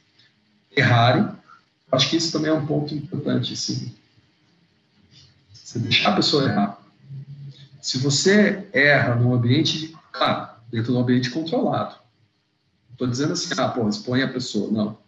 errarem. 0.74 1.28
Acho 1.92 2.08
que 2.08 2.16
isso 2.16 2.32
também 2.32 2.50
é 2.50 2.54
um 2.54 2.66
ponto 2.66 2.94
importante, 2.94 3.56
sim. 3.56 3.92
Você 5.52 5.78
deixar 5.78 6.12
a 6.12 6.16
pessoa 6.16 6.44
errar. 6.44 6.80
Se 7.80 7.98
você 7.98 8.68
erra 8.72 9.14
num 9.14 9.34
ambiente, 9.34 9.96
claro, 10.12 10.50
dentro 10.70 10.92
de 10.92 10.98
um 10.98 11.00
ambiente 11.00 11.30
controlado. 11.30 11.96
Estou 12.92 13.06
dizendo 13.06 13.32
assim, 13.32 13.54
ah, 13.56 13.68
pô, 13.68 13.88
expõe 13.88 14.22
a 14.22 14.32
pessoa. 14.32 14.70
Não. 14.70 14.98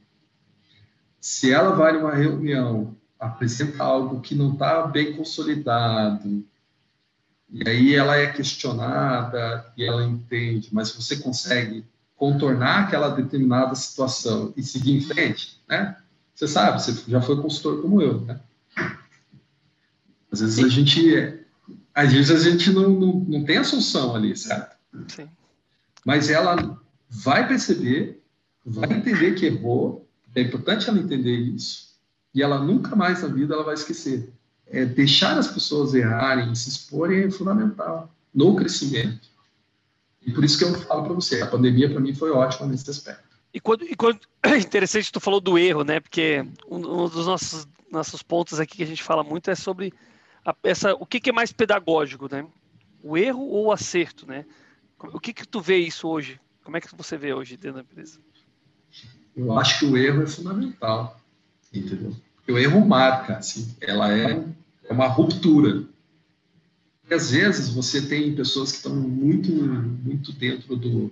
Se 1.21 1.53
ela 1.53 1.75
vai 1.75 1.93
numa 1.93 2.15
reunião, 2.15 2.97
apresenta 3.19 3.83
algo 3.85 4.21
que 4.21 4.35
não 4.35 4.53
está 4.55 4.87
bem 4.87 5.15
consolidado, 5.15 6.45
e 7.53 7.69
aí 7.69 7.95
ela 7.95 8.17
é 8.17 8.33
questionada 8.33 9.71
e 9.77 9.85
ela 9.85 10.03
entende, 10.05 10.71
mas 10.73 10.91
você 10.91 11.17
consegue 11.17 11.85
contornar 12.17 12.85
aquela 12.85 13.11
determinada 13.11 13.75
situação 13.75 14.55
e 14.57 14.63
seguir 14.63 14.97
em 14.97 15.03
frente, 15.03 15.61
né? 15.69 15.97
Você 16.35 16.49
sabe, 16.49 16.83
você 16.83 17.11
já 17.11 17.21
foi 17.21 17.41
consultor 17.43 17.83
como 17.83 18.01
eu, 18.01 18.23
né? 18.23 18.41
Às 20.31 20.41
vezes 20.41 20.55
Sim. 20.55 20.65
a 20.65 20.69
gente, 20.69 21.39
às 21.95 22.13
vezes 22.13 22.31
a 22.31 22.51
gente 22.51 22.71
não, 22.71 22.89
não, 22.89 23.13
não 23.13 23.45
tem 23.45 23.59
a 23.59 23.65
solução 23.65 24.17
ali, 24.17 24.35
certo? 24.35 24.75
Sim. 25.09 25.29
Mas 26.07 26.31
ela 26.31 26.81
vai 27.11 27.47
perceber, 27.47 28.23
vai 28.65 28.91
entender 28.91 29.35
que 29.35 29.45
errou, 29.45 30.09
é 30.35 30.41
importante 30.41 30.89
ela 30.89 30.99
entender 30.99 31.37
isso, 31.37 31.93
e 32.35 32.43
ela 32.43 32.59
nunca 32.59 32.97
mais 32.97 33.21
na 33.21 33.29
vida 33.29 33.53
ela 33.53 33.65
vai 33.65 33.75
esquecer 33.75 34.33
é, 34.73 34.87
deixar 34.87 35.39
as 35.39 35.49
pessoas 35.49 35.95
errarem, 35.95 36.55
se 36.55 36.71
exporem 36.71 37.25
é 37.25 37.31
fundamental 37.31 38.11
no 38.35 38.57
crescimento. 38.57 39.31
E 40.25 40.33
por 40.33 40.43
isso 40.43 40.57
que 40.57 40.65
eu 40.65 40.75
falo 40.81 41.05
para 41.05 41.13
você, 41.13 41.43
a 41.43 41.47
pandemia 41.47 41.91
para 41.91 42.01
mim 42.01 42.15
foi 42.15 42.31
ótima 42.31 42.67
nesse 42.67 42.89
aspecto. 42.91 43.23
E 43.53 43.61
quando, 43.61 43.85
e 43.85 43.95
quando 43.95 44.21
interessante 44.57 45.13
tu 45.13 45.21
falou 45.21 45.41
do 45.41 45.59
erro, 45.59 45.85
né? 45.85 46.01
Porque 46.01 46.43
um, 46.69 46.77
um, 46.77 47.09
dos 47.09 47.27
nossos 47.27 47.69
nossos 47.91 48.23
pontos 48.23 48.59
aqui 48.59 48.79
que 48.79 48.83
a 48.83 48.87
gente 48.87 49.03
fala 49.03 49.23
muito 49.23 49.51
é 49.51 49.55
sobre 49.55 49.93
a, 50.47 50.57
essa 50.63 50.95
o 50.95 51.05
que, 51.05 51.21
que, 51.21 51.29
é 51.29 51.33
mais 51.33 51.53
pedagógico, 51.53 52.27
né? 52.33 52.47
O 53.03 53.19
erro 53.19 53.43
ou 53.43 53.67
o 53.67 53.73
acerto, 53.73 54.27
né? 54.27 54.47
O 54.99 55.21
que 55.21 55.35
que 55.35 55.47
tu 55.47 55.61
vê 55.61 55.77
isso 55.77 56.09
hoje? 56.09 56.41
Como 56.65 56.77
é 56.77 56.81
que 56.81 56.97
você 56.97 57.19
vê 57.19 57.35
hoje 57.35 57.59
dentro 57.59 57.75
da 57.75 57.81
empresa? 57.83 58.19
Eu 59.37 59.59
acho 59.59 59.81
que 59.81 59.85
o 59.85 59.97
erro 59.99 60.23
é 60.23 60.27
fundamental, 60.27 61.21
entendeu? 61.73 62.17
o 62.49 62.59
erro 62.59 62.87
marca, 62.87 63.39
assim, 63.39 63.75
ela 63.81 64.13
é 64.13 64.45
é 64.93 64.95
uma 64.95 65.09
ruptura. 65.09 65.85
E 67.11 67.15
às 67.15 67.31
vezes 67.31 67.71
você 67.71 68.03
tem 68.03 68.35
pessoas 68.35 68.71
que 68.71 68.77
estão 68.77 68.95
muito, 68.95 69.51
muito 69.51 70.33
dentro 70.33 70.77
do, 70.77 71.11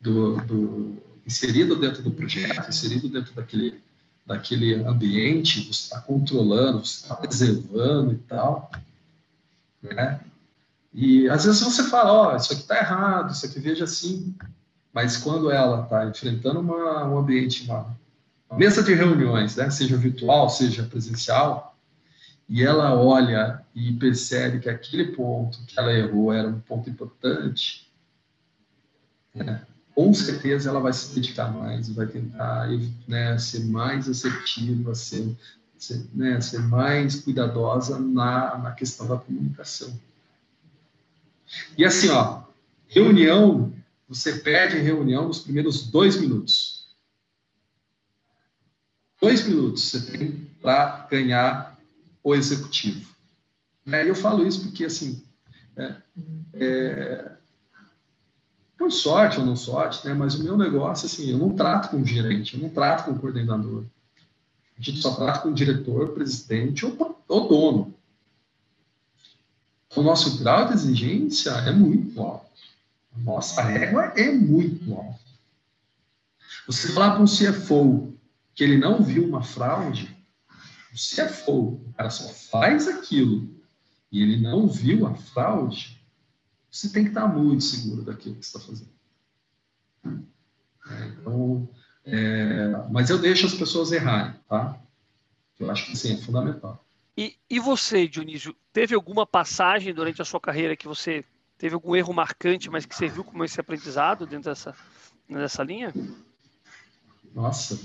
do, 0.00 0.36
do 0.40 0.96
inserido 1.26 1.76
dentro 1.76 2.02
do 2.02 2.10
projeto, 2.10 2.68
inserido 2.68 3.08
dentro 3.08 3.34
daquele, 3.34 3.80
daquele 4.26 4.74
ambiente, 4.74 5.66
você 5.66 5.82
está 5.82 6.00
controlando, 6.00 6.84
você 6.84 7.02
está 7.02 7.14
preservando 7.14 8.12
e 8.14 8.18
tal, 8.18 8.70
né? 9.82 10.20
E 10.92 11.28
às 11.28 11.44
vezes 11.44 11.60
você 11.60 11.84
fala, 11.84 12.12
ó, 12.12 12.32
oh, 12.32 12.36
isso 12.36 12.52
aqui 12.52 12.62
está 12.62 12.78
errado, 12.78 13.32
isso 13.32 13.46
aqui 13.46 13.60
veja 13.60 13.84
assim, 13.84 14.34
mas 14.92 15.16
quando 15.16 15.50
ela 15.50 15.84
está 15.84 16.06
enfrentando 16.06 16.58
uma, 16.58 17.06
um 17.06 17.18
ambiente, 17.18 17.62
uma, 17.62 17.96
uma 18.50 18.58
mesa 18.58 18.82
de 18.82 18.92
reuniões, 18.92 19.54
né, 19.54 19.70
seja 19.70 19.96
virtual, 19.96 20.50
seja 20.50 20.82
presencial, 20.82 21.69
e 22.50 22.64
ela 22.64 22.92
olha 22.96 23.64
e 23.72 23.92
percebe 23.92 24.58
que 24.58 24.68
aquele 24.68 25.12
ponto 25.12 25.64
que 25.66 25.78
ela 25.78 25.92
errou 25.92 26.32
era 26.32 26.48
um 26.48 26.58
ponto 26.58 26.90
importante, 26.90 27.88
né? 29.32 29.64
com 29.94 30.12
certeza 30.12 30.68
ela 30.68 30.80
vai 30.80 30.92
se 30.92 31.14
dedicar 31.14 31.52
mais, 31.52 31.88
vai 31.90 32.06
tentar 32.06 32.68
né, 33.06 33.38
ser 33.38 33.64
mais 33.66 34.08
assertiva, 34.08 34.96
ser, 34.96 35.32
ser, 35.78 36.04
né, 36.12 36.40
ser 36.40 36.58
mais 36.58 37.20
cuidadosa 37.20 38.00
na, 38.00 38.58
na 38.58 38.72
questão 38.72 39.06
da 39.06 39.16
comunicação. 39.16 39.96
E 41.78 41.84
assim, 41.84 42.08
ó, 42.08 42.42
reunião, 42.88 43.72
você 44.08 44.40
perde 44.40 44.78
reunião 44.78 45.28
nos 45.28 45.38
primeiros 45.38 45.86
dois 45.86 46.20
minutos. 46.20 46.88
Dois 49.20 49.46
minutos 49.46 49.84
você 49.84 50.00
tem 50.00 50.50
para 50.60 51.06
ganhar 51.08 51.69
o 52.22 52.34
executivo. 52.34 53.08
Né? 53.84 54.08
Eu 54.08 54.14
falo 54.14 54.46
isso 54.46 54.62
porque, 54.62 54.84
assim, 54.84 55.22
É, 55.76 55.96
é, 56.54 57.32
por 58.76 58.90
sorte 58.90 59.38
ou 59.38 59.46
não 59.46 59.56
sorte, 59.56 60.06
né? 60.06 60.14
Mas 60.14 60.34
o 60.34 60.42
meu 60.42 60.56
negócio, 60.56 61.06
assim, 61.06 61.30
eu 61.30 61.38
não 61.38 61.54
trato 61.54 61.90
com 61.90 62.04
gerente, 62.04 62.54
eu 62.54 62.62
não 62.62 62.70
trato 62.70 63.04
com 63.04 63.18
coordenador. 63.18 63.84
A 64.78 64.82
gente 64.82 65.00
só 65.00 65.14
trata 65.14 65.40
com 65.40 65.52
diretor, 65.52 66.12
presidente 66.12 66.84
ou, 66.86 67.22
ou 67.28 67.48
dono. 67.48 67.94
O 69.94 70.02
nosso 70.02 70.38
grau 70.38 70.66
de 70.66 70.74
exigência 70.74 71.50
é 71.50 71.72
muito 71.72 72.20
alto. 72.20 72.46
A 73.14 73.18
nossa 73.18 73.62
régua 73.62 74.12
é 74.16 74.30
muito 74.32 74.94
alta. 74.94 75.20
Você 76.66 76.92
falar 76.92 77.12
para 77.12 77.22
um 77.22 77.26
CFO 77.26 78.14
que 78.54 78.64
ele 78.64 78.78
não 78.78 79.02
viu 79.02 79.26
uma 79.26 79.42
fraude, 79.42 80.16
o 80.92 80.96
CFO, 80.96 81.52
o 81.52 81.94
cara 81.96 82.10
só 82.10 82.28
faz 82.28 82.88
aquilo 82.88 83.48
e 84.10 84.22
ele 84.22 84.40
não 84.40 84.66
viu 84.66 85.06
a 85.06 85.14
fraude, 85.14 86.00
você 86.70 86.88
tem 86.88 87.04
que 87.04 87.10
estar 87.10 87.26
muito 87.26 87.64
seguro 87.64 88.02
daquilo 88.02 88.36
que 88.36 88.46
você 88.46 88.56
está 88.56 88.66
fazendo. 88.66 88.90
É, 90.90 91.06
então, 91.08 91.68
é, 92.04 92.68
mas 92.90 93.10
eu 93.10 93.18
deixo 93.18 93.46
as 93.46 93.54
pessoas 93.54 93.92
errarem, 93.92 94.34
tá? 94.48 94.80
Eu 95.58 95.70
acho 95.70 95.86
que 95.86 95.96
sim, 95.96 96.14
é 96.14 96.16
fundamental. 96.16 96.84
E, 97.16 97.36
e 97.48 97.60
você, 97.60 98.08
Dionísio, 98.08 98.56
teve 98.72 98.94
alguma 98.94 99.26
passagem 99.26 99.92
durante 99.92 100.22
a 100.22 100.24
sua 100.24 100.40
carreira 100.40 100.76
que 100.76 100.88
você 100.88 101.24
teve 101.58 101.74
algum 101.74 101.94
erro 101.94 102.14
marcante, 102.14 102.70
mas 102.70 102.86
que 102.86 102.96
serviu 102.96 103.22
como 103.22 103.44
esse 103.44 103.60
aprendizado 103.60 104.26
dentro 104.26 104.50
dessa, 104.50 104.74
dessa 105.28 105.62
linha? 105.62 105.92
Nossa, 107.34 107.78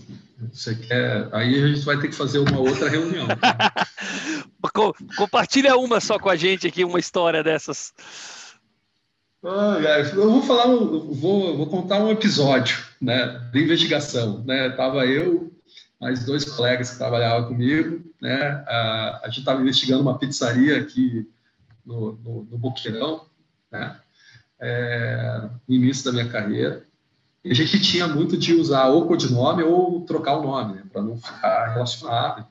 você 0.51 0.75
quer. 0.75 1.29
Aí 1.31 1.63
a 1.63 1.67
gente 1.67 1.85
vai 1.85 1.99
ter 1.99 2.07
que 2.07 2.15
fazer 2.15 2.39
uma 2.39 2.59
outra 2.59 2.89
reunião. 2.89 3.27
Compartilha 5.15 5.77
uma 5.77 5.99
só 5.99 6.17
com 6.17 6.29
a 6.29 6.35
gente 6.35 6.67
aqui, 6.67 6.83
uma 6.83 6.99
história 6.99 7.43
dessas. 7.43 7.93
Ah, 9.43 9.77
eu 10.15 10.31
vou 10.31 10.41
falar, 10.41 10.65
vou, 10.65 11.55
vou 11.55 11.67
contar 11.67 11.99
um 11.99 12.09
episódio, 12.09 12.83
né, 12.99 13.47
de 13.53 13.63
investigação, 13.63 14.43
né? 14.43 14.71
Tava 14.71 15.05
eu, 15.05 15.53
mais 16.01 16.25
dois 16.25 16.45
colegas 16.45 16.89
que 16.89 16.97
trabalhavam 16.97 17.49
comigo, 17.49 18.03
né? 18.19 18.63
A, 18.67 19.21
a 19.23 19.27
gente 19.27 19.39
estava 19.39 19.61
investigando 19.61 20.01
uma 20.01 20.17
pizzaria 20.17 20.79
aqui 20.79 21.29
no, 21.85 22.13
no, 22.13 22.47
no 22.49 22.57
Boqueirão, 22.57 23.27
né? 23.71 23.99
É, 24.59 25.47
no 25.67 25.75
início 25.75 26.05
da 26.05 26.11
minha 26.11 26.27
carreira. 26.27 26.83
A 27.45 27.53
gente 27.53 27.79
tinha 27.79 28.07
muito 28.07 28.35
de 28.35 28.53
usar 28.53 28.87
ou 28.87 29.07
codinome 29.07 29.61
ou 29.61 30.01
trocar 30.01 30.37
o 30.37 30.41
nome, 30.41 30.75
né? 30.75 30.83
Para 30.91 31.03
não 31.03 31.17
ficar 31.17 31.73
relacionado. 31.73 32.45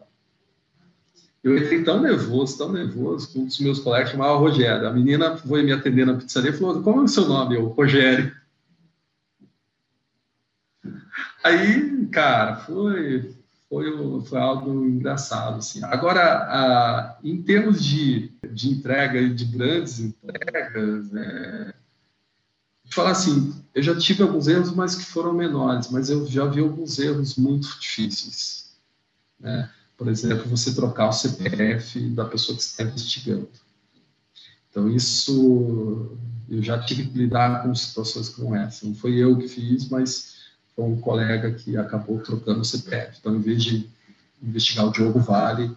Eu 1.43 1.59
entrei 1.59 1.83
tão 1.83 2.01
nervoso, 2.01 2.57
tão 2.57 2.73
nervoso, 2.73 3.31
que 3.31 3.39
um 3.39 3.45
dos 3.45 3.59
meus 3.59 3.81
colegas 3.81 4.11
chamava 4.11 4.39
Rogério. 4.39 4.87
A 4.89 4.93
menina 4.93 5.37
foi 5.37 5.63
me 5.63 5.73
atender 5.73 6.07
na 6.07 6.15
pizzaria 6.15 6.51
e 6.51 6.55
falou: 6.55 6.81
Como 6.83 7.01
é 7.01 7.05
o 7.05 7.09
seu 7.09 7.27
nome? 7.27 7.57
Eu, 7.57 7.67
Rogério. 7.67 8.33
Aí, 11.43 12.07
cara, 12.07 12.57
foi, 12.57 13.35
foi, 13.69 14.23
foi 14.23 14.39
algo 14.39 14.87
engraçado. 14.87 15.59
Assim. 15.59 15.85
Agora, 15.85 16.23
a, 16.23 17.19
em 17.23 17.43
termos 17.43 17.85
de, 17.85 18.33
de 18.51 18.71
entrega, 18.71 19.29
de 19.29 19.45
grandes 19.45 20.01
entregas, 20.01 21.15
é, 21.15 21.75
falar 22.95 23.11
assim, 23.11 23.55
eu 23.75 23.83
já 23.83 23.97
tive 23.97 24.23
alguns 24.23 24.47
erros, 24.47 24.73
mas 24.73 24.95
que 24.95 25.05
foram 25.05 25.35
menores, 25.35 25.91
mas 25.91 26.09
eu 26.11 26.27
já 26.27 26.47
vi 26.47 26.61
alguns 26.61 26.99
erros 26.99 27.37
muito 27.37 27.69
difíceis. 27.81 28.73
Né? 29.39 29.69
Por 29.97 30.09
exemplo, 30.09 30.49
você 30.49 30.75
trocar 30.75 31.09
o 31.09 31.13
CPF 31.13 32.01
da 32.11 32.25
pessoa 32.25 32.57
que 32.57 32.63
está 32.63 32.85
investigando. 32.85 33.49
Então, 34.71 34.89
isso 34.89 36.17
eu 36.49 36.63
já 36.63 36.79
tive 36.79 37.07
que 37.07 37.19
lidar 37.19 37.63
com 37.63 37.75
situações 37.75 38.29
como 38.29 38.55
essa. 38.55 38.87
Não 38.87 38.95
foi 38.95 39.15
eu 39.15 39.37
que 39.39 39.49
fiz, 39.49 39.89
mas 39.89 40.35
foi 40.75 40.85
um 40.85 41.01
colega 41.01 41.53
que 41.53 41.77
acabou 41.77 42.21
trocando 42.21 42.61
o 42.61 42.65
CPF. 42.65 43.19
Então, 43.21 43.37
em 43.37 43.41
vez 43.41 43.63
de 43.63 43.89
investigar 44.43 44.87
o 44.87 44.93
Diogo 44.93 45.21
Vale, 45.21 45.75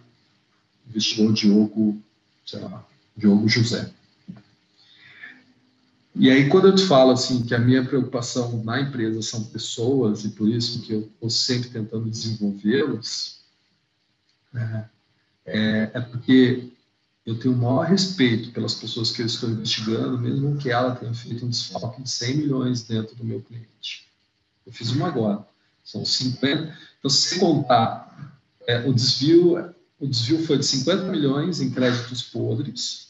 investigou 0.88 1.30
o 1.30 1.32
Diogo, 1.32 2.02
sei 2.44 2.60
lá, 2.60 2.84
Diogo 3.16 3.48
José. 3.48 3.90
E 6.18 6.28
aí, 6.30 6.48
quando 6.48 6.66
eu 6.66 6.74
te 6.74 6.84
falo 6.84 7.12
assim 7.12 7.44
que 7.44 7.54
a 7.54 7.60
minha 7.60 7.84
preocupação 7.84 8.64
na 8.64 8.80
empresa 8.80 9.22
são 9.22 9.44
pessoas 9.44 10.24
e 10.24 10.30
por 10.30 10.48
isso 10.48 10.82
que 10.82 10.92
eu 10.92 11.00
estou 11.02 11.30
sempre 11.30 11.70
tentando 11.70 12.10
desenvolvê-los, 12.10 13.38
né? 14.52 14.90
É, 15.46 15.90
é 15.94 16.00
porque 16.00 16.72
eu 17.24 17.38
tenho 17.38 17.54
o 17.54 17.56
maior 17.56 17.86
respeito 17.86 18.50
pelas 18.50 18.74
pessoas 18.74 19.12
que 19.12 19.22
eu 19.22 19.26
estou 19.26 19.48
investigando, 19.48 20.18
mesmo 20.18 20.56
que 20.56 20.70
ela 20.70 20.96
tenha 20.96 21.14
feito 21.14 21.46
um 21.46 21.50
desfalque 21.50 22.02
de 22.02 22.10
100 22.10 22.36
milhões 22.36 22.82
dentro 22.82 23.14
do 23.14 23.24
meu 23.24 23.40
cliente. 23.40 24.08
Eu 24.66 24.72
fiz 24.72 24.90
uma 24.90 25.06
agora. 25.06 25.46
São 25.84 26.04
50. 26.04 26.76
Então, 26.98 27.10
se 27.10 27.38
contar 27.38 28.42
é, 28.66 28.80
o 28.80 28.92
desvio, 28.92 29.72
o 30.00 30.06
desvio 30.06 30.44
foi 30.44 30.58
de 30.58 30.66
50 30.66 31.04
milhões 31.04 31.60
em 31.60 31.70
créditos 31.70 32.22
podres. 32.22 33.07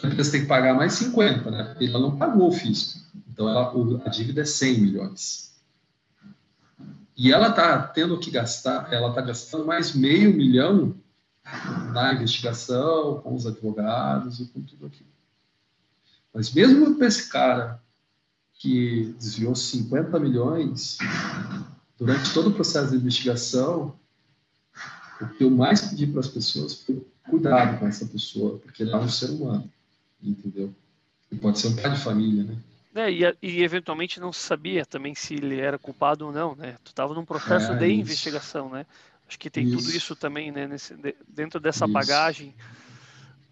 A 0.00 0.06
empresa 0.06 0.32
tem 0.32 0.40
que 0.42 0.46
pagar 0.46 0.74
mais 0.74 0.94
50, 0.94 1.50
né? 1.50 1.76
Ela 1.80 1.98
não 1.98 2.16
pagou 2.16 2.48
o 2.48 2.52
fisco. 2.52 3.00
Então, 3.30 3.48
ela, 3.48 3.72
a 4.04 4.08
dívida 4.08 4.42
é 4.42 4.44
100 4.44 4.80
milhões. 4.80 5.52
E 7.16 7.32
ela 7.32 7.48
está 7.48 7.78
tendo 7.78 8.18
que 8.18 8.30
gastar, 8.30 8.92
ela 8.92 9.10
está 9.10 9.20
gastando 9.20 9.66
mais 9.66 9.94
meio 9.94 10.34
milhão 10.34 10.94
na 11.92 12.14
investigação, 12.14 13.20
com 13.20 13.34
os 13.34 13.46
advogados 13.46 14.40
e 14.40 14.46
com 14.46 14.62
tudo 14.62 14.86
aquilo. 14.86 15.10
Mas 16.32 16.52
mesmo 16.52 16.96
para 16.96 17.06
esse 17.06 17.28
cara 17.28 17.82
que 18.54 19.14
desviou 19.18 19.54
50 19.54 20.18
milhões, 20.18 20.96
durante 21.98 22.32
todo 22.32 22.50
o 22.50 22.54
processo 22.54 22.90
de 22.90 22.96
investigação, 22.96 23.94
o 25.20 25.26
que 25.28 25.44
eu 25.44 25.50
mais 25.50 25.82
pedi 25.82 26.06
para 26.06 26.20
as 26.20 26.28
pessoas 26.28 26.74
foi 26.82 27.06
cuidado 27.28 27.78
com 27.78 27.86
essa 27.86 28.06
pessoa, 28.06 28.58
porque 28.58 28.82
ele 28.82 28.92
é 28.92 28.96
um 28.96 29.08
ser 29.08 29.30
humano, 29.30 29.70
entendeu? 30.22 30.74
E 31.30 31.36
pode 31.36 31.58
ser 31.58 31.68
um 31.68 31.76
pai 31.76 31.90
de 31.90 32.00
família, 32.00 32.44
né? 32.44 32.56
É, 32.94 33.10
e, 33.10 33.22
e, 33.40 33.62
eventualmente 33.62 34.20
não 34.20 34.32
sabia 34.32 34.84
também 34.84 35.14
se 35.14 35.34
ele 35.34 35.58
era 35.58 35.78
culpado 35.78 36.26
ou 36.26 36.32
não, 36.32 36.54
né? 36.54 36.76
Tu 36.84 36.90
estava 36.90 37.14
num 37.14 37.24
processo 37.24 37.72
é, 37.72 37.76
de 37.76 37.86
isso. 37.86 38.00
investigação, 38.00 38.68
né? 38.68 38.84
Acho 39.26 39.38
que 39.38 39.48
tem 39.48 39.64
isso. 39.64 39.78
tudo 39.78 39.96
isso 39.96 40.14
também, 40.14 40.52
né? 40.52 40.66
Nesse, 40.66 40.94
dentro 41.26 41.58
dessa 41.58 41.86
isso. 41.86 41.92
bagagem 41.92 42.54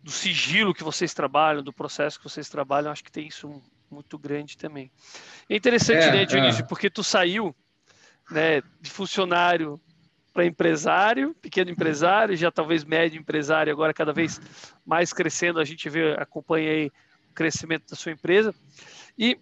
do 0.03 0.11
sigilo 0.11 0.75
que 0.75 0.85
vocês 0.85 1.15
trabalham, 1.15 1.63
do 1.63 1.73
processo 1.73 2.19
que 2.19 2.25
vocês 2.25 2.49
trabalham, 2.51 2.93
acho 2.93 3.05
que 3.05 3.13
tem 3.13 3.27
isso 3.27 3.63
muito 3.91 4.19
grande 4.19 4.59
também. 4.59 4.91
É 5.49 5.57
interessante, 5.57 6.05
é, 6.05 6.13
né, 6.13 6.25
Dionísio, 6.25 6.63
é. 6.63 6.67
porque 6.67 6.91
tu 6.91 7.03
saiu, 7.03 7.55
né, 8.31 8.63
de 8.81 8.91
funcionário 8.91 9.81
para 10.33 10.47
empresário, 10.47 11.35
pequeno 11.35 11.71
empresário, 11.71 12.37
já 12.37 12.51
talvez 12.51 12.85
médio 12.85 13.19
empresário, 13.21 13.73
agora 13.73 13.93
cada 13.93 14.13
vez 14.13 14.41
mais 14.87 15.13
crescendo, 15.13 15.59
a 15.59 15.65
gente 15.65 15.89
vê, 15.89 16.13
acompanha 16.15 16.71
aí 16.71 16.87
o 17.31 17.35
crescimento 17.35 17.91
da 17.91 17.97
sua 17.97 18.13
empresa. 18.13 18.55
E 19.19 19.39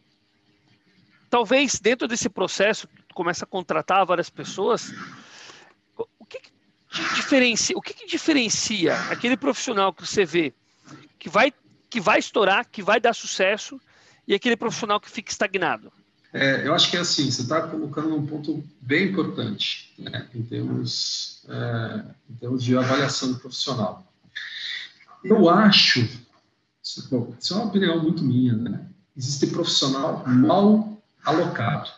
talvez 1.28 1.78
dentro 1.78 2.09
desse 2.09 2.28
processo, 2.28 2.89
começa 3.14 3.45
a 3.45 3.49
contratar 3.49 4.07
várias 4.07 4.30
pessoas, 4.30 4.93
o 6.18 6.24
que, 6.24 6.41
que 6.41 6.53
diferencia, 7.14 7.76
o 7.76 7.82
que, 7.82 7.93
que 7.93 8.07
diferencia 8.07 8.95
aquele 9.11 9.36
profissional 9.36 9.93
que 9.93 10.07
você 10.07 10.24
vê 10.24 10.55
que 11.18 11.28
vai 11.28 11.53
que 11.91 12.01
vai 12.01 12.18
estourar, 12.18 12.68
que 12.68 12.82
vai 12.82 13.01
dar 13.01 13.14
sucesso 13.14 13.80
e 14.26 14.34
aquele 14.34 14.57
profissional 14.57 15.01
que 15.01 15.11
fica 15.11 15.30
estagnado? 15.30 15.91
É, 16.33 16.66
eu 16.66 16.74
acho 16.74 16.91
que 16.91 16.97
é 16.97 17.01
assim, 17.01 17.31
você 17.31 17.43
está 17.43 17.62
colocando 17.62 18.14
um 18.14 18.26
ponto 18.26 18.62
bem 18.81 19.09
importante 19.09 19.95
né, 19.99 20.29
em, 20.35 20.43
termos, 20.43 21.43
é, 21.49 22.05
em 22.31 22.35
termos 22.35 22.62
de 22.62 22.76
avaliação 22.76 23.33
do 23.33 23.39
profissional. 23.39 24.12
Eu 25.24 25.49
acho, 25.49 26.01
isso 26.83 27.09
é 27.53 27.57
uma 27.57 27.66
opinião 27.66 28.03
muito 28.03 28.22
minha, 28.22 28.55
né? 28.55 28.89
existe 29.18 29.49
profissional 29.49 30.24
mal 30.29 31.03
alocado. 31.24 31.91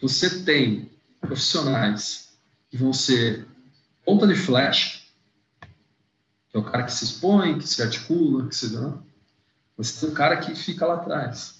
Você 0.00 0.44
tem 0.44 0.88
profissionais 1.20 2.38
que 2.70 2.76
vão 2.76 2.92
ser 2.92 3.44
ponta 4.04 4.24
de 4.26 4.36
flecha, 4.36 5.00
que 5.60 6.56
é 6.56 6.58
o 6.58 6.64
cara 6.64 6.84
que 6.84 6.92
se 6.92 7.04
expõe, 7.04 7.58
que 7.58 7.66
se 7.66 7.82
articula, 7.82 8.46
que 8.46 8.54
se. 8.54 8.68
Você 9.76 10.00
tem 10.00 10.10
um 10.10 10.14
cara 10.14 10.36
que 10.36 10.54
fica 10.54 10.86
lá 10.86 10.94
atrás, 10.94 11.57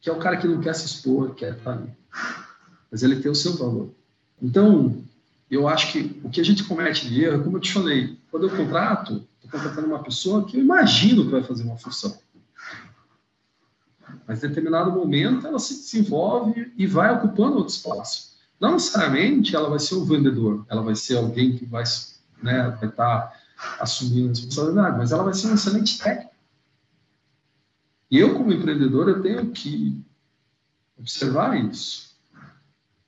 que 0.00 0.08
é 0.08 0.12
o 0.12 0.18
cara 0.18 0.36
que 0.36 0.48
não 0.48 0.60
quer 0.60 0.74
se 0.74 0.86
expor, 0.86 1.34
quer 1.34 1.56
estar 1.56 1.72
ali. 1.72 1.90
Mas 2.90 3.02
ele 3.02 3.20
tem 3.20 3.30
o 3.30 3.34
seu 3.34 3.56
valor. 3.56 3.90
Então, 4.42 5.04
eu 5.50 5.68
acho 5.68 5.92
que 5.92 6.20
o 6.24 6.30
que 6.30 6.40
a 6.40 6.44
gente 6.44 6.64
comete 6.64 7.08
de 7.08 7.24
erro, 7.24 7.44
como 7.44 7.56
eu 7.56 7.60
te 7.60 7.72
falei, 7.72 8.16
quando 8.30 8.48
eu 8.48 8.56
contrato, 8.56 9.26
estou 9.42 9.50
contratando 9.50 9.88
uma 9.88 10.02
pessoa 10.02 10.44
que 10.44 10.56
eu 10.56 10.62
imagino 10.62 11.24
que 11.24 11.30
vai 11.32 11.42
fazer 11.42 11.64
uma 11.64 11.76
função. 11.76 12.16
Mas 14.26 14.42
em 14.42 14.48
determinado 14.48 14.92
momento 14.92 15.46
ela 15.46 15.58
se 15.58 15.74
desenvolve 15.74 16.72
e 16.76 16.86
vai 16.86 17.12
ocupando 17.12 17.58
outro 17.58 17.74
espaço. 17.74 18.30
Não 18.60 18.72
necessariamente 18.72 19.56
ela 19.56 19.68
vai 19.68 19.78
ser 19.78 19.94
o 19.94 20.04
vendedor, 20.04 20.64
ela 20.68 20.82
vai 20.82 20.94
ser 20.94 21.16
alguém 21.16 21.56
que 21.56 21.64
vai 21.64 21.84
né, 22.42 22.78
estar 22.82 23.40
assumir 23.78 24.26
a 24.26 24.28
responsabilidade, 24.28 24.98
mas 24.98 25.12
ela 25.12 25.24
vai 25.24 25.34
ser 25.34 25.48
um 25.48 25.54
excelente 25.54 25.98
técnico. 25.98 26.30
E 28.10 28.18
eu, 28.18 28.34
como 28.34 28.52
empreendedor, 28.52 29.08
eu 29.08 29.22
tenho 29.22 29.50
que 29.50 30.02
observar 30.98 31.56
isso. 31.56 32.16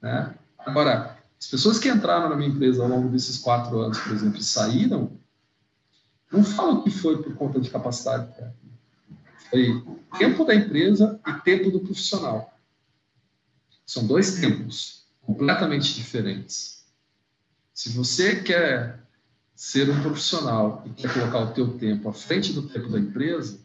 Né? 0.00 0.34
Agora, 0.58 1.18
as 1.38 1.46
pessoas 1.48 1.78
que 1.78 1.88
entraram 1.88 2.28
na 2.28 2.36
minha 2.36 2.50
empresa 2.50 2.82
ao 2.82 2.88
longo 2.88 3.08
desses 3.08 3.38
quatro 3.38 3.80
anos, 3.80 3.98
por 3.98 4.12
exemplo, 4.12 4.38
e 4.38 4.44
saíram, 4.44 5.18
não 6.30 6.44
falam 6.44 6.82
que 6.82 6.90
foi 6.90 7.22
por 7.22 7.34
conta 7.34 7.60
de 7.60 7.68
capacidade 7.68 8.32
técnica. 8.34 8.62
Foi 9.50 9.84
tempo 10.18 10.44
da 10.44 10.54
empresa 10.54 11.20
e 11.26 11.32
tempo 11.40 11.70
do 11.70 11.80
profissional. 11.80 12.58
São 13.84 14.06
dois 14.06 14.36
tempos 14.36 15.04
completamente 15.20 15.94
diferentes. 15.94 16.86
Se 17.74 17.90
você 17.90 18.36
quer 18.36 19.02
ser 19.54 19.90
um 19.90 20.00
profissional 20.00 20.82
e 20.86 20.90
quer 20.90 21.12
colocar 21.12 21.40
o 21.40 21.52
teu 21.52 21.76
tempo 21.76 22.08
à 22.08 22.12
frente 22.12 22.52
do 22.52 22.68
tempo 22.68 22.88
da 22.88 22.98
empresa, 22.98 23.60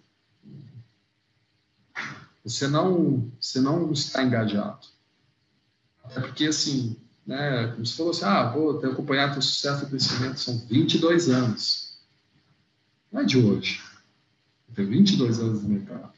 você 2.48 2.68
não, 2.68 3.30
você 3.39 3.60
não 3.60 3.91
está 3.91 4.24
engajado. 4.24 4.88
Até 6.04 6.22
porque, 6.22 6.45
assim, 6.45 6.95
né, 7.26 7.68
como 7.68 7.86
você 7.86 7.98
falou 7.98 8.12
assim, 8.12 8.24
ah, 8.24 8.50
vou 8.50 8.76
ter 8.76 8.88
acompanhado 8.88 9.34
teu 9.34 9.41
sucesso 9.41 9.84
e 9.84 9.88
crescimento, 9.88 10.39
são 10.39 10.58
22 10.68 11.30
anos. 11.30 11.98
Não 13.12 13.22
é 13.22 13.26
de 13.26 13.38
hoje. 13.38 13.82
Tenho 14.74 14.89
22 14.89 15.39
anos 15.39 15.64
no 15.64 15.70
mercado. 15.70 16.14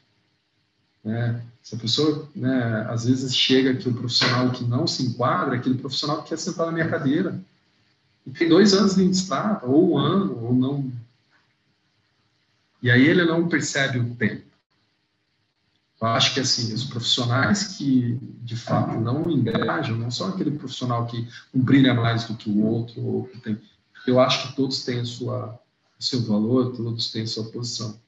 Né? 1.02 1.42
Se 1.62 1.74
a 1.74 1.78
pessoa, 1.78 2.28
né, 2.34 2.86
às 2.88 3.06
vezes 3.06 3.34
chega 3.34 3.72
aqui 3.72 3.88
um 3.88 3.94
profissional 3.94 4.50
que 4.52 4.64
não 4.64 4.86
se 4.86 5.02
enquadra, 5.04 5.56
aquele 5.56 5.78
profissional 5.78 6.22
que 6.22 6.28
quer 6.28 6.38
sentar 6.38 6.66
na 6.66 6.72
minha 6.72 6.88
cadeira, 6.88 7.40
e 8.26 8.30
tem 8.30 8.48
dois 8.48 8.72
anos 8.74 8.94
de 8.94 9.04
estrada, 9.08 9.66
ou 9.66 9.92
um 9.92 9.98
ano, 9.98 10.44
ou 10.44 10.54
não. 10.54 10.92
E 12.82 12.90
aí 12.90 13.02
ele 13.02 13.24
não 13.24 13.48
percebe 13.48 13.98
o 13.98 14.14
tempo. 14.14 14.49
Eu 16.00 16.06
acho 16.08 16.32
que 16.32 16.40
assim, 16.40 16.72
os 16.72 16.84
profissionais 16.84 17.76
que 17.76 18.18
de 18.42 18.56
fato 18.56 18.98
não 18.98 19.30
engajam, 19.30 19.98
não 19.98 20.10
são 20.10 20.28
aquele 20.28 20.52
profissional 20.52 21.06
que 21.06 21.28
um 21.52 21.62
brilha 21.62 21.92
mais 21.92 22.24
do 22.24 22.34
que 22.36 22.48
o 22.48 22.64
outro, 22.64 23.04
ou 23.04 23.26
que 23.26 23.38
tem. 23.38 23.60
Eu 24.06 24.18
acho 24.18 24.48
que 24.48 24.56
todos 24.56 24.82
têm 24.82 25.00
a 25.00 25.04
sua, 25.04 25.60
o 25.98 26.02
seu 26.02 26.22
valor, 26.22 26.74
todos 26.74 27.12
têm 27.12 27.22
a 27.22 27.26
sua 27.26 27.50
posição. 27.50 28.00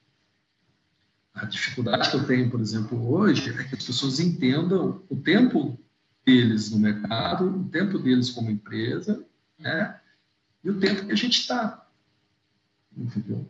A 1.34 1.44
dificuldade 1.44 2.10
que 2.10 2.16
eu 2.16 2.26
tenho, 2.26 2.50
por 2.50 2.60
exemplo, 2.60 3.10
hoje 3.10 3.50
é 3.50 3.64
que 3.64 3.74
as 3.76 3.84
pessoas 3.84 4.20
entendam 4.20 5.02
o 5.10 5.16
tempo 5.16 5.78
deles 6.24 6.70
no 6.70 6.78
mercado, 6.78 7.46
o 7.46 7.68
tempo 7.68 7.98
deles 7.98 8.30
como 8.30 8.50
empresa, 8.50 9.22
né? 9.58 10.00
E 10.64 10.70
o 10.70 10.78
tempo 10.78 11.06
que 11.06 11.12
a 11.12 11.16
gente 11.16 11.40
está. 11.40 11.86
Entendeu? 12.96 13.48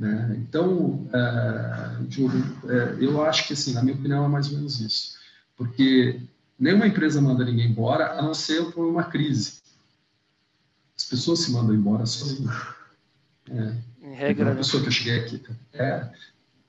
Né? 0.00 0.34
Então, 0.38 1.06
é, 1.12 1.96
Júlio, 2.08 2.42
é, 2.64 2.96
eu 2.98 3.22
acho 3.22 3.46
que, 3.46 3.52
assim, 3.52 3.74
na 3.74 3.82
minha 3.82 3.94
opinião, 3.94 4.24
é 4.24 4.28
mais 4.28 4.48
ou 4.48 4.54
menos 4.54 4.80
isso. 4.80 5.18
Porque 5.54 6.22
nenhuma 6.58 6.86
empresa 6.86 7.20
manda 7.20 7.44
ninguém 7.44 7.68
embora, 7.70 8.18
a 8.18 8.22
não 8.22 8.32
ser 8.32 8.72
por 8.72 8.86
uma 8.86 9.04
crise. 9.04 9.60
As 10.96 11.04
pessoas 11.04 11.40
se 11.40 11.52
mandam 11.52 11.74
embora 11.74 12.06
sozinhas. 12.06 12.56
É, 13.50 13.74
em 14.02 14.14
regra, 14.14 14.46
uma 14.46 14.50
né? 14.52 14.56
pessoa 14.56 14.82
que 14.82 14.88
eu 14.88 14.92
cheguei 14.92 15.20
aqui. 15.20 15.42
É, 15.74 16.08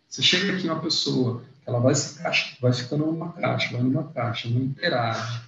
você 0.09 0.21
chega 0.21 0.51
aqui 0.51 0.67
uma 0.67 0.82
pessoa, 0.82 1.41
ela 1.65 1.79
vai, 1.79 1.95
se 1.95 2.21
caixa, 2.21 2.57
vai 2.59 2.73
ficando 2.73 3.05
numa 3.05 3.32
caixa, 3.32 3.71
vai 3.71 3.82
numa 3.82 4.03
caixa, 4.09 4.49
não 4.49 4.61
interage, 4.61 5.41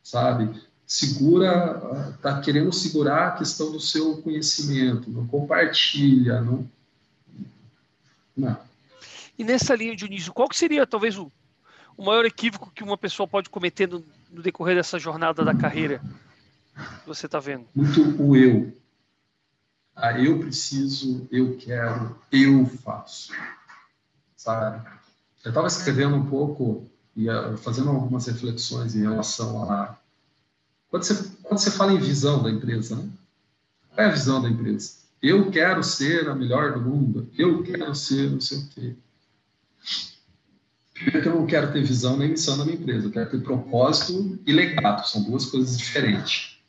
sabe? 0.00 0.62
Segura, 0.86 2.12
está 2.14 2.40
querendo 2.40 2.72
segurar 2.72 3.26
a 3.26 3.32
questão 3.32 3.72
do 3.72 3.80
seu 3.80 4.22
conhecimento, 4.22 5.10
não 5.10 5.26
compartilha, 5.26 6.40
não. 6.40 6.68
Não. 8.36 8.58
E 9.38 9.44
nessa 9.44 9.74
linha, 9.74 9.96
Dionísio, 9.96 10.32
qual 10.32 10.48
que 10.48 10.56
seria 10.56 10.86
talvez 10.86 11.18
o, 11.18 11.30
o 11.96 12.04
maior 12.04 12.24
equívoco 12.24 12.70
que 12.74 12.84
uma 12.84 12.96
pessoa 12.96 13.26
pode 13.26 13.50
cometer 13.50 13.88
no, 13.88 14.04
no 14.30 14.42
decorrer 14.42 14.76
dessa 14.76 14.98
jornada 14.98 15.44
da 15.44 15.54
carreira 15.54 16.00
que 17.02 17.06
você 17.06 17.26
está 17.26 17.38
vendo? 17.38 17.66
Muito 17.74 18.22
o 18.22 18.36
eu. 18.36 18.72
Ah, 19.94 20.18
eu 20.18 20.40
preciso, 20.40 21.26
eu 21.30 21.56
quero, 21.56 22.18
eu 22.30 22.66
faço 22.66 23.32
sabe? 24.46 24.88
Eu 25.44 25.48
estava 25.48 25.66
escrevendo 25.66 26.14
um 26.14 26.26
pouco 26.26 26.88
e 27.16 27.28
uh, 27.28 27.56
fazendo 27.58 27.90
algumas 27.90 28.26
reflexões 28.26 28.94
em 28.94 29.02
relação 29.02 29.70
a 29.70 29.96
quando 30.88 31.02
você 31.02 31.30
quando 31.42 31.58
você 31.58 31.70
fala 31.70 31.92
em 31.92 31.98
visão 31.98 32.42
da 32.42 32.50
empresa, 32.50 32.94
né? 32.94 33.08
Qual 33.90 34.06
é 34.06 34.08
a 34.08 34.12
visão 34.12 34.40
da 34.40 34.48
empresa? 34.48 35.05
Eu 35.26 35.50
quero 35.50 35.82
ser 35.82 36.28
a 36.28 36.34
melhor 36.36 36.74
do 36.74 36.80
mundo. 36.80 37.28
Eu 37.36 37.60
quero 37.64 37.92
ser 37.96 38.30
não 38.30 38.40
sei 38.40 38.58
o 38.58 38.68
quê. 38.68 38.94
Eu 41.12 41.34
não 41.34 41.46
quero 41.46 41.72
ter 41.72 41.82
visão 41.82 42.16
nem 42.16 42.30
missão 42.30 42.56
na 42.56 42.64
minha 42.64 42.76
empresa. 42.76 43.08
Eu 43.08 43.10
quero 43.10 43.30
ter 43.30 43.42
propósito 43.42 44.38
e 44.46 44.52
legado. 44.52 45.04
São 45.04 45.24
duas 45.24 45.46
coisas 45.46 45.76
diferentes. 45.76 46.60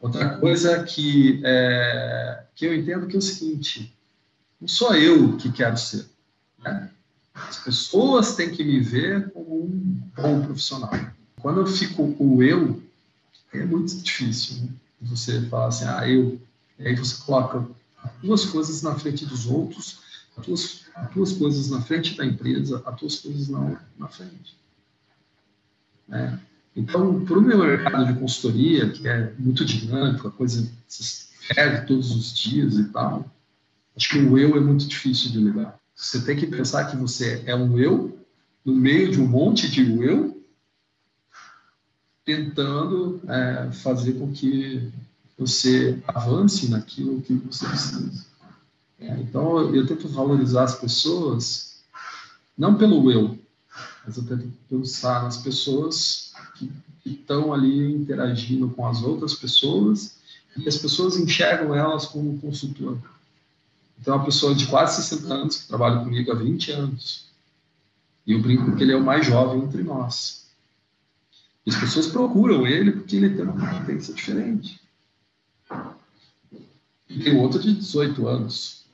Outra 0.00 0.38
coisa 0.38 0.84
que, 0.84 1.40
é, 1.44 2.44
que 2.54 2.66
eu 2.66 2.74
entendo 2.74 3.08
que 3.08 3.16
é 3.16 3.18
o 3.18 3.22
seguinte: 3.22 3.92
não 4.60 4.68
sou 4.68 4.94
eu 4.94 5.36
que 5.36 5.50
quero 5.50 5.76
ser. 5.76 6.06
Né? 6.60 6.88
As 7.34 7.58
pessoas 7.58 8.36
têm 8.36 8.50
que 8.50 8.62
me 8.62 8.78
ver 8.78 9.28
como 9.32 9.64
um 9.64 10.02
bom 10.14 10.42
profissional. 10.42 10.92
Quando 11.40 11.62
eu 11.62 11.66
fico 11.66 12.14
com 12.14 12.36
o 12.36 12.42
eu, 12.44 12.80
é 13.52 13.64
muito 13.64 13.96
difícil 14.00 14.62
né? 14.62 14.68
você 15.00 15.42
falar 15.46 15.66
assim, 15.66 15.84
ah, 15.86 16.08
eu. 16.08 16.40
Aí 16.80 16.94
você 16.96 17.22
coloca 17.24 17.66
duas 18.22 18.44
coisas 18.46 18.82
na 18.82 18.94
frente 18.98 19.26
dos 19.26 19.46
outros, 19.46 20.00
as 20.36 20.46
duas, 20.46 20.86
as 20.94 21.32
coisas 21.32 21.70
na 21.70 21.80
frente 21.82 22.16
da 22.16 22.24
empresa, 22.24 22.82
as 22.84 23.00
duas 23.00 23.16
coisas 23.20 23.48
não 23.48 23.76
na 23.98 24.08
frente. 24.08 24.56
Né? 26.08 26.40
Então, 26.74 27.24
para 27.24 27.38
o 27.38 27.42
meu 27.42 27.58
mercado 27.58 28.06
de 28.06 28.18
consultoria, 28.18 28.88
que 28.90 29.06
é 29.06 29.34
muito 29.38 29.64
dinâmico, 29.64 30.28
a 30.28 30.30
coisa 30.30 30.70
se 30.88 31.28
ferve 31.54 31.86
todos 31.86 32.10
os 32.12 32.32
dias 32.32 32.74
e 32.78 32.84
tal, 32.84 33.30
acho 33.96 34.08
que 34.08 34.18
o 34.18 34.38
eu 34.38 34.56
é 34.56 34.60
muito 34.60 34.86
difícil 34.86 35.30
de 35.30 35.38
lidar. 35.38 35.78
Você 35.94 36.24
tem 36.24 36.36
que 36.36 36.46
pensar 36.46 36.86
que 36.86 36.96
você 36.96 37.42
é 37.44 37.54
um 37.54 37.78
eu 37.78 38.18
no 38.64 38.74
meio 38.74 39.10
de 39.10 39.20
um 39.20 39.26
monte 39.26 39.70
de 39.70 39.82
eu 40.02 40.42
tentando 42.24 43.20
é, 43.28 43.72
fazer 43.72 44.14
com 44.14 44.32
que 44.32 44.90
você 45.40 45.98
avance 46.06 46.68
naquilo 46.68 47.22
que 47.22 47.32
você 47.32 47.66
precisa. 47.66 48.26
É, 48.98 49.18
então, 49.20 49.74
eu 49.74 49.86
tento 49.86 50.06
valorizar 50.06 50.64
as 50.64 50.74
pessoas 50.74 51.80
não 52.56 52.76
pelo 52.76 53.10
eu, 53.10 53.38
mas 54.04 54.18
eu 54.18 54.24
tento 54.24 54.52
pensar 54.68 55.22
nas 55.22 55.38
pessoas 55.38 56.34
que, 56.56 56.70
estão 57.02 57.52
ali 57.54 57.94
interagindo 57.94 58.68
com 58.68 58.86
as 58.86 59.02
outras 59.02 59.34
pessoas 59.34 60.16
e 60.54 60.68
as 60.68 60.76
pessoas 60.76 61.16
enxergam 61.16 61.74
elas 61.74 62.04
como 62.04 62.38
consultor. 62.38 62.98
Então, 63.98 64.16
uma 64.16 64.24
pessoa 64.24 64.54
de 64.54 64.66
quase 64.66 65.02
60 65.02 65.34
anos 65.34 65.56
que 65.56 65.68
trabalha 65.68 66.00
comigo 66.00 66.30
há 66.30 66.34
20 66.34 66.72
anos. 66.72 67.24
E 68.26 68.32
eu 68.32 68.42
brinco 68.42 68.76
que 68.76 68.82
ele 68.82 68.92
é 68.92 68.96
o 68.96 69.02
mais 69.02 69.26
jovem 69.26 69.62
entre 69.62 69.82
nós. 69.82 70.46
As 71.66 71.76
pessoas 71.76 72.06
procuram 72.06 72.66
ele 72.66 72.92
porque 72.92 73.16
ele 73.16 73.30
tem 73.30 73.44
uma 73.44 73.54
competência 73.54 74.12
diferente. 74.12 74.79
E 77.10 77.18
tem 77.18 77.36
outro 77.36 77.60
de 77.60 77.74
18 77.74 78.26
anos, 78.28 78.86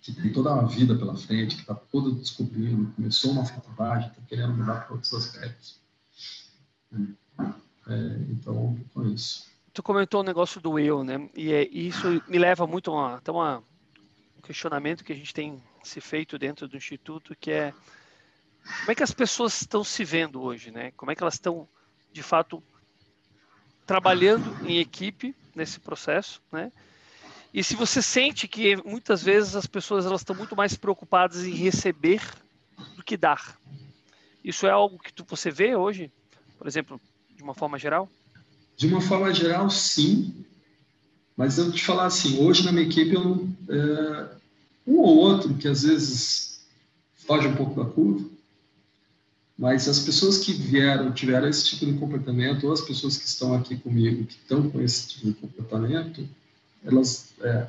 que 0.00 0.12
tem 0.12 0.32
toda 0.32 0.52
uma 0.52 0.66
vida 0.66 0.96
pela 0.96 1.14
frente, 1.14 1.54
que 1.54 1.60
está 1.60 1.74
todo 1.74 2.12
descobrindo, 2.12 2.90
começou 2.92 3.32
uma 3.32 3.44
faculdade, 3.44 4.08
está 4.08 4.22
querendo 4.26 4.54
mudar 4.54 4.86
para 4.86 4.94
outros 4.94 5.12
aspectos. 5.12 5.78
É, 7.86 8.16
então, 8.30 8.78
com 8.94 9.06
isso. 9.06 9.46
Tu 9.74 9.82
comentou 9.82 10.20
o 10.20 10.24
negócio 10.24 10.60
do 10.60 10.78
eu, 10.78 11.04
né? 11.04 11.28
E 11.36 11.52
é, 11.52 11.68
isso 11.68 12.22
me 12.26 12.38
leva 12.38 12.66
muito 12.66 12.92
a 12.96 13.16
até 13.16 13.30
uma, 13.30 13.62
questionamento 14.44 15.02
que 15.02 15.12
a 15.12 15.16
gente 15.16 15.34
tem 15.34 15.62
se 15.82 16.00
feito 16.00 16.38
dentro 16.38 16.68
do 16.68 16.76
Instituto, 16.76 17.34
que 17.34 17.50
é 17.50 17.74
como 18.80 18.92
é 18.92 18.94
que 18.94 19.02
as 19.02 19.12
pessoas 19.12 19.60
estão 19.60 19.84
se 19.84 20.04
vendo 20.04 20.40
hoje, 20.40 20.70
né? 20.70 20.90
Como 20.96 21.10
é 21.10 21.14
que 21.14 21.22
elas 21.22 21.34
estão, 21.34 21.68
de 22.12 22.22
fato, 22.22 22.62
trabalhando 23.86 24.56
em 24.66 24.78
equipe 24.78 25.34
nesse 25.54 25.78
processo, 25.78 26.40
né? 26.50 26.72
E 27.54 27.62
se 27.62 27.76
você 27.76 28.02
sente 28.02 28.48
que 28.48 28.74
muitas 28.84 29.22
vezes 29.22 29.54
as 29.54 29.64
pessoas 29.64 30.04
elas 30.04 30.22
estão 30.22 30.34
muito 30.34 30.56
mais 30.56 30.76
preocupadas 30.76 31.44
em 31.44 31.54
receber 31.54 32.20
do 32.96 33.04
que 33.04 33.16
dar. 33.16 33.56
Isso 34.42 34.66
é 34.66 34.70
algo 34.70 34.98
que 34.98 35.12
tu, 35.12 35.24
você 35.28 35.52
vê 35.52 35.76
hoje, 35.76 36.10
por 36.58 36.66
exemplo, 36.66 37.00
de 37.36 37.44
uma 37.44 37.54
forma 37.54 37.78
geral? 37.78 38.10
De 38.76 38.88
uma 38.88 39.00
forma 39.00 39.32
geral, 39.32 39.70
sim. 39.70 40.44
Mas 41.36 41.56
eu 41.56 41.70
te 41.70 41.84
falar 41.84 42.06
assim, 42.06 42.40
hoje 42.40 42.64
na 42.64 42.72
minha 42.72 42.86
equipe 42.86 43.14
eu 43.14 43.48
é, 43.68 44.30
um 44.84 44.96
ou 44.96 45.16
outro 45.16 45.54
que 45.54 45.68
às 45.68 45.84
vezes 45.84 46.66
foge 47.14 47.46
um 47.46 47.54
pouco 47.54 47.84
da 47.84 47.88
curva, 47.88 48.28
mas 49.56 49.88
as 49.88 50.00
pessoas 50.00 50.38
que 50.38 50.52
vieram, 50.52 51.12
tiveram 51.12 51.46
esse 51.48 51.64
tipo 51.66 51.86
de 51.86 51.96
comportamento, 51.98 52.66
ou 52.66 52.72
as 52.72 52.80
pessoas 52.80 53.16
que 53.16 53.28
estão 53.28 53.54
aqui 53.54 53.76
comigo, 53.76 54.26
que 54.26 54.34
estão 54.34 54.68
com 54.68 54.80
esse 54.80 55.06
tipo 55.10 55.26
de 55.28 55.34
comportamento, 55.34 56.28
elas 56.84 57.32
é, 57.40 57.66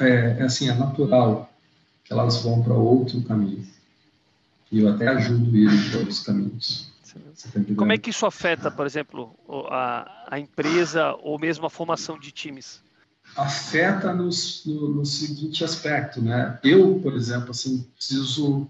é, 0.00 0.36
é 0.38 0.42
assim, 0.42 0.68
é 0.68 0.74
natural 0.74 1.50
que 2.04 2.12
elas 2.12 2.42
vão 2.42 2.62
para 2.62 2.74
outro 2.74 3.22
caminho. 3.22 3.66
E 4.70 4.80
eu 4.80 4.92
até 4.92 5.08
ajudo 5.08 5.56
eles 5.56 5.88
para 5.90 5.98
outros 6.00 6.20
caminhos. 6.20 6.92
Tá 7.12 7.60
Como 7.76 7.92
é 7.92 7.98
que 7.98 8.10
isso 8.10 8.26
afeta, 8.26 8.70
por 8.70 8.84
exemplo, 8.84 9.34
a, 9.70 10.26
a 10.28 10.38
empresa 10.38 11.14
ou 11.22 11.38
mesmo 11.38 11.66
a 11.66 11.70
formação 11.70 12.18
de 12.18 12.30
times? 12.30 12.82
Afeta 13.36 14.12
no, 14.12 14.28
no, 14.66 14.88
no 14.94 15.06
seguinte 15.06 15.64
aspecto, 15.64 16.20
né? 16.20 16.58
Eu, 16.62 17.00
por 17.00 17.14
exemplo, 17.14 17.50
assim, 17.50 17.86
preciso 17.96 18.68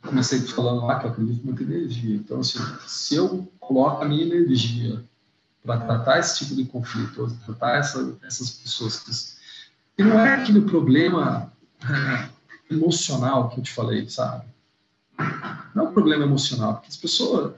comecei 0.00 0.38
falando 0.40 0.84
lá 0.84 1.00
que 1.00 1.06
eu 1.06 1.10
acredito 1.10 1.44
muito 1.44 1.62
energia. 1.62 2.16
Então, 2.16 2.40
assim, 2.40 2.58
se 2.86 3.16
eu 3.16 3.50
coloco 3.58 4.02
a 4.02 4.08
minha 4.08 4.24
energia 4.24 5.02
para 5.64 5.80
tratar 5.80 6.18
esse 6.18 6.40
tipo 6.40 6.54
de 6.54 6.66
conflito, 6.66 7.26
tratar 7.46 7.78
essa, 7.78 8.16
essas 8.22 8.50
pessoas 8.50 9.38
que, 9.96 10.02
não 10.02 10.20
é 10.20 10.34
aquele 10.34 10.60
problema 10.60 11.50
é, 11.82 12.28
emocional 12.74 13.48
que 13.48 13.60
eu 13.60 13.62
te 13.62 13.72
falei, 13.72 14.08
sabe? 14.08 14.44
Não 15.74 15.86
é 15.86 15.88
um 15.88 15.92
problema 15.92 16.24
emocional, 16.24 16.74
porque 16.74 16.88
as 16.88 16.96
pessoas, 16.96 17.54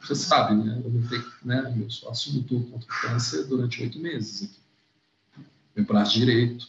você 0.00 0.14
sabe, 0.14 0.54
né? 0.54 0.82
Eu, 0.84 1.08
ter, 1.08 1.24
né, 1.42 1.74
eu 1.80 1.90
só 1.90 2.10
assumo 2.10 2.42
tudo 2.42 2.70
contra 2.70 2.86
o 2.86 3.00
câncer 3.00 3.46
durante 3.46 3.82
oito 3.82 3.98
meses 3.98 4.44
aqui. 4.44 5.44
Meu 5.74 5.86
braço 5.86 6.12
direito, 6.12 6.68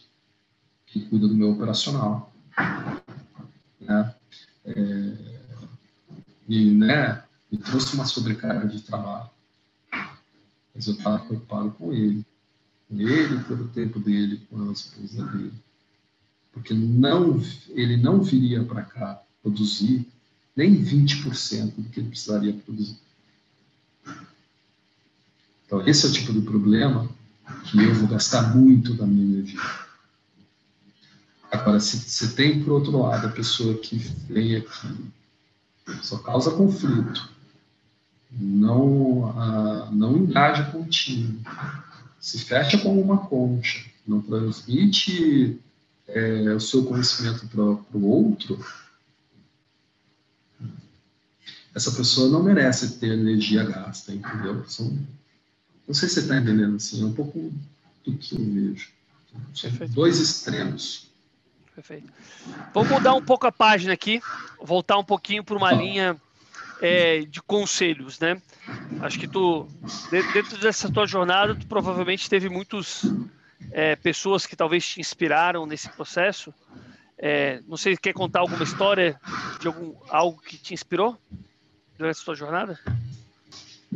que 0.85 1.01
cuida 1.01 1.27
do 1.27 1.35
meu 1.35 1.51
operacional. 1.51 2.31
Né? 3.81 4.15
É, 4.65 4.73
e, 6.47 6.71
né, 6.71 7.23
me 7.51 7.57
trouxe 7.57 7.95
uma 7.95 8.05
sobrecarga 8.05 8.67
de 8.67 8.81
trabalho. 8.81 9.29
Mas 10.79 10.87
eu 10.87 10.93
estava 10.93 11.19
preocupado 11.19 11.71
com 11.71 11.91
ele. 11.91 12.25
Com 12.87 13.01
ele, 13.01 13.43
pelo 13.43 13.67
tempo 13.67 13.99
dele, 13.99 14.41
com 14.49 14.69
a 14.69 14.71
esposa 14.71 15.25
dele. 15.25 15.51
Porque 16.53 16.73
não, 16.73 17.43
ele 17.71 17.97
não 17.97 18.23
viria 18.23 18.63
para 18.63 18.83
cá 18.83 19.21
produzir 19.43 20.07
nem 20.55 20.81
20% 20.81 21.73
do 21.75 21.89
que 21.89 21.99
ele 21.99 22.07
precisaria 22.07 22.53
produzir. 22.53 22.97
Então, 25.65 25.85
esse 25.85 26.05
é 26.05 26.09
o 26.09 26.13
tipo 26.13 26.31
de 26.31 26.41
problema 26.43 27.09
que 27.65 27.77
eu 27.77 27.93
vou 27.95 28.07
gastar 28.07 28.55
muito 28.55 28.93
da 28.93 29.05
minha 29.05 29.37
energia. 29.37 29.59
Agora, 31.51 31.81
se 31.81 31.97
você 31.97 32.33
tem, 32.35 32.63
por 32.63 32.71
outro 32.71 32.97
lado, 32.97 33.27
a 33.27 33.31
pessoa 33.31 33.77
que 33.79 33.97
vem 33.97 34.55
aqui, 34.55 35.11
só 36.01 36.19
causa 36.19 36.51
conflito, 36.51 37.29
não, 38.31 39.33
ah, 39.35 39.89
não 39.91 40.17
engaja 40.17 40.63
com 40.71 40.81
o 40.81 40.87
time, 40.87 41.41
se 42.19 42.39
fecha 42.39 42.77
como 42.77 43.01
uma 43.01 43.17
concha, 43.27 43.85
não 44.07 44.21
transmite 44.21 45.59
é, 46.07 46.53
o 46.53 46.59
seu 46.59 46.85
conhecimento 46.85 47.47
para 47.47 47.63
o 47.63 48.05
outro, 48.05 48.63
essa 51.73 51.91
pessoa 51.91 52.29
não 52.29 52.43
merece 52.43 52.99
ter 52.99 53.13
energia 53.13 53.63
gasta, 53.63 54.13
entendeu? 54.13 54.67
São, 54.67 54.85
não 55.87 55.93
sei 55.93 56.09
se 56.09 56.15
você 56.15 56.19
está 56.21 56.37
entendendo 56.37 56.75
assim, 56.75 57.01
é 57.01 57.05
um 57.05 57.13
pouco 57.13 57.53
do 58.05 58.17
que 58.17 58.35
eu 58.35 58.45
vejo. 58.45 58.89
São 59.53 59.87
dois 59.89 60.19
extremos. 60.19 61.07
Perfeito. 61.75 62.11
Vou 62.73 62.83
mudar 62.83 63.13
um 63.13 63.23
pouco 63.23 63.47
a 63.47 63.51
página 63.51 63.93
aqui, 63.93 64.21
voltar 64.61 64.97
um 64.97 65.03
pouquinho 65.03 65.43
para 65.43 65.55
uma 65.55 65.71
linha 65.71 66.19
é, 66.81 67.21
de 67.21 67.41
conselhos, 67.41 68.19
né? 68.19 68.41
Acho 69.01 69.19
que 69.19 69.27
tu, 69.27 69.67
dentro 70.33 70.57
dessa 70.59 70.91
tua 70.91 71.05
jornada, 71.05 71.55
tu 71.55 71.65
provavelmente 71.67 72.29
teve 72.29 72.49
muitas 72.49 73.03
é, 73.71 73.95
pessoas 73.95 74.45
que 74.45 74.55
talvez 74.55 74.85
te 74.85 74.99
inspiraram 74.99 75.65
nesse 75.65 75.89
processo. 75.89 76.53
É, 77.17 77.61
não 77.67 77.77
sei, 77.77 77.97
quer 77.97 78.13
contar 78.13 78.39
alguma 78.39 78.63
história 78.63 79.19
de 79.59 79.67
algum, 79.67 79.93
algo 80.09 80.41
que 80.41 80.57
te 80.57 80.73
inspirou 80.73 81.17
durante 81.97 82.21
a 82.21 82.23
tua 82.23 82.35
jornada? 82.35 82.79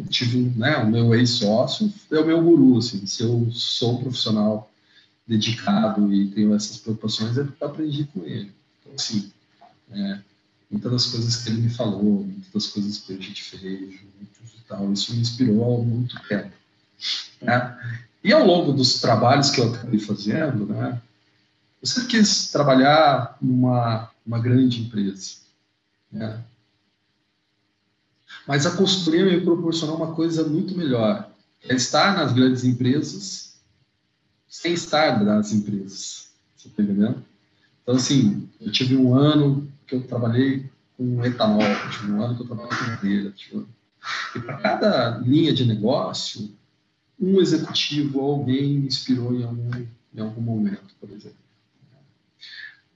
Tive, 0.09 0.51
né, 0.57 0.77
o 0.77 0.87
meu 0.87 1.13
ex-sócio 1.15 1.93
é 2.11 2.19
o 2.19 2.25
meu 2.25 2.41
guru, 2.41 2.79
assim, 2.79 3.05
se 3.05 3.23
eu 3.23 3.49
sou 3.51 3.93
um 3.93 4.01
profissional 4.01 4.69
dedicado 5.25 6.13
e 6.13 6.27
tenho 6.31 6.53
essas 6.53 6.77
preocupações 6.77 7.37
é 7.37 7.41
eu 7.41 7.67
aprendi 7.67 8.05
com 8.05 8.25
ele. 8.25 8.51
Então, 8.81 8.93
assim, 8.95 9.31
é, 9.91 10.19
muitas 10.69 10.91
das 10.91 11.05
coisas 11.07 11.35
que 11.37 11.49
ele 11.49 11.61
me 11.61 11.69
falou, 11.69 12.23
muitas 12.23 12.51
das 12.51 12.67
coisas 12.67 12.97
que 12.99 13.13
a 13.13 13.17
gente 13.17 13.43
fez 13.43 13.91
juntos 13.91 14.53
e 14.57 14.61
tal, 14.67 14.91
isso 14.91 15.13
me 15.13 15.21
inspirou 15.21 15.81
há 15.81 15.83
muito 15.83 16.19
tempo. 16.27 16.51
Né? 17.41 17.99
E 18.23 18.31
ao 18.31 18.45
longo 18.45 18.71
dos 18.71 19.01
trabalhos 19.01 19.49
que 19.49 19.59
eu 19.59 19.73
acabei 19.73 19.99
fazendo, 19.99 20.65
né, 20.65 21.01
eu 21.81 21.87
sempre 21.87 22.09
quis 22.09 22.49
trabalhar 22.51 23.37
numa 23.41 24.09
uma 24.25 24.39
grande 24.39 24.81
empresa. 24.81 25.35
Né? 26.11 26.41
Mas 28.47 28.65
a 28.65 28.75
consultoria 28.75 29.25
me 29.25 29.41
proporcionou 29.41 29.97
uma 29.97 30.15
coisa 30.15 30.47
muito 30.47 30.77
melhor, 30.77 31.29
é 31.61 31.75
estar 31.75 32.15
nas 32.15 32.33
grandes 32.33 32.63
empresas 32.63 33.53
sem 34.47 34.73
estar 34.73 35.23
das 35.23 35.51
empresas. 35.51 36.29
Você 36.55 36.67
está 36.67 36.83
entendendo? 36.83 37.23
Então, 37.81 37.95
assim, 37.95 38.47
eu 38.61 38.71
tive 38.71 38.95
um 38.95 39.15
ano 39.15 39.69
que 39.99 40.05
eu 40.05 40.07
trabalhei 40.07 40.69
com 40.97 41.23
etanol, 41.23 41.61
tive 41.91 42.11
um 42.11 42.21
ano 42.21 42.35
que 42.35 42.41
eu 42.41 42.47
trabalhei 42.47 42.77
com 42.77 42.85
madeira. 42.85 43.31
Tive... 43.31 43.65
E 44.35 44.39
para 44.39 44.57
cada 44.57 45.17
linha 45.19 45.53
de 45.53 45.65
negócio, 45.65 46.51
um 47.19 47.39
executivo 47.39 48.19
ou 48.19 48.31
alguém 48.31 48.79
me 48.79 48.87
inspirou 48.87 49.33
em 49.33 49.43
algum, 49.43 49.71
em 50.13 50.19
algum 50.19 50.41
momento, 50.41 50.95
por 50.99 51.09
exemplo. 51.09 51.37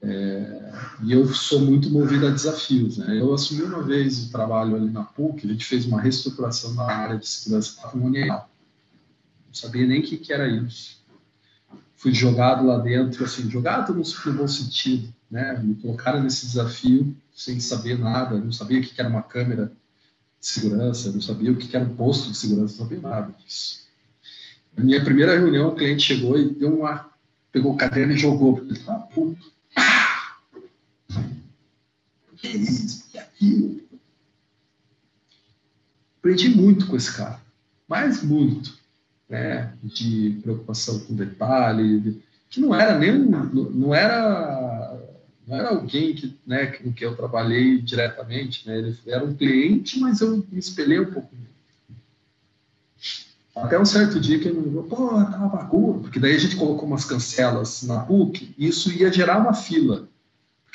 É, 0.00 0.72
e 1.02 1.12
eu 1.12 1.26
sou 1.28 1.60
muito 1.60 1.90
movido 1.90 2.26
a 2.26 2.30
desafios. 2.30 2.98
Né? 2.98 3.18
Eu 3.18 3.32
assumi 3.32 3.62
uma 3.62 3.82
vez 3.82 4.26
o 4.26 4.30
trabalho 4.30 4.76
ali 4.76 4.90
na 4.90 5.02
PUC, 5.02 5.46
a 5.46 5.50
gente 5.50 5.64
fez 5.64 5.86
uma 5.86 6.00
reestruturação 6.00 6.74
na 6.74 6.84
área 6.84 7.18
de 7.18 7.26
segurança 7.26 7.80
patrimonial. 7.80 8.50
Não 9.46 9.54
sabia 9.54 9.86
nem 9.86 10.00
o 10.00 10.02
que, 10.02 10.18
que 10.18 10.32
era 10.32 10.46
isso 10.46 10.97
fui 11.98 12.14
jogado 12.14 12.64
lá 12.64 12.78
dentro, 12.78 13.24
assim, 13.24 13.50
jogado 13.50 13.92
no, 13.92 14.02
no 14.02 14.32
bom 14.32 14.48
sentido, 14.48 15.12
né? 15.30 15.58
Me 15.58 15.74
colocaram 15.74 16.22
nesse 16.22 16.46
desafio 16.46 17.14
sem 17.34 17.60
saber 17.60 17.98
nada, 17.98 18.38
não 18.38 18.52
sabia 18.52 18.78
o 18.78 18.82
que 18.82 18.98
era 18.98 19.10
uma 19.10 19.22
câmera 19.22 19.72
de 20.40 20.46
segurança, 20.46 21.12
não 21.12 21.20
sabia 21.20 21.52
o 21.52 21.56
que 21.56 21.76
era 21.76 21.84
um 21.84 21.96
posto 21.96 22.30
de 22.30 22.36
segurança, 22.36 22.78
não 22.78 22.88
sabia 22.88 23.00
nada 23.00 23.34
disso. 23.44 23.88
Na 24.76 24.84
minha 24.84 25.04
primeira 25.04 25.36
reunião, 25.36 25.68
o 25.68 25.74
cliente 25.74 26.02
chegou 26.02 26.38
e 26.38 26.54
deu 26.54 26.78
uma, 26.78 27.10
pegou 27.50 27.72
o 27.72 27.76
caderno 27.76 28.12
e 28.12 28.18
jogou, 28.18 28.54
porque 28.54 28.70
ele 28.70 28.78
estava 28.78 29.02
puto. 29.08 29.52
que 32.36 32.46
é 32.46 32.56
isso? 32.56 33.10
Que 33.10 33.18
é 33.18 33.22
aquilo? 33.22 33.82
Aprendi 36.20 36.48
muito 36.50 36.86
com 36.86 36.96
esse 36.96 37.12
cara, 37.16 37.40
mas 37.88 38.22
muito 38.22 38.77
né, 39.28 39.72
de 39.82 40.38
preocupação 40.42 41.00
com 41.00 41.14
detalhe, 41.14 42.22
que 42.48 42.60
não 42.60 42.74
era 42.74 42.98
nem 42.98 43.12
não 43.18 43.94
era 43.94 44.98
não 45.46 45.56
era 45.56 45.70
alguém 45.70 46.14
que, 46.14 46.36
né, 46.46 46.66
com 46.66 46.92
que 46.92 47.04
eu 47.04 47.16
trabalhei 47.16 47.80
diretamente, 47.80 48.66
né, 48.68 48.78
ele 48.78 48.96
era 49.06 49.24
um 49.24 49.34
cliente, 49.34 49.98
mas 49.98 50.20
eu 50.20 50.44
me 50.50 50.58
espelhei 50.58 51.00
um 51.00 51.10
pouco. 51.10 51.28
Até 53.56 53.78
um 53.78 53.84
certo 53.84 54.20
dia 54.20 54.38
que 54.38 54.46
ele 54.46 54.60
me 54.60 54.66
falou, 54.66 54.84
pô, 54.84 55.08
tava 55.24 55.48
bagulho, 55.48 56.00
porque 56.00 56.20
daí 56.20 56.36
a 56.36 56.38
gente 56.38 56.54
colocou 56.54 56.86
umas 56.86 57.04
cancelas 57.04 57.82
na 57.82 58.00
PUC, 58.00 58.54
e 58.56 58.68
isso 58.68 58.92
ia 58.92 59.12
gerar 59.12 59.38
uma 59.38 59.54
fila. 59.54 60.06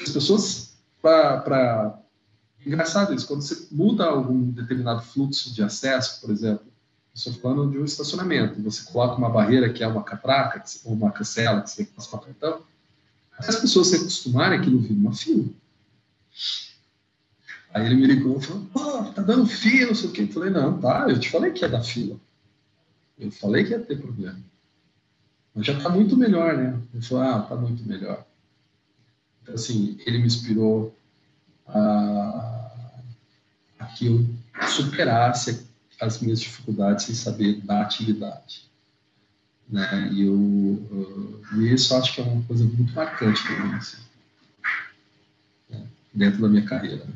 As 0.02 0.10
pessoas, 0.10 0.74
para. 1.02 2.00
Engraçado 2.66 3.14
isso, 3.14 3.28
quando 3.28 3.42
você 3.42 3.68
muda 3.72 4.06
algum 4.06 4.50
determinado 4.50 5.02
fluxo 5.02 5.54
de 5.54 5.62
acesso, 5.62 6.20
por 6.22 6.32
exemplo, 6.32 6.66
Estou 7.14 7.34
falando 7.34 7.72
de 7.72 7.78
um 7.78 7.86
estacionamento. 7.86 8.62
Você 8.64 8.92
coloca 8.92 9.18
uma 9.18 9.30
barreira 9.30 9.72
que 9.72 9.84
é 9.84 9.88
uma 9.88 10.04
catraca, 10.04 10.64
ou 10.84 10.94
uma 10.94 11.12
cancela, 11.12 11.62
que 11.62 11.70
você 11.70 11.86
passa 11.86 12.10
para 12.10 12.26
cartão. 12.26 12.64
As 13.38 13.56
pessoas 13.58 13.88
se 13.88 13.98
acostumarem, 13.98 14.60
aquilo 14.60 14.80
vira 14.80 14.94
uma 14.94 15.14
fila. 15.14 15.46
Aí 17.72 17.86
ele 17.86 17.96
me 17.96 18.08
ligou 18.08 18.40
e 18.40 18.42
falou: 18.42 18.66
pô, 18.66 19.04
tá 19.12 19.22
dando 19.22 19.46
fila, 19.46 19.88
não 19.88 19.96
sei 19.96 20.10
o 20.10 20.12
quê. 20.12 20.22
Eu 20.24 20.28
falei: 20.28 20.50
não, 20.50 20.80
tá, 20.80 21.08
eu 21.08 21.20
te 21.20 21.30
falei 21.30 21.52
que 21.52 21.64
ia 21.64 21.70
dar 21.70 21.84
fila. 21.84 22.20
Eu 23.20 23.32
falei 23.32 23.64
que 23.64 23.72
ia 23.72 23.80
ter 23.80 24.02
problema. 24.02 24.40
Mas 25.54 25.68
já 25.68 25.74
está 25.74 25.90
muito 25.90 26.18
melhor, 26.18 26.58
né? 26.58 26.80
Ele 26.94 27.04
falou: 27.04 27.24
ah, 27.24 27.40
está 27.44 27.56
muito 27.56 27.88
melhor. 27.88 28.26
Então, 29.42 29.54
assim, 29.54 29.98
ele 30.06 30.18
me 30.18 30.26
inspirou 30.26 30.96
a, 31.68 32.72
a 33.78 33.86
que 33.86 34.08
eu 34.08 34.26
superasse 34.68 35.68
as 36.04 36.20
minhas 36.20 36.40
dificuldades 36.40 37.06
sem 37.06 37.16
saber 37.16 37.62
da 37.62 37.82
atividade. 37.82 38.64
Né? 39.70 40.10
E 40.12 40.24
eu, 40.24 40.34
uh, 40.34 41.62
isso 41.62 41.96
acho 41.96 42.14
que 42.14 42.22
é 42.22 42.24
uma 42.24 42.44
coisa 42.44 42.64
muito 42.64 42.94
marcante 42.94 43.42
para 43.44 43.66
mim, 43.66 43.74
assim, 43.76 43.98
né? 45.70 45.88
dentro 46.14 46.42
da 46.42 46.50
minha 46.50 46.66
carreira. 46.66 47.06
Né? 47.06 47.14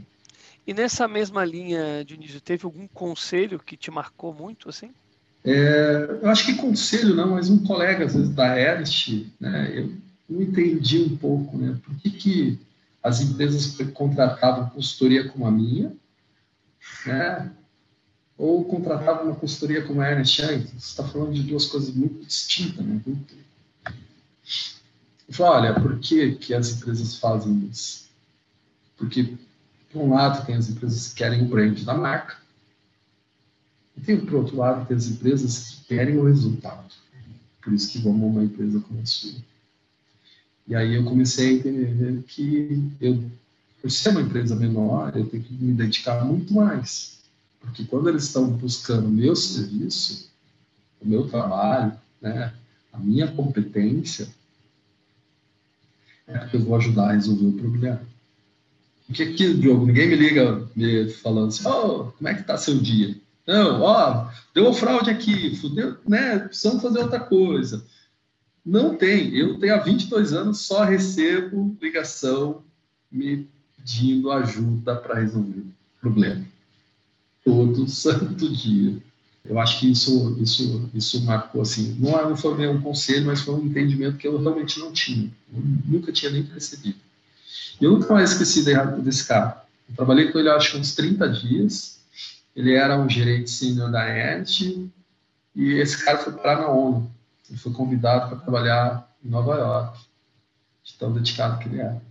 E 0.66 0.74
nessa 0.74 1.08
mesma 1.08 1.46
linha, 1.46 2.04
Dionísio, 2.04 2.42
teve 2.42 2.66
algum 2.66 2.88
conselho 2.88 3.60
que 3.60 3.78
te 3.78 3.90
marcou 3.90 4.34
muito, 4.34 4.70
assim? 4.70 4.92
É, 5.44 6.20
eu 6.22 6.30
acho 6.30 6.46
que 6.46 6.56
conselho 6.56 7.16
não, 7.16 7.32
mas 7.32 7.50
um 7.50 7.64
colega 7.64 8.04
às 8.06 8.14
vezes 8.14 8.30
da 8.36 8.60
Ernst, 8.60 9.26
né, 9.40 9.72
eu 9.74 9.94
não 10.30 10.42
entendi 10.42 11.00
um 11.04 11.16
pouco, 11.16 11.58
né, 11.58 11.78
por 11.86 11.96
que, 11.96 12.10
que 12.10 12.60
as 13.02 13.22
empresas 13.22 13.78
contratavam 13.94 14.70
consultoria 14.70 15.30
como 15.30 15.48
a 15.48 15.52
minha, 15.52 15.96
né, 17.06 17.50
ou 18.38 18.64
contratavam 18.66 19.26
uma 19.26 19.36
consultoria 19.36 19.84
como 19.86 20.02
a 20.02 20.12
Ernst 20.12 20.40
Young. 20.40 20.68
Você 20.68 20.76
está 20.78 21.04
falando 21.04 21.34
de 21.34 21.44
duas 21.44 21.66
coisas 21.66 21.94
muito 21.94 22.26
distintas, 22.26 22.86
né? 22.86 23.02
Muito... 23.06 23.36
Eu 25.28 25.34
falo, 25.34 25.56
olha, 25.56 25.74
por 25.74 26.00
que, 26.00 26.36
que 26.36 26.54
as 26.54 26.72
empresas 26.72 27.16
fazem 27.16 27.68
isso? 27.70 28.08
Porque, 28.96 29.36
por 29.92 30.02
um 30.02 30.14
lado, 30.14 30.46
tem 30.46 30.56
as 30.56 30.70
empresas 30.70 31.10
que 31.10 31.16
querem 31.16 31.44
o 31.44 31.46
brand 31.46 31.80
da 31.84 31.94
marca, 31.94 32.38
e 33.98 34.02
tem, 34.02 34.18
por 34.20 34.36
outro 34.36 34.58
lado, 34.58 34.88
tem 34.88 34.96
as 34.96 35.08
empresas 35.08 35.70
que 35.70 35.96
querem 35.96 36.18
o 36.18 36.26
resultado. 36.26 36.94
Por 37.62 37.74
isso 37.74 37.92
que 37.92 38.00
vão 38.00 38.14
uma 38.14 38.44
empresa 38.44 38.80
como 38.80 39.02
a 39.02 39.06
sua. 39.06 39.34
E 40.68 40.76
aí 40.76 40.96
eu 40.96 41.04
comecei 41.04 41.50
a 41.50 41.54
entender 41.54 42.24
que 42.28 42.92
eu, 43.02 43.24
por 43.82 43.90
ser 43.90 44.10
uma 44.10 44.22
empresa 44.22 44.56
menor, 44.56 45.16
eu 45.18 45.26
tenho 45.26 45.44
que 45.44 45.54
me 45.54 45.74
dedicar 45.74 46.24
muito 46.24 46.54
mais. 46.54 47.17
Porque 47.62 47.84
quando 47.86 48.10
eles 48.10 48.24
estão 48.24 48.50
buscando 48.50 49.08
o 49.08 49.12
meu 49.12 49.36
serviço, 49.36 50.32
o 51.02 51.08
meu 51.08 51.28
trabalho, 51.28 51.94
né, 52.22 52.54
a 52.92 52.98
minha 52.98 53.28
competência, 53.28 54.28
é 56.28 56.38
porque 56.40 56.58
eu 56.58 56.66
vou 56.66 56.76
ajudar 56.76 57.10
a 57.10 57.14
resolver 57.14 57.46
o 57.46 57.54
problema. 57.54 58.02
Porque 59.06 59.24
aqui, 59.24 59.54
Diogo, 59.54 59.86
ninguém 59.86 60.10
me 60.10 60.16
liga 60.16 60.68
me 60.76 61.10
falando 61.10 61.48
assim, 61.48 61.66
oh, 61.66 62.12
como 62.12 62.28
é 62.28 62.34
que 62.34 62.42
está 62.42 62.58
seu 62.58 62.78
dia? 62.78 63.16
Não, 63.48 63.82
ó, 63.82 64.30
deu 64.54 64.66
uma 64.66 64.74
fraude 64.74 65.10
aqui, 65.10 65.56
fudeu, 65.56 65.96
né? 66.06 66.40
Precisamos 66.40 66.84
fazer 66.84 67.00
outra 67.00 67.22
coisa. 67.22 67.86
Não 68.66 68.98
tem. 68.98 69.34
Eu 69.34 69.58
tenho 69.58 69.76
há 69.76 69.78
22 69.78 70.34
anos, 70.34 70.60
só 70.60 70.84
recebo 70.84 71.78
ligação 71.82 72.62
me 73.10 73.48
pedindo 73.78 74.30
ajuda 74.30 74.98
para 74.98 75.22
resolver 75.22 75.62
o 75.62 75.74
problema. 76.02 76.46
Todo 77.50 77.88
santo 77.90 78.50
dia. 78.50 78.98
Eu 79.46 79.58
acho 79.60 79.80
que 79.80 79.90
isso, 79.90 80.38
isso, 80.42 80.90
isso 80.94 81.24
marcou 81.24 81.62
assim. 81.62 81.96
Não, 82.00 82.30
não 82.30 82.36
foi 82.36 82.68
um 82.68 82.82
conselho, 82.82 83.28
mas 83.28 83.42
foi 83.42 83.56
um 83.56 83.66
entendimento 83.66 84.18
que 84.18 84.28
eu 84.28 84.38
realmente 84.38 84.80
não 84.80 84.92
tinha. 84.92 85.32
Eu 85.54 85.62
nunca 85.86 86.12
tinha 86.12 86.32
nem 86.32 86.44
percebido. 86.44 86.98
E 87.80 87.86
eu 87.86 87.92
nunca 87.92 88.14
mais 88.14 88.32
esqueci 88.32 88.66
desse 89.02 89.26
cara. 89.26 89.64
Eu 89.88 89.96
trabalhei 89.96 90.32
com 90.32 90.40
ele, 90.40 90.50
acho 90.50 90.78
uns 90.78 90.94
30 90.94 91.30
dias 91.30 91.98
ele 92.58 92.74
era 92.74 93.00
um 93.00 93.08
gerente 93.08 93.52
sênior 93.52 93.92
da 93.92 94.10
Ernst 94.10 94.62
e 95.56 95.74
esse 95.74 96.04
cara 96.04 96.18
foi 96.18 96.34
parar 96.34 96.62
na 96.62 96.70
ONU. 96.70 97.08
Ele 97.48 97.60
foi 97.60 97.72
convidado 97.72 98.30
para 98.30 98.40
trabalhar 98.40 99.16
em 99.24 99.30
Nova 99.30 99.56
York, 99.56 100.00
de 100.84 100.96
tão 100.96 101.14
dedicado 101.14 101.60
que 101.60 101.70
ele 101.70 101.80
era. 101.80 102.02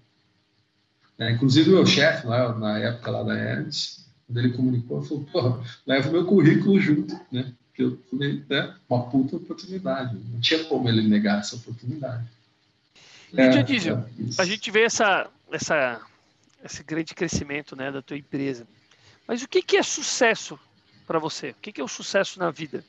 É, 1.18 1.32
inclusive, 1.32 1.70
o 1.70 1.74
meu 1.74 1.84
chefe, 1.86 2.28
lá, 2.28 2.54
na 2.54 2.78
época 2.78 3.10
lá 3.10 3.24
da 3.24 3.36
Ernst, 3.36 4.05
quando 4.26 4.38
ele 4.38 4.52
comunicou, 4.52 5.02
falou: 5.02 5.24
porra, 5.24 5.64
leva 5.86 6.08
o 6.08 6.12
meu 6.12 6.26
currículo 6.26 6.80
junto, 6.80 7.18
né? 7.30 7.52
Porque 7.68 7.82
eu 7.82 7.98
falei, 8.10 8.44
né? 8.48 8.74
Uma 8.88 9.08
puta 9.08 9.36
oportunidade. 9.36 10.16
Não 10.32 10.40
tinha 10.40 10.64
como 10.64 10.88
ele 10.88 11.06
negar 11.06 11.40
essa 11.40 11.56
oportunidade. 11.56 12.26
É, 13.34 13.48
Dionísio, 13.48 13.94
é, 13.94 14.42
a 14.42 14.44
gente 14.44 14.70
vê 14.70 14.84
essa, 14.84 15.28
essa, 15.50 16.00
esse 16.64 16.82
grande 16.82 17.14
crescimento 17.14 17.76
né, 17.76 17.90
da 17.92 18.00
tua 18.00 18.16
empresa. 18.16 18.66
Mas 19.26 19.42
o 19.42 19.48
que, 19.48 19.62
que 19.62 19.76
é 19.76 19.82
sucesso 19.82 20.58
para 21.06 21.18
você? 21.18 21.50
O 21.50 21.56
que, 21.60 21.72
que 21.72 21.80
é 21.80 21.84
o 21.84 21.88
sucesso 21.88 22.38
na 22.38 22.50
vida? 22.50 22.84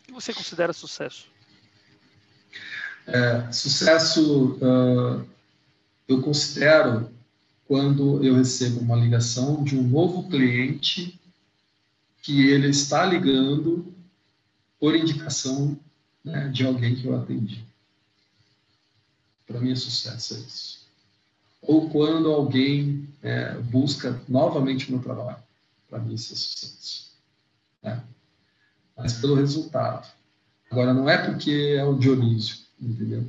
O 0.00 0.06
que 0.06 0.12
você 0.12 0.32
considera 0.34 0.72
sucesso? 0.72 1.26
É, 3.06 3.50
sucesso 3.52 4.58
uh, 4.60 5.26
eu 6.08 6.20
considero 6.20 7.10
quando 7.66 8.22
eu 8.24 8.34
recebo 8.34 8.80
uma 8.80 8.96
ligação 8.96 9.62
de 9.64 9.76
um 9.76 9.82
novo 9.82 10.28
cliente 10.28 11.20
que 12.22 12.48
ele 12.48 12.68
está 12.68 13.04
ligando 13.04 13.94
por 14.78 14.94
indicação 14.94 15.78
né, 16.24 16.48
de 16.48 16.64
alguém 16.64 16.94
que 16.94 17.06
eu 17.06 17.16
atendi. 17.16 17.64
Para 19.46 19.60
mim 19.60 19.72
é 19.72 19.76
sucesso 19.76 20.34
é 20.34 20.38
isso 20.38 20.86
ou 21.66 21.90
quando 21.90 22.30
alguém 22.30 23.08
é, 23.22 23.58
busca 23.58 24.22
novamente 24.28 24.88
o 24.88 24.92
meu 24.92 25.02
trabalho. 25.02 25.42
Para 25.88 25.98
mim, 25.98 26.14
isso 26.14 26.32
é 26.32 26.36
sucesso. 26.36 27.12
Né? 27.82 28.02
Mas 28.96 29.14
pelo 29.14 29.34
resultado. 29.34 30.08
Agora, 30.70 30.94
não 30.94 31.08
é 31.08 31.18
porque 31.18 31.76
é 31.76 31.84
o 31.84 31.98
Dionísio, 31.98 32.58
entendeu? 32.80 33.28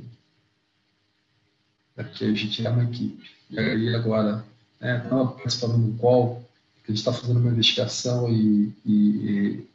É 1.96 2.02
porque 2.02 2.24
a 2.24 2.32
gente 2.32 2.64
é 2.64 2.70
uma 2.70 2.84
equipe. 2.84 3.37
E 3.50 3.58
aí, 3.58 3.94
agora, 3.94 4.44
né, 4.80 5.02
estava 5.02 5.26
participando 5.28 5.76
de 5.76 5.90
um 5.90 5.96
call, 5.96 6.44
que 6.84 6.92
a 6.92 6.94
gente 6.94 6.98
está 6.98 7.12
fazendo 7.12 7.40
uma 7.40 7.50
investigação 7.50 8.30
e, 8.30 8.72
e, 8.84 9.66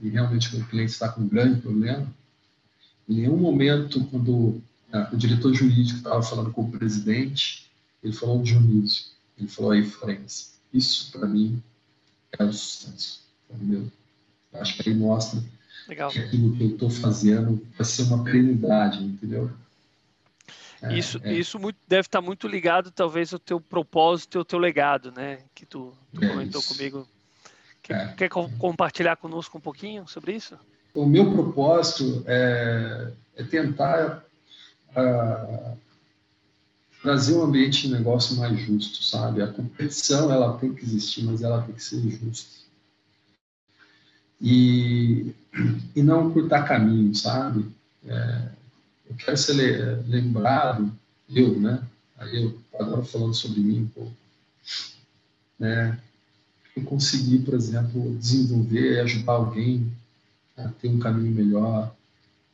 e 0.00 0.08
realmente 0.08 0.56
o 0.56 0.64
cliente 0.66 0.92
está 0.92 1.08
com 1.08 1.22
um 1.22 1.28
grande 1.28 1.60
problema. 1.60 2.06
Em 3.08 3.14
nenhum 3.14 3.36
momento, 3.36 4.04
quando 4.06 4.60
né, 4.92 5.08
o 5.12 5.16
diretor 5.16 5.52
jurídico 5.52 5.98
estava 5.98 6.22
falando 6.22 6.52
com 6.52 6.62
o 6.62 6.70
presidente, 6.70 7.70
ele 8.02 8.12
falou 8.12 8.42
de 8.42 8.52
Dionísio, 8.52 9.06
ele 9.38 9.48
falou 9.48 9.72
aí 9.72 9.84
Friends. 9.84 10.54
Isso, 10.72 11.10
para 11.12 11.26
mim, 11.26 11.62
é 12.38 12.44
o 12.44 12.52
sucesso. 12.52 13.22
Entendeu? 13.50 13.90
Acho 14.52 14.82
que 14.82 14.88
aí 14.88 14.94
mostra 14.94 15.42
Legal. 15.88 16.10
que 16.10 16.18
aquilo 16.18 16.56
que 16.56 16.62
eu 16.62 16.70
estou 16.70 16.90
fazendo 16.90 17.64
vai 17.76 17.84
ser 17.84 18.02
uma 18.02 18.22
perenidade, 18.22 19.02
entendeu? 19.02 19.50
É, 20.84 20.98
isso, 20.98 21.20
é. 21.22 21.32
isso 21.32 21.58
muito, 21.58 21.78
deve 21.88 22.06
estar 22.06 22.20
tá 22.20 22.24
muito 22.24 22.46
ligado, 22.46 22.90
talvez, 22.90 23.32
ao 23.32 23.38
teu 23.38 23.60
propósito 23.60 24.36
e 24.36 24.38
ao 24.38 24.44
teu 24.44 24.58
legado, 24.58 25.10
né? 25.12 25.38
Que 25.54 25.64
tu, 25.64 25.92
tu 26.12 26.24
é 26.24 26.28
comentou 26.28 26.60
isso. 26.60 26.74
comigo. 26.74 27.08
Quer, 27.82 27.94
é. 27.94 28.08
quer, 28.14 28.28
compartilhar 28.28 29.16
conosco 29.16 29.58
um 29.58 29.60
pouquinho 29.60 30.06
sobre 30.06 30.32
isso? 30.34 30.56
O 30.94 31.06
meu 31.06 31.32
propósito 31.32 32.22
é, 32.26 33.12
é 33.36 33.42
tentar 33.44 34.24
uh, 34.90 35.76
trazer 37.02 37.34
um 37.34 37.42
ambiente 37.42 37.86
de 37.86 37.92
negócio 37.92 38.36
mais 38.36 38.58
justo, 38.58 39.02
sabe? 39.02 39.42
A 39.42 39.46
competição 39.46 40.32
ela 40.32 40.56
tem 40.58 40.72
que 40.72 40.84
existir, 40.84 41.22
mas 41.24 41.42
ela 41.42 41.62
tem 41.62 41.74
que 41.74 41.82
ser 41.82 42.00
justa. 42.08 42.64
E, 44.40 45.34
e 45.94 46.02
não 46.02 46.32
cortar 46.32 46.66
caminho, 46.66 47.14
sabe? 47.14 47.66
É, 48.06 48.48
eu 49.14 49.24
quero 49.24 49.36
ser 49.36 50.02
lembrado, 50.06 50.92
eu, 51.28 51.58
né? 51.60 51.82
Aí 52.18 52.42
eu 52.42 52.58
agora 52.78 53.04
falando 53.04 53.34
sobre 53.34 53.60
mim 53.60 53.82
um 53.82 53.88
pouco, 53.88 54.12
né? 55.58 55.98
Eu 56.76 56.82
consegui, 56.84 57.38
por 57.38 57.54
exemplo, 57.54 58.16
desenvolver 58.18 58.94
e 58.94 59.00
ajudar 59.00 59.32
alguém 59.32 59.92
a 60.56 60.68
ter 60.68 60.88
um 60.88 60.98
caminho 60.98 61.32
melhor, 61.32 61.94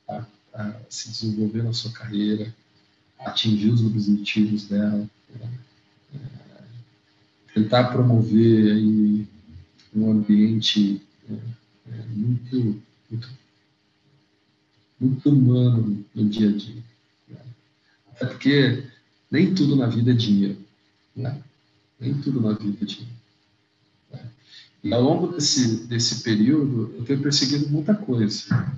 a, 0.08 0.24
a 0.54 0.74
se 0.88 1.08
desenvolver 1.10 1.62
na 1.62 1.72
sua 1.72 1.90
carreira, 1.92 2.54
atingir 3.18 3.70
os 3.70 3.84
objetivos 3.84 4.66
dela, 4.66 5.08
é, 5.34 5.48
tentar 7.54 7.84
promover 7.84 8.72
aí 8.72 9.26
um 9.94 10.10
ambiente 10.10 11.02
é, 11.28 11.34
é, 11.92 12.02
muito, 12.10 12.82
muito, 13.10 13.28
muito 15.00 15.30
humano 15.30 16.04
no 16.14 16.28
dia 16.28 16.50
a 16.50 16.52
dia. 16.52 16.82
Né? 17.28 17.40
Até 18.12 18.26
porque 18.26 18.84
nem 19.30 19.54
tudo 19.54 19.74
na 19.74 19.86
vida 19.86 20.10
é 20.10 20.14
dinheiro. 20.14 20.58
Né? 21.16 21.42
Nem 21.98 22.14
tudo 22.20 22.40
na 22.40 22.52
vida 22.52 22.78
é 22.82 22.84
dinheiro. 22.84 23.16
Né? 24.12 24.30
E 24.84 24.92
ao 24.92 25.02
longo 25.02 25.28
desse, 25.28 25.86
desse 25.86 26.22
período, 26.22 26.94
eu 26.96 27.04
tenho 27.04 27.22
perseguido 27.22 27.68
muita 27.68 27.94
coisa. 27.94 28.76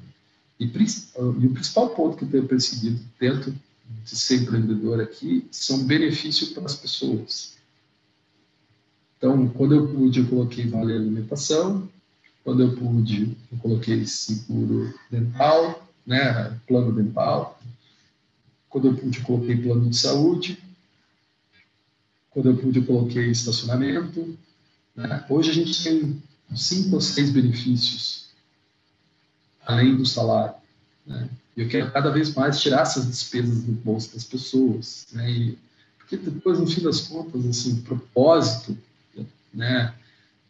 E, 0.61 0.65
e 0.65 1.47
o 1.47 1.53
principal 1.53 1.91
ponto 1.91 2.17
que 2.17 2.25
eu 2.25 2.31
tenho 2.31 2.47
perseguido 2.47 3.01
dentro 3.19 3.53
de 4.05 4.17
ser 4.17 4.43
empreendedor 4.43 5.01
aqui 5.01 5.47
são 5.51 5.85
benefícios 5.85 6.51
para 6.51 6.65
as 6.65 6.77
pessoas. 6.77 7.57
Então, 9.19 9.49
quando 9.49 9.75
eu 9.75 9.89
pude, 9.89 10.21
eu 10.21 10.27
coloquei 10.27 10.67
vale 10.67 10.93
alimentação. 10.93 11.89
Quando 12.43 12.63
eu 12.63 12.75
pude, 12.75 13.37
eu 13.53 13.59
coloquei 13.59 14.05
seguro 14.05 14.93
dental, 15.09 15.89
né, 16.07 16.59
plano 16.67 16.93
dental. 16.93 17.61
Quando 18.69 18.89
eu 18.89 18.95
pude, 18.95 19.19
eu 19.19 19.25
coloquei 19.25 19.57
plano 19.57 19.89
de 19.89 19.97
saúde. 19.97 20.59
Quando 22.31 22.51
eu 22.51 22.57
pude, 22.57 22.79
eu 22.79 22.87
coloquei 22.87 23.31
estacionamento. 23.31 24.39
Né? 24.97 25.25
Hoje 25.29 25.51
a 25.51 25.55
gente 25.55 25.83
tem 25.83 26.23
cinco 26.55 26.97
ou 26.97 27.01
seis 27.01 27.31
benefícios, 27.31 28.29
além 29.67 29.97
do 29.97 30.07
salário. 30.07 30.55
Né? 31.07 31.29
eu 31.57 31.69
quero 31.69 31.91
cada 31.91 32.11
vez 32.11 32.35
mais 32.35 32.61
tirar 32.61 32.83
essas 32.83 33.07
despesas 33.07 33.63
do 33.63 33.73
bolso 33.73 34.13
das 34.15 34.25
pessoas, 34.25 35.07
né? 35.13 35.31
E, 35.31 35.59
porque 35.99 36.17
depois, 36.17 36.59
no 36.59 36.67
fim 36.67 36.83
das 36.83 37.03
contas, 37.03 37.47
assim, 37.47 37.75
o 37.75 37.83
propósito, 37.83 38.77
né, 39.53 39.95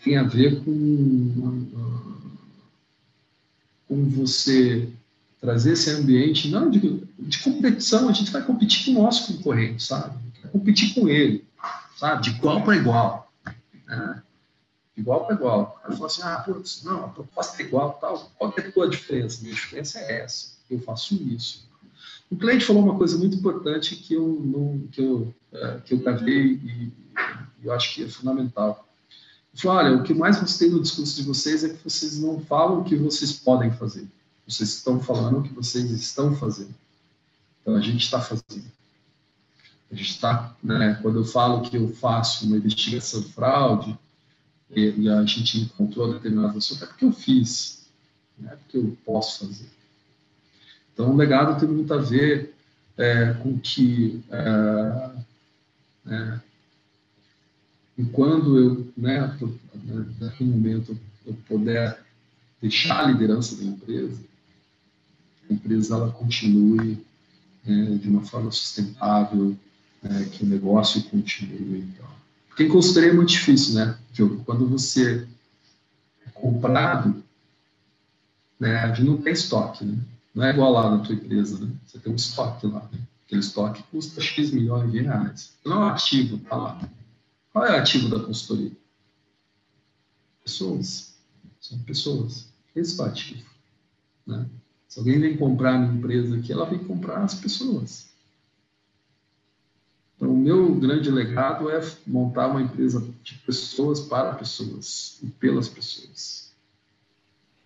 tem 0.03 0.17
a 0.17 0.23
ver 0.23 0.63
com, 0.65 1.69
como 3.89 4.11
você 4.11 4.89
trazer 5.43 5.72
esse 5.72 5.90
ambiente, 5.90 6.49
não 6.49 6.70
de, 6.70 7.05
de 7.18 7.38
competição, 7.40 8.09
a 8.09 8.12
gente 8.12 8.30
vai 8.30 8.43
competir 8.43 8.84
com 8.84 9.01
o 9.01 9.03
nosso 9.03 9.34
concorrente, 9.34 9.82
sabe? 9.82 10.16
Vai 10.40 10.53
competir 10.53 10.95
com 10.95 11.09
ele, 11.09 11.45
sabe? 11.97 12.22
De 12.22 12.30
igual 12.30 12.62
para 12.62 12.76
igual. 12.76 13.32
Né? 13.88 14.22
De 14.95 15.01
igual 15.03 15.26
para 15.26 15.34
igual. 15.34 15.80
Aí 15.84 15.97
fala 15.97 16.07
assim, 16.07 16.22
ah, 16.22 16.36
putz, 16.47 16.84
não, 16.84 17.07
a 17.07 17.09
proposta 17.09 17.61
é 17.61 17.66
igual, 17.66 17.99
tal. 18.01 18.32
qual 18.38 18.55
é 18.57 18.61
a 18.61 18.70
tua 18.70 18.88
diferença? 18.88 19.43
Minha 19.43 19.55
diferença 19.55 19.99
é 19.99 20.20
essa, 20.20 20.53
eu 20.70 20.78
faço 20.80 21.16
isso. 21.16 21.68
O 22.30 22.36
cliente 22.36 22.64
falou 22.64 22.84
uma 22.84 22.97
coisa 22.97 23.18
muito 23.18 23.36
importante 23.36 23.97
que 23.97 24.14
eu, 24.14 24.40
não, 24.45 24.86
que 24.93 25.03
eu, 25.03 25.34
é, 25.53 25.80
que 25.84 25.93
eu 25.93 25.99
gravei 25.99 26.53
e 26.53 26.93
eu 27.64 27.72
acho 27.72 27.97
que 27.97 28.05
é 28.05 28.09
fundamental. 28.09 28.88
Ele 29.53 29.61
falou, 29.61 29.78
olha, 29.78 29.97
o 29.97 30.03
que 30.05 30.14
mais 30.14 30.38
gostei 30.38 30.70
no 30.70 30.80
discurso 30.80 31.16
de 31.16 31.24
vocês 31.24 31.64
é 31.64 31.68
que 31.70 31.82
vocês 31.82 32.20
não 32.20 32.40
falam 32.40 32.80
o 32.80 32.84
que 32.84 32.95
vocês 32.95 33.32
podem 33.32 33.72
fazer. 33.72 34.07
Vocês 34.47 34.70
estão 34.74 35.01
falando 35.01 35.38
o 35.38 35.43
que 35.43 35.53
vocês 35.53 35.90
estão 35.90 36.34
fazendo. 36.34 36.74
Então, 37.61 37.76
a 37.76 37.80
gente 37.80 38.05
está 38.05 38.20
fazendo. 38.20 38.70
A 39.90 39.95
gente 39.95 40.11
está, 40.11 40.57
né, 40.62 40.99
quando 41.03 41.18
eu 41.18 41.24
falo 41.24 41.62
que 41.62 41.76
eu 41.76 41.88
faço 41.95 42.47
uma 42.47 42.57
investigação 42.57 43.20
de 43.20 43.28
fraude 43.28 43.99
e, 44.70 45.03
e 45.03 45.09
a 45.09 45.24
gente 45.24 45.61
encontrou 45.61 46.12
determinado 46.14 46.57
assunto, 46.57 46.82
é 46.82 46.86
porque 46.86 47.05
eu 47.05 47.12
fiz, 47.12 47.86
não 48.38 48.51
é 48.51 48.57
porque 48.57 48.78
eu 48.78 48.97
posso 49.05 49.47
fazer. 49.47 49.68
Então, 50.93 51.11
o 51.11 51.16
legado 51.16 51.61
tem 51.61 51.68
muito 51.68 51.93
a 51.93 51.99
ver 51.99 52.55
é, 52.97 53.34
com 53.34 53.59
que, 53.59 54.24
é, 54.30 55.11
né, 56.05 56.43
e 57.97 58.05
quando 58.05 58.59
eu, 58.59 58.93
né, 58.97 59.38
naquele 60.18 60.51
momento, 60.51 60.99
eu 61.26 61.34
puder 61.47 62.03
deixar 62.61 63.01
a 63.01 63.07
liderança 63.09 63.57
da 63.57 63.64
empresa, 63.64 64.18
a 65.53 65.55
empresa 65.55 65.95
ela 65.95 66.11
continue 66.11 67.05
né, 67.65 67.99
de 68.01 68.09
uma 68.09 68.23
forma 68.23 68.51
sustentável, 68.51 69.57
né, 70.03 70.29
que 70.33 70.45
o 70.45 70.47
negócio 70.47 71.03
continue. 71.05 71.81
Então. 71.81 72.09
Porque 72.49 72.67
consultoria 72.67 73.11
é 73.11 73.15
muito 73.15 73.31
difícil, 73.31 73.75
né, 73.75 73.99
Diogo? 74.13 74.43
Quando 74.45 74.67
você 74.67 75.27
é 76.27 76.31
comprado, 76.31 77.23
né, 78.59 78.77
a 78.79 78.89
gente 78.89 79.03
não 79.07 79.21
tem 79.21 79.33
estoque, 79.33 79.85
né? 79.85 79.99
Não 80.35 80.45
é 80.45 80.51
igual 80.51 80.73
lá 80.73 80.91
na 80.91 81.05
tua 81.05 81.15
empresa, 81.15 81.59
né? 81.59 81.71
Você 81.85 81.99
tem 81.99 82.11
um 82.11 82.17
estoque 82.17 82.67
lá, 82.67 82.89
né? 82.91 82.99
Aquele 83.27 83.41
estoque 83.41 83.83
custa 83.91 84.21
X 84.21 84.51
milhões 84.51 84.91
de 84.91 85.03
reais. 85.03 85.53
Não 85.65 85.73
é 85.73 85.77
um 85.77 85.89
ativo, 85.89 86.39
tá 86.39 86.57
lá. 86.57 86.91
Qual 87.53 87.67
é 87.67 87.73
o 87.73 87.81
ativo 87.81 88.09
da 88.09 88.25
consultoria? 88.25 88.73
Pessoas. 90.43 91.15
São 91.61 91.79
pessoas. 91.81 92.49
Esse 92.75 92.99
é 92.99 93.05
o 93.05 93.07
ativo. 93.07 93.47
Né? 94.27 94.47
Se 94.93 94.99
alguém 94.99 95.18
vem 95.18 95.38
comprar 95.38 95.76
a 95.76 95.78
minha 95.78 95.95
empresa 95.95 96.36
aqui, 96.36 96.53
ela 96.53 96.68
vem 96.68 96.78
comprar 96.78 97.24
as 97.24 97.34
pessoas. 97.34 98.11
Então, 100.14 100.34
o 100.34 100.36
meu 100.36 100.74
grande 100.74 101.11
legado 101.11 101.70
é 101.70 101.80
montar 102.07 102.49
uma 102.49 102.61
empresa 102.61 103.01
de 103.22 103.36
pessoas 103.38 104.01
para 104.01 104.34
pessoas 104.34 105.18
e 105.22 105.28
pelas 105.28 105.66
pessoas. 105.66 106.53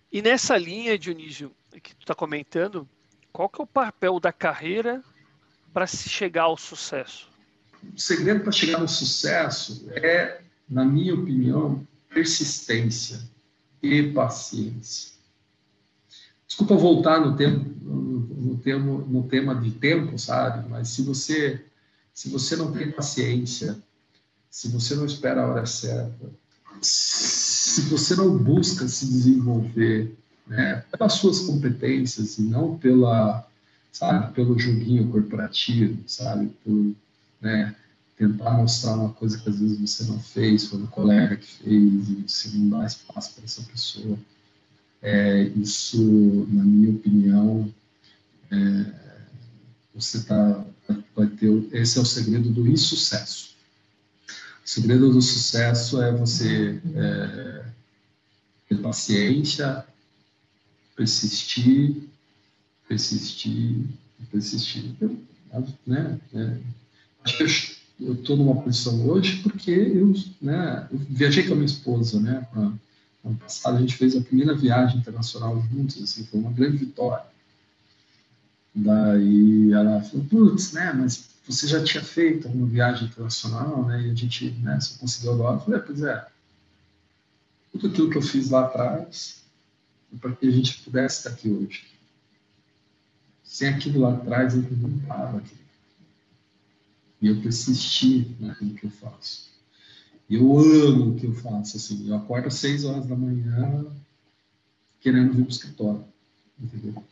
E 0.09 0.21
nessa 0.21 0.57
linha, 0.57 0.97
Dionísio, 0.97 1.51
que 1.83 1.93
tu 1.95 2.03
está 2.03 2.15
comentando, 2.15 2.87
qual 3.33 3.49
que 3.49 3.59
é 3.59 3.63
o 3.65 3.67
papel 3.67 4.21
da 4.21 4.31
carreira 4.31 5.03
para 5.73 5.85
se 5.85 6.07
chegar 6.07 6.43
ao 6.43 6.55
sucesso? 6.55 7.29
O 7.93 7.99
segredo 7.99 8.39
para 8.39 8.53
chegar 8.53 8.79
no 8.79 8.87
sucesso 8.87 9.85
é, 9.91 10.39
na 10.69 10.85
minha 10.85 11.13
opinião, 11.13 11.85
persistência 12.07 13.19
e 13.83 14.13
paciência. 14.13 15.16
Desculpa 16.47 16.75
voltar 16.75 17.19
no, 17.19 17.35
tempo, 17.35 17.69
no, 17.81 19.05
no, 19.05 19.23
tema, 19.23 19.55
de 19.55 19.71
tempo, 19.71 20.17
sabe? 20.17 20.67
Mas 20.69 20.89
se 20.89 21.01
você, 21.01 21.63
se 22.13 22.29
você 22.29 22.55
não 22.55 22.71
tem 22.71 22.91
paciência, 22.91 23.77
se 24.49 24.69
você 24.69 24.95
não 24.95 25.05
espera 25.05 25.43
a 25.43 25.47
hora 25.47 25.65
certa, 25.65 26.31
se 26.81 27.81
você 27.81 28.15
não 28.15 28.37
busca 28.37 28.87
se 28.87 29.05
desenvolver 29.05 30.15
né, 30.47 30.83
pelas 30.91 31.13
suas 31.13 31.41
competências 31.41 32.37
e 32.37 32.43
não 32.43 32.77
pela, 32.77 33.45
sabe, 33.91 34.33
pelo 34.33 34.57
joguinho 34.57 35.09
corporativo, 35.09 36.01
sabe, 36.07 36.49
por 36.63 36.95
né, 37.41 37.75
tentar 38.17 38.51
mostrar 38.51 38.95
uma 38.95 39.09
coisa 39.09 39.37
que 39.37 39.49
às 39.49 39.59
vezes 39.59 39.79
você 39.79 40.03
não 40.05 40.19
fez, 40.19 40.67
foi 40.67 40.79
um 40.79 40.87
colega 40.87 41.35
que 41.35 41.45
fez 41.45 42.09
e 42.09 42.23
você 42.27 42.49
não 42.57 42.69
dá 42.69 42.85
espaço 42.85 43.35
para 43.35 43.43
essa 43.43 43.61
pessoa. 43.63 44.17
É, 45.01 45.43
isso, 45.55 46.47
na 46.49 46.63
minha 46.63 46.91
opinião, 46.91 47.73
é, 48.51 48.85
você 49.93 50.23
tá, 50.23 50.65
vai 51.15 51.27
ter. 51.27 51.49
Esse 51.71 51.97
é 51.97 52.01
o 52.01 52.05
segredo 52.05 52.49
do 52.49 52.67
insucesso. 52.67 53.55
O 54.27 54.69
segredo 54.69 55.11
do 55.11 55.21
sucesso 55.21 56.01
é 56.01 56.11
você 56.11 56.79
é, 56.95 57.65
ter 58.67 58.77
paciência, 58.81 59.85
persistir, 60.95 61.95
persistir, 62.87 63.85
persistir. 64.31 64.95
Né? 65.85 66.19
É, 66.33 66.57
acho 67.23 67.37
que 67.37 67.77
eu 67.99 68.13
estou 68.13 68.37
numa 68.37 68.61
posição 68.61 69.07
hoje 69.07 69.41
porque 69.41 69.71
eu, 69.71 70.13
né, 70.41 70.87
eu 70.91 70.99
viajei 71.09 71.43
com 71.43 71.53
a 71.53 71.55
minha 71.55 71.65
esposa, 71.65 72.19
né? 72.19 72.45
Pra, 72.51 72.71
ano 73.27 73.37
passado 73.37 73.77
a 73.77 73.81
gente 73.81 73.95
fez 73.95 74.15
a 74.15 74.21
primeira 74.21 74.55
viagem 74.55 74.99
internacional 74.99 75.61
juntos, 75.71 76.01
assim, 76.01 76.25
foi 76.25 76.39
uma 76.39 76.51
grande 76.51 76.77
vitória. 76.77 77.25
Daí 78.73 79.71
ela 79.73 80.01
falou, 80.01 80.25
putz, 80.25 80.71
né, 80.71 80.93
mas 80.93 81.29
você 81.47 81.67
já 81.67 81.83
tinha 81.83 82.03
feito 82.03 82.47
uma 82.47 82.67
viagem 82.67 83.07
internacional, 83.07 83.85
né, 83.85 84.01
e 84.01 84.11
a 84.11 84.13
gente, 84.13 84.51
né, 84.51 84.79
só 84.79 84.99
conseguiu 84.99 85.33
agora. 85.33 85.57
Eu 85.57 85.61
falei, 85.61 85.79
é, 85.79 85.83
pois 85.83 86.01
é, 86.03 86.27
tudo 87.71 87.87
aquilo 87.87 88.09
que 88.09 88.17
eu 88.17 88.21
fiz 88.21 88.49
lá 88.49 88.65
atrás, 88.65 89.43
para 90.19 90.35
que 90.35 90.47
a 90.47 90.51
gente 90.51 90.81
pudesse 90.81 91.17
estar 91.17 91.29
aqui 91.31 91.49
hoje. 91.49 91.85
Sem 93.43 93.69
aquilo 93.69 94.01
lá 94.01 94.13
atrás, 94.13 94.55
eu 94.55 94.61
não 94.61 94.97
estava 94.97 95.37
aqui. 95.37 95.55
E 97.21 97.27
eu 97.27 97.41
persisti 97.41 98.35
naquilo 98.39 98.75
que 98.75 98.85
eu 98.85 98.91
faço. 98.91 99.49
Eu 100.29 100.59
amo 100.59 101.11
o 101.11 101.15
que 101.15 101.25
eu 101.25 101.33
faço, 101.33 101.77
assim. 101.77 102.07
Eu 102.07 102.15
acordo 102.15 102.47
às 102.47 102.55
seis 102.55 102.83
horas 102.83 103.05
da 103.05 103.15
manhã 103.15 103.85
querendo 104.99 105.33
vir 105.33 105.43
para 105.43 105.49
o 105.49 105.51
escritório, 105.51 106.03
entendeu? 106.59 107.03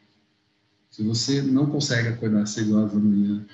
Se 0.91 1.03
você 1.03 1.41
não 1.41 1.66
consegue 1.68 2.09
acordar 2.09 2.43
às 2.43 2.49
seis 2.49 2.72
horas 2.72 2.91
da 2.91 2.99
manhã 2.99 3.45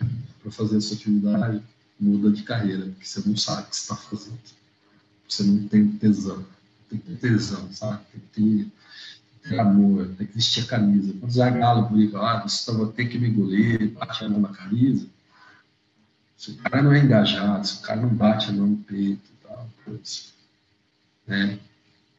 para 0.42 0.52
fazer 0.52 0.78
a 0.78 0.82
sua 0.82 0.96
atividade, 0.96 1.62
muda 2.00 2.32
de 2.32 2.44
carreira, 2.44 2.86
porque 2.86 3.06
você 3.06 3.22
não 3.28 3.38
sabe 3.38 3.64
o 3.64 3.66
que 3.70 3.76
você 3.76 3.82
está 3.82 3.96
fazendo. 3.96 4.40
Você 5.28 5.44
não 5.44 5.68
tem 5.68 5.88
tesão. 5.94 6.44
Tem 6.90 7.00
que 7.00 7.16
ter 7.16 7.30
tesão, 7.30 7.72
sabe? 7.72 8.02
Tem 8.12 8.22
que 8.22 8.72
ter, 9.44 9.50
ter 9.50 9.60
amor, 9.60 10.08
tem 10.18 10.28
que 10.28 10.34
vestir 10.34 10.64
a 10.64 10.68
camisa. 10.68 11.14
Quando 11.20 11.32
o 11.32 11.60
Galo 11.60 11.90
brinca 11.90 12.18
lá, 12.18 12.42
você 12.42 12.72
vai 12.72 12.92
ter 12.94 13.06
que 13.06 13.20
me 13.20 13.30
engolir, 13.30 13.92
bate 13.92 14.24
a 14.24 14.30
mão 14.30 14.42
na 14.42 14.50
camisa. 14.50 15.08
Se 16.42 16.50
o 16.50 16.56
cara 16.56 16.82
não 16.82 16.92
é 16.92 16.98
engajado, 16.98 17.68
se 17.68 17.76
o 17.76 17.82
cara 17.82 18.02
não 18.02 18.10
bate 18.10 18.50
a 18.50 18.52
mão 18.52 18.66
no 18.66 18.78
peito, 18.78 19.30
coisa. 19.86 20.02
Né? 21.28 21.60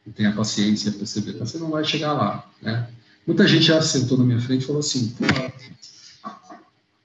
E 0.07 0.11
tenha 0.11 0.31
paciência 0.31 0.91
para 0.91 0.99
perceber, 0.99 1.33
você 1.33 1.57
não 1.57 1.69
vai 1.69 1.83
chegar 1.83 2.13
lá. 2.13 2.49
Né? 2.61 2.87
Muita 3.27 3.45
gente 3.45 3.65
já 3.65 3.81
sentou 3.81 4.17
na 4.17 4.23
minha 4.23 4.39
frente 4.39 4.63
e 4.63 4.65
falou 4.65 4.79
assim, 4.79 5.09
pô, 5.09 5.25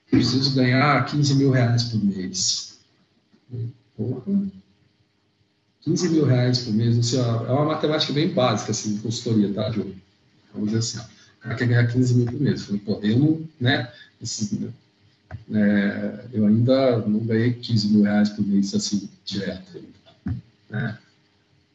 preciso 0.09 0.55
ganhar 0.55 1.05
15 1.07 1.35
mil 1.35 1.51
reais 1.51 1.83
por 1.83 2.05
mês. 2.05 2.79
Porra, 3.97 4.47
15 5.81 6.11
mil 6.11 6.25
reais 6.25 6.61
por 6.61 6.73
mês, 6.73 6.97
assim, 6.97 7.19
é 7.19 7.51
uma 7.51 7.65
matemática 7.65 8.13
bem 8.13 8.33
básica, 8.33 8.71
assim, 8.71 8.95
de 8.95 9.01
consultoria, 9.01 9.53
tá, 9.53 9.71
Diogo? 9.71 9.93
Vamos 10.55 10.69
dizer 10.69 10.79
assim, 10.79 10.99
ó, 10.99 11.03
o 11.03 11.41
cara 11.41 11.55
quer 11.57 11.67
ganhar 11.67 11.89
15 11.89 12.15
mil 12.15 12.27
por 12.27 12.41
mês. 12.41 12.61
Eu 12.61 12.67
falei, 12.67 12.81
pô, 12.83 13.01
eu 13.03 13.19
não, 13.19 13.49
né, 13.61 13.93
é, 15.53 16.25
eu 16.33 16.47
ainda 16.47 16.99
não 17.07 17.21
ganhei 17.21 17.53
15 17.55 17.89
mil 17.89 18.03
reais 18.03 18.31
por 18.31 18.47
mês, 18.47 18.75
assim, 18.75 19.09
direto 19.25 19.79
né? 20.69 20.99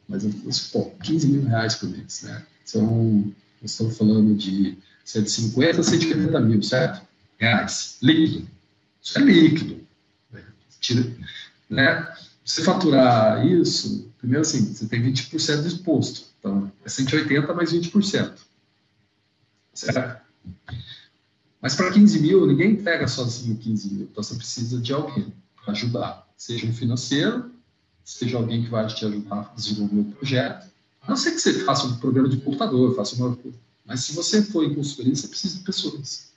Mas, 0.08 0.60
pô, 0.72 0.91
15 1.04 1.28
mil 1.28 1.43
reais 1.43 1.76
por 1.76 1.89
mês, 1.89 2.24
né? 2.24 2.45
São, 2.66 3.34
nós 3.62 3.72
estamos 3.72 3.97
falando 3.97 4.36
de 4.36 4.78
150 5.06 5.82
a 5.82 5.84
150 5.84 6.39
mil, 6.41 6.62
certo? 6.62 7.06
Reais, 7.39 7.97
líquido. 8.01 8.47
Isso 9.01 9.18
é 9.18 9.22
líquido. 9.22 9.88
Né? 10.32 10.43
Tira, 10.80 11.12
né? 11.70 12.16
Você 12.45 12.62
faturar 12.62 13.45
isso, 13.45 14.12
primeiro 14.20 14.41
assim, 14.41 14.74
você 14.74 14.86
tem 14.88 15.01
20% 15.01 15.62
do 15.62 15.68
exposto. 15.68 16.26
Então, 16.39 16.72
é 16.84 16.89
180 16.89 17.54
mais 17.54 17.74
20%. 17.74 18.34
Certo? 19.74 20.22
Mas 21.64 21.76
para 21.76 21.89
15 21.93 22.20
mil, 22.20 22.45
ninguém 22.45 22.72
entrega 22.72 23.07
sozinho 23.07 23.55
15 23.55 23.93
mil. 23.93 24.03
Então, 24.11 24.22
você 24.22 24.36
precisa 24.36 24.82
de 24.82 24.91
alguém 24.91 25.34
para 25.64 25.72
ajudar. 25.72 26.28
Seja 26.36 26.68
um 26.68 26.74
financeiro, 26.74 27.49
seja 28.03 28.36
alguém 28.36 28.66
que 28.66 28.70
vai 28.70 28.86
te 28.88 29.05
ajudar 29.05 29.49
a 29.49 29.55
desenvolver 29.55 30.01
o 30.01 30.11
projeto. 30.11 30.68
A 31.01 31.09
não 31.09 31.16
ser 31.16 31.32
que 31.32 31.39
você 31.39 31.64
faça 31.64 31.88
um 31.88 31.95
programa 31.99 32.28
de 32.28 32.36
computador, 32.36 32.93
faça 32.97 33.16
uma, 33.16 33.38
Mas 33.86 34.01
se 34.01 34.14
você 34.14 34.43
for 34.43 34.66
em 34.66 34.76
consultoria, 34.76 35.16
você 35.16 35.26
precisa 35.30 35.57
de 35.57 35.64
pessoas. 35.64 36.34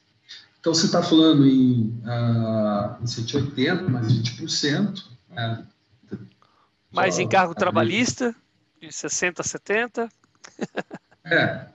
Então, 0.61 0.73
você 0.73 0.87
está 0.87 1.03
falando 1.03 1.45
em, 1.45 1.93
uh, 2.05 3.03
em 3.03 3.07
180, 3.09 3.83
mais 3.89 4.07
20%. 4.07 5.07
Né? 5.31 5.67
Mais 6.93 7.19
encargo 7.19 7.53
trabalhista, 7.53 8.33
de 8.81 8.93
60 8.93 9.43
a 9.43 9.45
70. 9.45 10.09
É. 11.25 11.67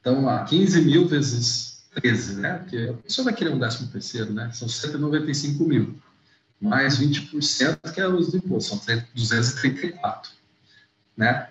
Então, 0.00 0.24
lá, 0.24 0.42
15 0.42 0.82
mil 0.82 1.06
vezes 1.06 1.77
13, 1.94 2.36
né? 2.36 2.58
Porque 2.58 2.76
a 2.76 3.02
pessoa 3.02 3.26
vai 3.26 3.34
querer 3.34 3.50
um 3.50 3.58
décimo 3.58 3.88
terceiro, 3.88 4.32
né? 4.32 4.50
São 4.52 4.68
195 4.68 5.64
mil. 5.64 5.98
Mais 6.60 6.98
20% 6.98 7.92
que 7.92 8.00
é 8.00 8.08
o 8.08 8.16
uso 8.16 8.32
do 8.32 8.36
imposto, 8.38 8.74
são 8.74 8.96
234. 9.14 10.32
Né? 11.16 11.50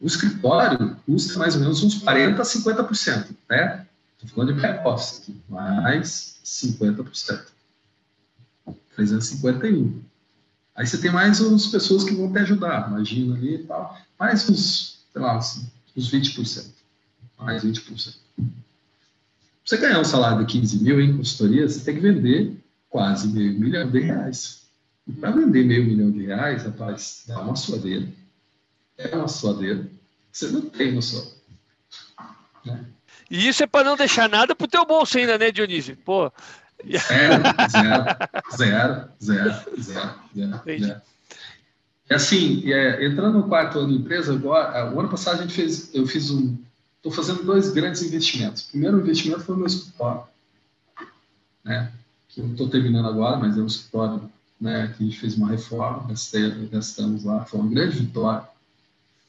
O 0.00 0.06
escritório 0.06 0.96
custa 1.06 1.38
mais 1.38 1.54
ou 1.54 1.60
menos 1.60 1.82
uns 1.82 2.02
40% 2.02 2.38
a 2.38 2.42
50%, 2.42 3.28
né? 3.48 3.86
Estou 4.14 4.30
falando 4.30 4.54
de 4.54 4.60
back-office 4.60 5.22
aqui, 5.22 5.40
mais 5.48 6.38
50%. 6.44 7.46
351. 8.94 10.02
Aí 10.74 10.86
você 10.86 10.98
tem 10.98 11.10
mais 11.10 11.40
umas 11.40 11.66
pessoas 11.66 12.04
que 12.04 12.14
vão 12.14 12.32
te 12.32 12.38
ajudar, 12.38 12.88
imagina 12.88 13.34
ali 13.34 13.56
e 13.56 13.64
tal, 13.64 13.98
mais 14.18 14.48
uns, 14.48 15.06
sei 15.12 15.22
lá, 15.22 15.38
uns, 15.38 15.66
uns 15.96 16.10
20%. 16.10 16.66
Mais 17.38 17.62
20%. 17.64 18.16
Você 19.66 19.78
ganhar 19.78 19.98
um 19.98 20.04
salário 20.04 20.46
de 20.46 20.52
15 20.52 20.84
mil 20.84 21.00
em 21.00 21.16
consultoria, 21.16 21.68
você 21.68 21.84
tem 21.84 21.96
que 21.96 22.00
vender 22.00 22.56
quase 22.88 23.26
meio 23.26 23.58
milhão 23.58 23.90
de 23.90 23.98
reais. 23.98 24.62
E 25.08 25.12
para 25.12 25.32
vender 25.32 25.64
meio 25.64 25.84
milhão 25.84 26.08
de 26.12 26.24
reais, 26.24 26.62
rapaz, 26.62 27.24
dá 27.26 27.40
uma 27.40 27.56
suadeira. 27.56 28.06
É 28.96 29.16
uma 29.16 29.26
suadeira. 29.26 29.90
Você 30.30 30.46
não 30.48 30.62
tem 30.62 30.94
noção. 30.94 31.32
Né? 32.64 32.84
E 33.28 33.48
isso 33.48 33.64
é 33.64 33.66
para 33.66 33.84
não 33.84 33.96
deixar 33.96 34.28
nada 34.28 34.54
para 34.54 34.64
o 34.64 34.68
teu 34.68 34.86
bolso 34.86 35.18
ainda, 35.18 35.36
né, 35.36 35.50
Dionísio? 35.50 35.96
Pô. 35.96 36.32
Zero, 36.84 37.42
zero, 37.68 38.04
zero, 38.54 39.10
zero, 39.20 39.64
zero, 39.82 40.62
zero. 40.78 41.02
É 42.08 42.14
assim, 42.14 42.72
é, 42.72 43.04
entrando 43.04 43.38
no 43.38 43.48
quarto 43.48 43.80
ano 43.80 43.88
de 43.88 43.98
empresa, 43.98 44.32
agora, 44.32 44.94
o 44.94 45.00
ano 45.00 45.08
passado 45.08 45.40
a 45.40 45.42
gente 45.42 45.54
fez, 45.54 45.92
eu 45.92 46.06
fiz 46.06 46.30
um, 46.30 46.56
estou 47.08 47.12
fazendo 47.12 47.44
dois 47.44 47.70
grandes 47.70 48.02
investimentos. 48.02 48.62
O 48.62 48.70
primeiro 48.70 49.00
investimento 49.00 49.40
foi 49.40 49.54
o 49.54 49.58
meu 49.58 49.66
escritório, 49.66 50.22
né? 51.64 51.92
Que 52.28 52.40
eu 52.40 52.46
estou 52.46 52.68
terminando 52.68 53.08
agora, 53.08 53.36
mas 53.36 53.56
é 53.56 53.60
um 53.60 53.66
escritório, 53.66 54.30
né? 54.60 54.94
Que 54.96 55.10
fez 55.12 55.36
uma 55.36 55.48
reforma, 55.48 56.12
gastamos 56.70 57.24
lá, 57.24 57.44
foi 57.44 57.60
uma 57.60 57.70
grande 57.70 57.98
vitória. 57.98 58.44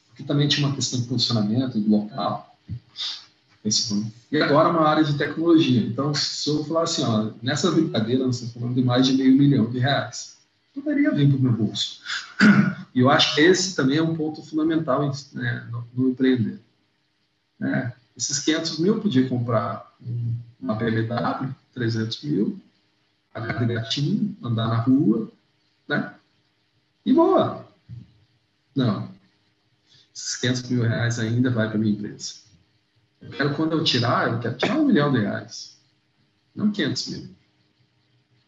Porque 0.09 0.23
também 0.23 0.47
tinha 0.47 0.67
uma 0.67 0.75
questão 0.75 0.99
de 0.99 1.07
posicionamento 1.07 1.79
do 1.79 1.89
local. 1.89 2.57
E 4.31 4.41
agora 4.41 4.69
uma 4.69 4.87
área 4.87 5.03
de 5.03 5.17
tecnologia. 5.17 5.81
Então, 5.81 6.13
se 6.13 6.49
eu 6.49 6.63
falar 6.63 6.83
assim, 6.83 7.03
ó, 7.03 7.31
nessa 7.41 7.71
brincadeira, 7.71 8.25
nós 8.25 8.35
estamos 8.35 8.53
falando 8.53 8.75
de 8.75 8.83
mais 8.83 9.05
de 9.05 9.13
meio 9.13 9.35
milhão 9.35 9.69
de 9.69 9.79
reais, 9.79 10.37
poderia 10.73 11.11
vir 11.11 11.29
para 11.29 11.37
o 11.37 11.41
meu 11.41 11.51
bolso. 11.51 12.01
E 12.95 12.99
eu 12.99 13.09
acho 13.09 13.35
que 13.35 13.41
esse 13.41 13.75
também 13.75 13.97
é 13.97 14.01
um 14.01 14.15
ponto 14.15 14.41
fundamental 14.41 15.11
né, 15.33 15.67
no, 15.69 15.87
no, 15.93 16.09
empreender. 16.09 16.59
Né? 17.59 17.93
Esses 18.15 18.39
500 18.39 18.79
mil 18.79 18.99
podia 18.99 19.27
comprar 19.27 19.95
uma 20.59 20.75
BMW, 20.75 21.53
300 21.73 22.23
mil, 22.23 22.59
pagar 23.33 23.65
de 23.65 23.73
gatinho, 23.73 24.35
andar 24.41 24.67
na 24.67 24.77
rua, 24.77 25.31
né? 25.87 26.13
E 27.05 27.13
boa. 27.13 27.67
Não. 28.75 29.09
Esses 30.13 30.35
500 30.37 30.69
mil 30.69 30.81
reais 30.83 31.19
ainda 31.19 31.49
vai 31.49 31.69
para 31.69 31.77
minha 31.77 31.93
empresa. 31.93 32.35
Eu 33.21 33.31
quero, 33.31 33.55
quando 33.55 33.73
eu 33.73 33.83
tirar, 33.83 34.33
eu 34.33 34.39
quero 34.39 34.57
tirar 34.57 34.77
um 34.77 34.85
milhão 34.85 35.11
de 35.11 35.19
reais. 35.19 35.77
Não 36.55 36.71
500 36.71 37.07
mil. 37.07 37.29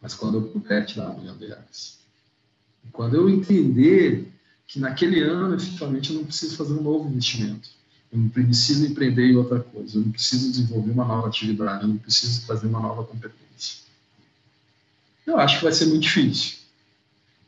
Mas 0.00 0.14
quando 0.14 0.38
eu 0.38 0.48
puder 0.48 0.84
tirar 0.86 1.10
um 1.10 1.20
milhão 1.20 1.36
de 1.36 1.46
reais. 1.46 1.98
Quando 2.92 3.14
eu 3.14 3.28
entender 3.28 4.32
que 4.66 4.80
naquele 4.80 5.20
ano, 5.20 5.54
efetivamente, 5.54 6.12
eu 6.12 6.18
não 6.18 6.24
preciso 6.24 6.56
fazer 6.56 6.72
um 6.72 6.82
novo 6.82 7.08
investimento. 7.08 7.68
Eu 8.12 8.18
não 8.18 8.28
preciso 8.28 8.86
empreender 8.86 9.30
em 9.30 9.36
outra 9.36 9.60
coisa. 9.60 9.98
Eu 9.98 10.02
não 10.02 10.10
preciso 10.10 10.50
desenvolver 10.50 10.90
uma 10.90 11.04
nova 11.04 11.28
atividade. 11.28 11.82
Eu 11.82 11.88
não 11.88 11.96
preciso 11.96 12.42
fazer 12.42 12.66
uma 12.66 12.80
nova 12.80 13.04
competência. 13.04 13.78
Eu 15.24 15.38
acho 15.38 15.58
que 15.58 15.64
vai 15.64 15.72
ser 15.72 15.86
muito 15.86 16.02
difícil. 16.02 16.58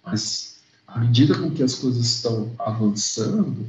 Mas, 0.04 0.60
à 0.86 1.00
medida 1.00 1.36
com 1.36 1.50
que 1.50 1.62
as 1.62 1.74
coisas 1.74 2.06
estão 2.06 2.54
avançando, 2.58 3.66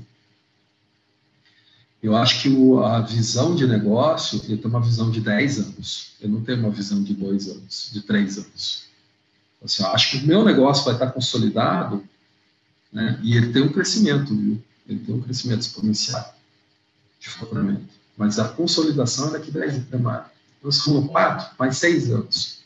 eu 2.01 2.15
acho 2.15 2.41
que 2.43 2.49
o, 2.49 2.83
a 2.83 3.01
visão 3.01 3.55
de 3.55 3.65
negócio, 3.65 4.39
ele 4.43 4.57
tem 4.57 4.69
uma 4.69 4.81
visão 4.81 5.09
de 5.09 5.19
10 5.19 5.59
anos. 5.59 6.11
Eu 6.21 6.29
não 6.29 6.43
tenho 6.43 6.59
uma 6.59 6.69
visão 6.69 7.01
de 7.01 7.13
2 7.13 7.47
anos, 7.47 7.89
de 7.91 8.01
3 8.01 8.37
anos. 8.37 8.83
Assim, 9.63 9.81
eu 9.81 9.89
acho 9.89 10.11
que 10.11 10.17
o 10.17 10.27
meu 10.27 10.43
negócio 10.43 10.83
vai 10.83 10.93
estar 10.93 11.11
consolidado 11.11 12.03
né, 12.91 13.19
e 13.23 13.35
ele 13.35 13.51
tem 13.51 13.63
um 13.63 13.71
crescimento, 13.71 14.35
viu? 14.35 14.61
Ele 14.87 14.99
tem 14.99 15.15
um 15.15 15.21
crescimento 15.21 15.61
exponencial 15.61 16.35
de 17.24 17.30
faturamento. 17.30 17.86
Mas 18.17 18.38
a 18.38 18.49
consolidação 18.49 19.30
é 19.30 19.32
daqui 19.32 19.49
10 19.49 19.74
anos. 19.74 19.88
Então, 19.88 20.26
nós 20.61 20.82
falamos 20.82 21.09
4, 21.09 21.55
mais 21.57 21.78
6 21.78 22.11
anos. 22.11 22.59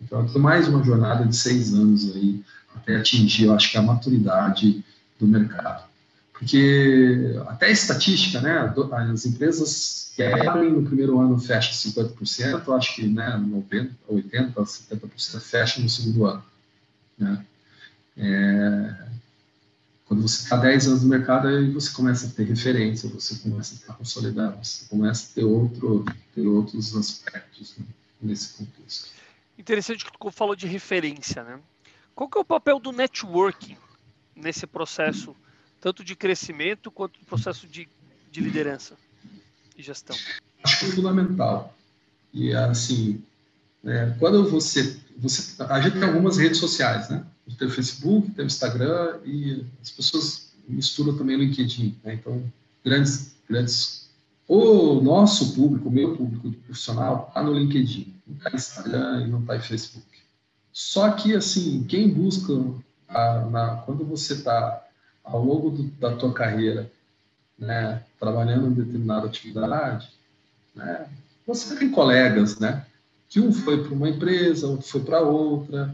Então, 0.00 0.20
eu 0.20 0.26
tenho 0.26 0.40
mais 0.40 0.68
uma 0.68 0.82
jornada 0.82 1.24
de 1.24 1.36
6 1.36 1.74
anos 1.74 2.14
aí 2.14 2.42
até 2.74 2.96
atingir, 2.96 3.44
eu 3.44 3.54
acho 3.54 3.70
que 3.70 3.78
a 3.78 3.82
maturidade 3.82 4.84
do 5.18 5.26
mercado. 5.26 5.84
Porque 6.32 7.36
até 7.46 7.70
estatística, 7.70 8.40
né, 8.40 8.74
as 9.12 9.24
empresas 9.24 10.12
que 10.16 10.22
abrem 10.22 10.72
no 10.72 10.82
primeiro 10.82 11.20
ano 11.20 11.38
fecham 11.38 11.72
50%, 11.72 12.62
eu 12.66 12.74
acho 12.74 12.96
que 12.96 13.06
né, 13.06 13.40
90%, 13.70 13.90
80%, 14.10 14.54
70% 14.54 15.40
fecham 15.40 15.84
no 15.84 15.88
segundo 15.88 16.26
ano. 16.26 16.44
Né? 17.16 17.44
É, 18.16 18.94
quando 20.14 20.22
você 20.22 20.44
está 20.44 20.56
10 20.56 20.86
anos 20.86 21.02
no 21.02 21.08
mercado, 21.08 21.48
aí 21.48 21.70
você 21.72 21.92
começa 21.92 22.26
a 22.26 22.30
ter 22.30 22.44
referência, 22.44 23.08
você 23.08 23.34
começa 23.36 23.74
a 23.74 23.76
estar 23.76 23.94
consolidado, 23.94 24.64
você 24.64 24.84
começa 24.88 25.30
a 25.30 25.34
ter, 25.34 25.44
outro, 25.44 26.04
ter 26.32 26.46
outros 26.46 26.96
aspectos 26.96 27.74
né, 27.76 27.84
nesse 28.22 28.54
contexto. 28.54 29.10
Interessante 29.58 30.04
que 30.04 30.12
tu 30.12 30.30
falou 30.30 30.54
de 30.54 30.68
referência, 30.68 31.42
né? 31.42 31.58
Qual 32.14 32.28
que 32.28 32.38
é 32.38 32.40
o 32.40 32.44
papel 32.44 32.78
do 32.78 32.92
networking 32.92 33.76
nesse 34.36 34.66
processo 34.66 35.34
tanto 35.80 36.04
de 36.04 36.14
crescimento 36.14 36.90
quanto 36.90 37.18
do 37.18 37.26
processo 37.26 37.66
de, 37.66 37.88
de 38.30 38.40
liderança 38.40 38.96
e 39.76 39.82
gestão? 39.82 40.16
Acho 40.62 40.78
que 40.78 40.84
é 40.86 40.88
fundamental. 40.90 41.76
E 42.32 42.54
assim, 42.54 43.22
é, 43.86 44.14
quando 44.18 44.48
você, 44.48 44.96
você. 45.16 45.62
A 45.62 45.80
gente 45.80 45.94
tem 45.94 46.04
algumas 46.04 46.38
redes 46.38 46.58
sociais, 46.58 47.08
né? 47.10 47.24
A 47.46 47.50
gente 47.50 47.58
tem 47.58 47.68
o 47.68 47.70
Facebook, 47.70 48.30
tem 48.30 48.44
o 48.44 48.46
Instagram 48.46 49.18
e 49.24 49.64
as 49.82 49.90
pessoas 49.90 50.52
misturam 50.66 51.16
também 51.16 51.36
o 51.36 51.40
LinkedIn. 51.40 51.96
Né? 52.02 52.14
Então, 52.14 52.42
grandes, 52.84 53.34
grandes. 53.48 54.08
O 54.48 55.00
nosso 55.00 55.54
público, 55.54 55.88
o 55.88 55.92
meu 55.92 56.16
público 56.16 56.50
profissional, 56.66 57.26
está 57.28 57.42
no 57.42 57.54
LinkedIn, 57.54 58.14
não 58.26 58.36
está 58.36 58.50
no 58.50 58.56
Instagram 58.56 59.22
e 59.22 59.30
não 59.30 59.40
está 59.40 59.56
em 59.56 59.60
Facebook. 59.60 60.06
Só 60.72 61.10
que, 61.12 61.34
assim, 61.34 61.84
quem 61.84 62.08
busca, 62.08 62.52
a, 63.08 63.40
na, 63.46 63.76
quando 63.76 64.04
você 64.04 64.34
está 64.34 64.84
ao 65.22 65.42
longo 65.42 65.70
do, 65.70 65.84
da 65.98 66.16
tua 66.16 66.32
carreira, 66.32 66.90
né, 67.58 68.02
trabalhando 68.20 68.66
em 68.66 68.72
determinada 68.72 69.26
atividade, 69.26 70.10
né, 70.74 71.06
você 71.46 71.76
tem 71.76 71.90
colegas, 71.90 72.58
né, 72.58 72.84
que 73.34 73.40
um 73.40 73.52
foi 73.52 73.82
para 73.82 73.92
uma 73.92 74.08
empresa, 74.08 74.68
outro 74.68 74.86
foi 74.86 75.00
para 75.00 75.20
outra, 75.20 75.92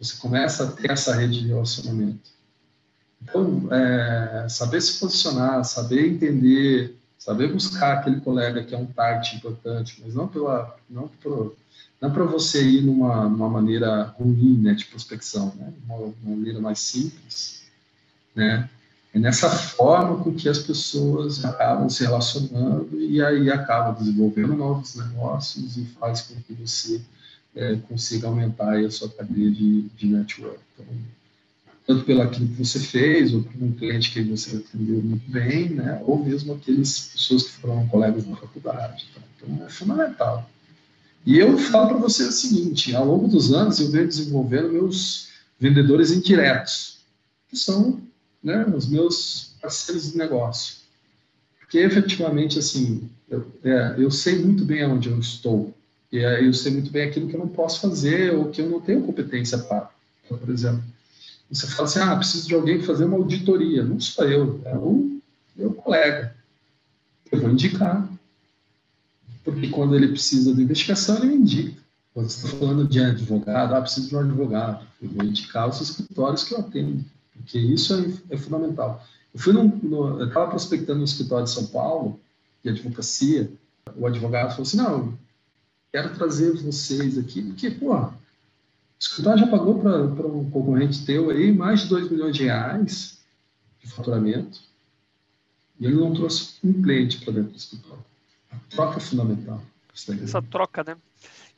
você 0.00 0.16
começa 0.16 0.64
a 0.64 0.72
ter 0.72 0.90
essa 0.90 1.14
rede 1.14 1.42
de 1.42 1.48
relacionamento. 1.48 2.30
Então, 3.20 3.68
é, 3.70 4.48
saber 4.48 4.80
se 4.80 4.98
posicionar, 4.98 5.62
saber 5.66 6.08
entender, 6.08 6.96
saber 7.18 7.52
buscar 7.52 7.98
aquele 7.98 8.22
colega 8.22 8.64
que 8.64 8.74
é 8.74 8.78
um 8.78 8.86
target 8.86 9.36
importante, 9.36 10.00
mas 10.02 10.14
não 10.14 10.26
pela, 10.26 10.74
não 10.88 11.08
por, 11.08 11.54
não 12.00 12.10
para 12.10 12.24
você 12.24 12.66
ir 12.66 12.80
numa, 12.80 13.28
numa 13.28 13.50
maneira 13.50 14.04
ruim, 14.18 14.62
né, 14.62 14.72
de 14.72 14.86
prospecção, 14.86 15.52
né, 15.56 15.74
uma, 15.84 15.96
uma 15.96 16.36
maneira 16.36 16.58
mais 16.58 16.78
simples, 16.78 17.64
né? 18.34 18.70
É 19.14 19.18
nessa 19.20 19.48
forma 19.48 20.24
com 20.24 20.34
que 20.34 20.48
as 20.48 20.58
pessoas 20.58 21.44
acabam 21.44 21.88
se 21.88 22.02
relacionando 22.02 23.00
e 23.00 23.22
aí 23.22 23.48
acabam 23.48 23.94
desenvolvendo 23.94 24.56
novos 24.56 24.96
negócios 24.96 25.76
e 25.76 25.84
faz 26.00 26.22
com 26.22 26.34
que 26.42 26.52
você 26.52 27.00
é, 27.54 27.76
consiga 27.76 28.26
aumentar 28.26 28.76
a 28.76 28.90
sua 28.90 29.08
cadeia 29.08 29.52
de, 29.52 29.82
de 29.82 30.06
network. 30.08 30.58
Então, 30.72 30.86
tanto 31.86 32.04
pelo 32.04 32.22
aquilo 32.22 32.48
que 32.48 32.64
você 32.64 32.80
fez, 32.80 33.32
ou 33.32 33.44
por 33.44 33.62
um 33.62 33.72
cliente 33.72 34.10
que 34.10 34.20
você 34.22 34.56
atendeu 34.56 35.00
muito 35.00 35.30
bem, 35.30 35.70
né? 35.70 36.02
ou 36.04 36.18
mesmo 36.18 36.54
aqueles 36.54 37.10
pessoas 37.12 37.44
que 37.44 37.50
foram 37.52 37.86
colegas 37.86 38.24
da 38.24 38.34
faculdade. 38.34 39.06
Tá? 39.14 39.20
Então, 39.36 39.64
é 39.64 39.70
fundamental. 39.70 40.50
E 41.24 41.38
eu 41.38 41.56
falo 41.56 41.90
para 41.90 41.98
você 41.98 42.24
o 42.24 42.32
seguinte, 42.32 42.96
ao 42.96 43.06
longo 43.06 43.28
dos 43.28 43.52
anos 43.52 43.78
eu 43.78 43.92
venho 43.92 44.08
desenvolvendo 44.08 44.72
meus 44.72 45.28
vendedores 45.60 46.10
indiretos, 46.10 46.98
que 47.48 47.56
são 47.56 48.02
né, 48.44 48.66
os 48.76 48.86
meus 48.86 49.56
parceiros 49.60 50.12
de 50.12 50.18
negócio. 50.18 50.76
Porque 51.58 51.78
efetivamente, 51.78 52.58
assim, 52.58 53.08
eu, 53.28 53.50
é, 53.64 53.94
eu 53.96 54.10
sei 54.10 54.38
muito 54.38 54.64
bem 54.64 54.82
aonde 54.82 55.08
eu 55.08 55.18
estou. 55.18 55.74
E 56.12 56.18
eu 56.18 56.52
sei 56.52 56.70
muito 56.70 56.92
bem 56.92 57.08
aquilo 57.08 57.26
que 57.26 57.34
eu 57.34 57.40
não 57.40 57.48
posso 57.48 57.80
fazer 57.80 58.32
ou 58.34 58.50
que 58.50 58.60
eu 58.60 58.68
não 58.68 58.80
tenho 58.80 59.02
competência 59.02 59.58
para. 59.58 59.90
Então, 60.24 60.38
por 60.38 60.50
exemplo, 60.50 60.84
você 61.50 61.66
fala 61.66 61.88
assim, 61.88 61.98
ah, 61.98 62.16
preciso 62.16 62.46
de 62.46 62.54
alguém 62.54 62.82
fazer 62.82 63.06
uma 63.06 63.16
auditoria. 63.16 63.82
Não 63.82 63.98
sou 63.98 64.24
eu, 64.24 64.60
é 64.64 64.76
o 64.76 65.20
meu 65.56 65.72
colega. 65.72 66.36
Eu 67.32 67.40
vou 67.40 67.50
indicar. 67.50 68.08
Porque 69.42 69.68
quando 69.68 69.96
ele 69.96 70.08
precisa 70.08 70.54
de 70.54 70.62
investigação, 70.62 71.16
ele 71.16 71.26
me 71.26 71.36
indica. 71.36 71.82
Quando 72.12 72.30
você 72.30 72.46
está 72.46 72.58
falando 72.58 72.86
de 72.86 73.00
advogado, 73.00 73.74
ah, 73.74 73.80
preciso 73.80 74.08
de 74.08 74.16
um 74.16 74.20
advogado. 74.20 74.86
Eu 75.02 75.08
vou 75.08 75.24
indicar 75.24 75.68
os 75.68 75.80
escritórios 75.80 76.44
que 76.44 76.54
eu 76.54 76.58
atendo. 76.58 77.04
Porque 77.36 77.58
isso 77.58 77.94
é, 77.94 78.34
é 78.34 78.38
fundamental. 78.38 79.04
Eu 79.32 79.40
fui 79.40 79.52
num, 79.52 79.68
no, 79.82 80.20
eu 80.20 80.28
estava 80.28 80.50
prospectando 80.50 81.00
no 81.00 81.04
escritório 81.04 81.44
de 81.44 81.50
São 81.50 81.66
Paulo, 81.66 82.20
de 82.62 82.70
advocacia, 82.70 83.52
o 83.96 84.06
advogado 84.06 84.50
falou 84.50 84.62
assim, 84.62 84.76
não, 84.76 85.18
quero 85.92 86.14
trazer 86.14 86.52
vocês 86.52 87.18
aqui, 87.18 87.42
porque, 87.42 87.70
pô, 87.70 87.94
o 87.96 88.12
escritório 88.98 89.40
já 89.40 89.46
pagou 89.46 89.80
para 89.80 90.26
um 90.26 90.48
concorrente 90.50 91.04
teu 91.04 91.30
aí 91.30 91.52
mais 91.52 91.82
de 91.82 91.88
2 91.88 92.10
milhões 92.10 92.36
de 92.36 92.44
reais 92.44 93.18
de 93.82 93.90
faturamento, 93.90 94.60
e 95.78 95.86
ele 95.86 95.96
não 95.96 96.14
trouxe 96.14 96.54
um 96.64 96.80
cliente 96.80 97.18
para 97.18 97.34
dentro 97.34 97.50
do 97.50 97.56
escritório. 97.56 98.04
A 98.50 98.56
troca 98.70 98.98
é 98.98 99.00
fundamental. 99.00 99.60
Essa 100.22 100.40
troca, 100.40 100.82
né? 100.84 100.96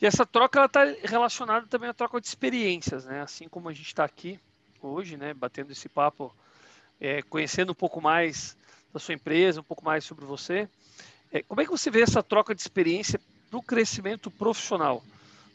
E 0.00 0.06
essa 0.06 0.26
troca 0.26 0.64
está 0.64 0.84
relacionada 1.04 1.66
também 1.66 1.88
à 1.88 1.94
troca 1.94 2.20
de 2.20 2.26
experiências, 2.26 3.04
né? 3.04 3.20
Assim 3.20 3.48
como 3.48 3.68
a 3.68 3.72
gente 3.72 3.86
está 3.86 4.04
aqui 4.04 4.38
hoje, 4.82 5.16
né, 5.16 5.32
batendo 5.32 5.72
esse 5.72 5.88
papo 5.88 6.34
é, 7.00 7.22
conhecendo 7.22 7.72
um 7.72 7.74
pouco 7.74 8.00
mais 8.00 8.56
da 8.92 8.98
sua 8.98 9.14
empresa, 9.14 9.60
um 9.60 9.64
pouco 9.64 9.84
mais 9.84 10.04
sobre 10.04 10.24
você. 10.24 10.68
É, 11.30 11.42
como 11.42 11.60
é 11.60 11.64
que 11.64 11.70
você 11.70 11.90
vê 11.90 12.00
essa 12.00 12.22
troca 12.22 12.54
de 12.54 12.60
experiência 12.60 13.20
para 13.50 13.58
o 13.58 13.62
crescimento 13.62 14.30
profissional 14.30 15.04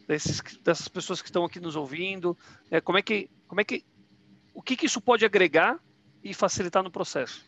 desses, 0.08 0.42
dessas 0.64 0.88
pessoas 0.88 1.22
que 1.22 1.28
estão 1.28 1.44
aqui 1.44 1.60
nos 1.60 1.76
ouvindo? 1.76 2.38
É, 2.70 2.80
como 2.80 2.98
é 2.98 3.02
que, 3.02 3.30
como 3.48 3.62
é 3.62 3.64
que, 3.64 3.84
o 4.54 4.62
que, 4.62 4.76
que 4.76 4.86
isso 4.86 5.02
pode 5.02 5.26
agregar 5.26 5.80
e 6.24 6.34
facilitar 6.34 6.84
no 6.84 6.92
processo? 6.92 7.44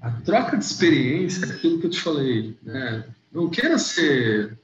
A 0.00 0.10
troca 0.22 0.56
de 0.56 0.64
experiência 0.64 1.44
é 1.46 1.50
aquilo 1.50 1.80
que 1.80 1.86
eu 1.86 1.90
te 1.90 2.00
falei. 2.00 2.56
Né? 2.62 3.06
Não 3.32 3.50
queira 3.50 3.78
ser, 3.78 4.58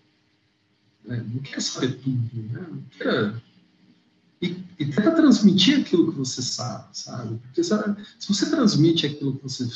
né? 1.05 1.25
não 1.27 1.43
queira 1.43 1.61
saber 1.61 1.93
tudo, 1.99 2.29
né? 2.35 2.67
não 2.69 2.83
queira 2.91 3.43
e, 4.41 4.65
e 4.79 4.87
tenta 4.87 5.11
transmitir 5.13 5.81
aquilo 5.81 6.11
que 6.11 6.19
você 6.19 6.41
sabe, 6.41 6.87
sabe? 6.93 7.39
Porque 7.39 7.63
sabe, 7.63 8.03
se 8.19 8.29
você 8.33 8.49
transmite 8.49 9.07
aquilo 9.07 9.37
que 9.37 9.43
você, 9.43 9.67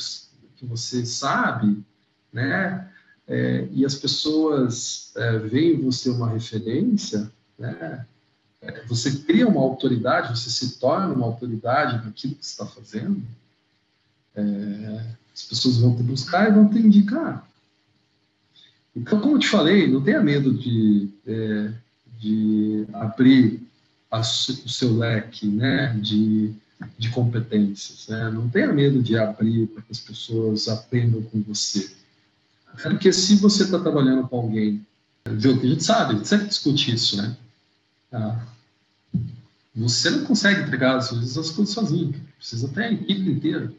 que 0.57 0.65
você 0.65 1.05
sabe, 1.05 1.83
né? 2.33 2.89
É, 3.27 3.67
e 3.71 3.83
as 3.85 3.95
pessoas 3.95 5.11
é, 5.15 5.39
veem 5.39 5.81
você 5.81 6.09
uma 6.09 6.29
referência, 6.29 7.31
né? 7.57 8.05
É, 8.61 8.83
você 8.85 9.11
cria 9.19 9.47
uma 9.47 9.61
autoridade, 9.61 10.37
você 10.37 10.49
se 10.49 10.79
torna 10.79 11.13
uma 11.13 11.25
autoridade 11.25 12.03
naquilo 12.03 12.35
que 12.35 12.45
está 12.45 12.65
fazendo, 12.65 13.21
é, 14.35 15.05
as 15.33 15.43
pessoas 15.43 15.77
vão 15.77 15.95
te 15.95 16.01
buscar 16.01 16.49
e 16.49 16.53
vão 16.53 16.67
te 16.67 16.79
indicar. 16.79 17.47
Então, 18.95 19.19
como 19.19 19.35
eu 19.35 19.39
te 19.39 19.47
falei, 19.47 19.91
não 19.91 20.01
tenha 20.01 20.21
medo 20.21 20.53
de, 20.53 21.09
é, 21.27 21.73
de 22.17 22.87
abrir 22.93 23.64
a, 24.15 24.19
o 24.21 24.69
seu 24.69 24.97
leque 24.97 25.47
né, 25.47 25.93
de, 26.01 26.53
de 26.97 27.09
competências. 27.09 28.07
Né? 28.07 28.29
Não 28.31 28.49
tenha 28.49 28.71
medo 28.71 29.01
de 29.01 29.17
abrir 29.17 29.67
para 29.67 29.81
que 29.81 29.91
as 29.91 29.99
pessoas 29.99 30.67
aprendam 30.67 31.21
com 31.23 31.41
você. 31.41 31.91
Porque 32.81 33.11
se 33.11 33.35
você 33.35 33.63
está 33.63 33.79
trabalhando 33.79 34.27
com 34.27 34.37
alguém, 34.37 34.85
viu, 35.29 35.59
que 35.59 35.65
a 35.65 35.69
gente 35.69 35.83
sabe, 35.83 36.13
a 36.13 36.17
gente 36.17 36.27
sempre 36.27 36.47
discute 36.47 36.93
isso, 36.93 37.17
né? 37.17 37.37
Ah, 38.11 38.45
você 39.75 40.09
não 40.09 40.25
consegue 40.25 40.61
entregar 40.61 40.97
às 40.97 41.11
vezes 41.11 41.37
as 41.37 41.49
coisas 41.49 41.73
sozinho, 41.73 42.13
precisa 42.37 42.67
ter 42.69 42.83
a 42.83 42.91
equipe 42.91 43.29
inteira. 43.29 43.73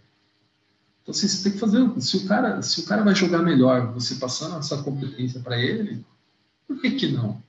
Então 1.02 1.14
assim, 1.14 1.28
você 1.28 1.44
tem 1.44 1.52
que 1.52 1.58
fazer, 1.58 2.00
se 2.00 2.16
o 2.16 2.26
cara, 2.26 2.60
se 2.62 2.80
o 2.80 2.84
cara 2.84 3.02
vai 3.02 3.14
jogar 3.14 3.42
melhor, 3.42 3.92
você 3.92 4.16
passando 4.16 4.58
essa 4.58 4.82
competência 4.82 5.40
para 5.40 5.58
ele, 5.58 6.04
por 6.66 6.80
que 6.80 6.90
que 6.92 7.12
não? 7.12 7.40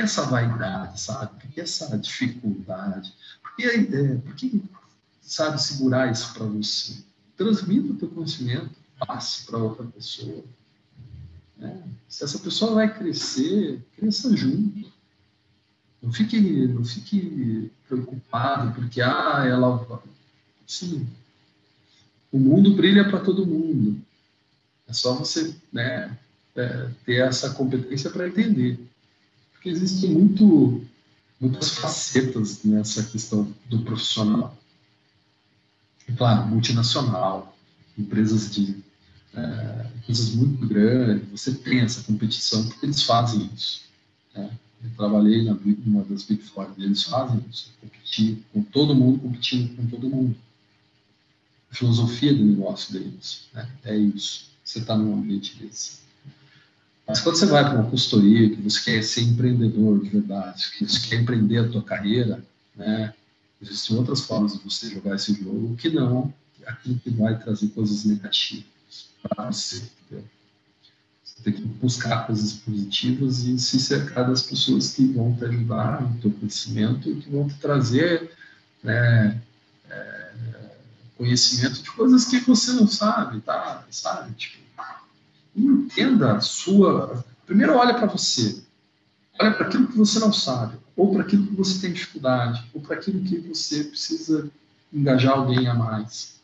Essa 0.00 0.22
vaidade, 0.22 0.98
sabe? 0.98 1.38
Por 1.38 1.50
que 1.50 1.60
essa 1.60 1.98
dificuldade? 1.98 3.12
Por 3.42 3.56
que, 3.56 3.64
é, 3.64 4.14
por 4.16 4.34
que 4.34 4.62
sabe, 5.20 5.60
segurar 5.60 6.10
isso 6.10 6.32
para 6.32 6.46
você? 6.46 7.02
Transmita 7.36 7.92
o 7.92 7.96
teu 7.96 8.08
conhecimento, 8.08 8.70
passe 8.98 9.44
para 9.44 9.58
outra 9.58 9.84
pessoa. 9.84 10.42
Né? 11.58 11.82
Se 12.08 12.24
essa 12.24 12.38
pessoa 12.38 12.74
vai 12.74 12.92
crescer, 12.92 13.84
cresça 13.94 14.34
junto. 14.34 14.90
Não 16.02 16.10
fique, 16.10 16.40
não 16.68 16.82
fique 16.82 17.70
preocupado 17.86 18.72
porque 18.72 19.02
ah, 19.02 19.44
ela. 19.46 20.02
Sim, 20.66 21.06
o 22.32 22.38
mundo 22.38 22.74
brilha 22.74 23.06
para 23.06 23.20
todo 23.20 23.46
mundo. 23.46 24.00
É 24.88 24.94
só 24.94 25.14
você 25.14 25.54
né, 25.70 26.16
é, 26.56 26.88
ter 27.04 27.20
essa 27.20 27.50
competência 27.50 28.08
para 28.08 28.28
entender 28.28 28.89
porque 29.60 29.68
existe 29.68 30.06
muito, 30.06 30.82
muitas 31.38 31.68
facetas 31.76 32.64
nessa 32.64 33.02
questão 33.02 33.54
do 33.68 33.82
profissional. 33.82 34.56
Claro, 36.16 36.48
multinacional, 36.48 37.54
empresas 37.96 38.50
de 38.50 38.82
é, 39.34 39.86
empresas 39.98 40.34
muito 40.34 40.66
grandes, 40.66 41.28
você 41.28 41.54
tem 41.54 41.80
essa 41.80 42.02
competição 42.02 42.66
porque 42.68 42.86
eles 42.86 43.02
fazem 43.02 43.50
isso. 43.54 43.82
Né? 44.34 44.50
Eu 44.82 44.90
trabalhei 44.96 45.44
na 45.44 45.52
uma 45.84 46.04
das 46.04 46.22
Big 46.22 46.42
Four, 46.42 46.70
eles 46.78 47.02
fazem 47.02 47.44
isso, 47.50 47.70
competir 47.82 48.42
com 48.54 48.62
todo 48.62 48.94
mundo, 48.94 49.20
competindo 49.20 49.76
com 49.76 49.86
todo 49.86 50.08
mundo. 50.08 50.34
A 51.70 51.74
filosofia 51.74 52.32
do 52.34 52.42
negócio 52.42 52.94
deles 52.94 53.42
né? 53.52 53.70
é 53.84 53.94
isso. 53.94 54.48
Você 54.64 54.78
está 54.78 54.96
num 54.96 55.18
ambiente 55.18 55.54
desse. 55.56 55.98
Mas 57.10 57.20
quando 57.22 57.34
você 57.34 57.46
vai 57.46 57.64
para 57.64 57.74
uma 57.74 57.90
consultoria, 57.90 58.50
que 58.50 58.62
você 58.62 58.80
quer 58.84 59.02
ser 59.02 59.22
empreendedor 59.22 60.00
de 60.00 60.10
verdade, 60.10 60.70
que 60.78 60.86
você 60.86 61.08
quer 61.08 61.20
empreender 61.20 61.58
a 61.58 61.68
tua 61.68 61.82
carreira, 61.82 62.40
né? 62.76 63.12
Existem 63.60 63.96
outras 63.96 64.20
formas 64.20 64.52
de 64.52 64.62
você 64.62 64.88
jogar 64.88 65.16
esse 65.16 65.34
jogo 65.34 65.74
que 65.74 65.90
não 65.90 66.32
aquilo 66.64 67.00
que 67.00 67.10
vai 67.10 67.36
trazer 67.36 67.66
coisas 67.70 68.04
negativas 68.04 69.08
para 69.22 69.50
você. 69.50 69.82
Entendeu? 70.06 70.24
Você 71.24 71.42
tem 71.42 71.52
que 71.52 71.62
buscar 71.62 72.28
coisas 72.28 72.52
positivas 72.52 73.42
e 73.42 73.58
se 73.58 73.80
cercar 73.80 74.28
das 74.28 74.42
pessoas 74.42 74.92
que 74.92 75.04
vão 75.06 75.34
te 75.34 75.44
ajudar 75.46 76.02
no 76.02 76.16
teu 76.20 76.30
crescimento 76.30 77.10
e 77.10 77.16
que 77.16 77.28
vão 77.28 77.48
te 77.48 77.56
trazer 77.56 78.30
né, 78.84 79.42
é, 79.90 80.32
conhecimento 81.18 81.82
de 81.82 81.90
coisas 81.90 82.24
que 82.26 82.38
você 82.38 82.72
não 82.72 82.86
sabe, 82.86 83.40
tá? 83.40 83.84
Sabe? 83.90 84.32
Tipo, 84.34 84.62
entenda 85.54 86.36
a 86.36 86.40
sua. 86.40 87.24
Primeiro, 87.46 87.74
olha 87.74 87.94
para 87.94 88.06
você. 88.06 88.62
Olha 89.40 89.52
para 89.52 89.66
aquilo 89.66 89.88
que 89.88 89.96
você 89.96 90.18
não 90.18 90.32
sabe, 90.32 90.78
ou 90.94 91.12
para 91.12 91.22
aquilo 91.22 91.46
que 91.46 91.54
você 91.54 91.80
tem 91.80 91.92
dificuldade, 91.92 92.62
ou 92.74 92.80
para 92.80 92.96
aquilo 92.96 93.24
que 93.24 93.38
você 93.38 93.84
precisa 93.84 94.50
engajar 94.92 95.38
alguém 95.38 95.66
a 95.66 95.74
mais. 95.74 96.40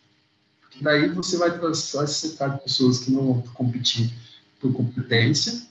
Porque 0.62 0.82
daí 0.82 1.08
você 1.10 1.36
vai, 1.36 1.50
vai 1.50 1.70
de 1.72 2.62
pessoas 2.62 3.00
que 3.00 3.10
não 3.10 3.34
vão 3.34 3.42
competir 3.52 4.10
por 4.60 4.72
competência, 4.72 5.62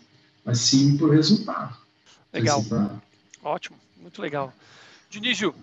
mas 0.44 0.60
sim 0.60 0.98
por 0.98 1.12
resultado. 1.12 1.76
Legal. 2.32 2.60
Resultado. 2.60 3.02
Ótimo, 3.44 3.78
muito 4.00 4.22
legal. 4.22 4.54
Dionísio, 5.10 5.56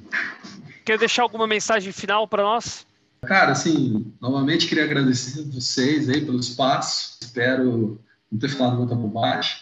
quer 0.84 0.98
deixar 0.98 1.22
alguma 1.22 1.46
mensagem 1.46 1.92
final 1.92 2.26
para 2.26 2.42
nós? 2.42 2.86
Cara, 3.24 3.52
assim, 3.52 4.12
novamente 4.20 4.66
queria 4.66 4.84
agradecer 4.84 5.40
a 5.40 5.44
vocês 5.44 6.08
aí 6.08 6.24
pelo 6.24 6.40
espaço. 6.40 7.18
Espero 7.20 8.00
não 8.30 8.38
ter 8.38 8.48
falado 8.48 8.78
muita 8.78 8.96
bobagem. 8.96 9.58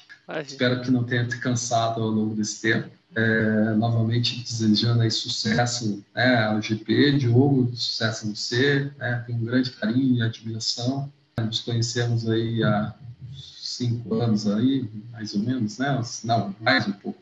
Espero 0.46 0.80
que 0.80 0.90
não 0.90 1.04
tenha 1.04 1.26
te 1.26 1.36
cansado 1.38 2.02
ao 2.02 2.08
longo 2.08 2.34
desse 2.34 2.62
tempo. 2.62 2.88
É, 3.14 3.74
novamente 3.74 4.40
desejando 4.42 5.02
aí 5.02 5.10
sucesso 5.10 6.02
né, 6.14 6.44
ao 6.44 6.62
GP, 6.62 7.18
Diogo, 7.18 7.70
sucesso 7.74 8.26
a 8.26 8.30
você. 8.30 8.90
Né, 8.96 9.24
tenho 9.26 9.38
um 9.38 9.44
grande 9.44 9.70
carinho 9.72 10.16
e 10.16 10.22
admiração. 10.22 11.12
Nos 11.38 11.60
conhecemos 11.60 12.28
aí 12.30 12.62
há 12.62 12.94
cinco 13.36 14.14
anos 14.14 14.46
aí, 14.46 14.88
mais 15.12 15.34
ou 15.34 15.40
menos, 15.40 15.78
né? 15.78 16.00
Não, 16.24 16.54
mais 16.60 16.86
um 16.86 16.92
pouco. 16.92 17.20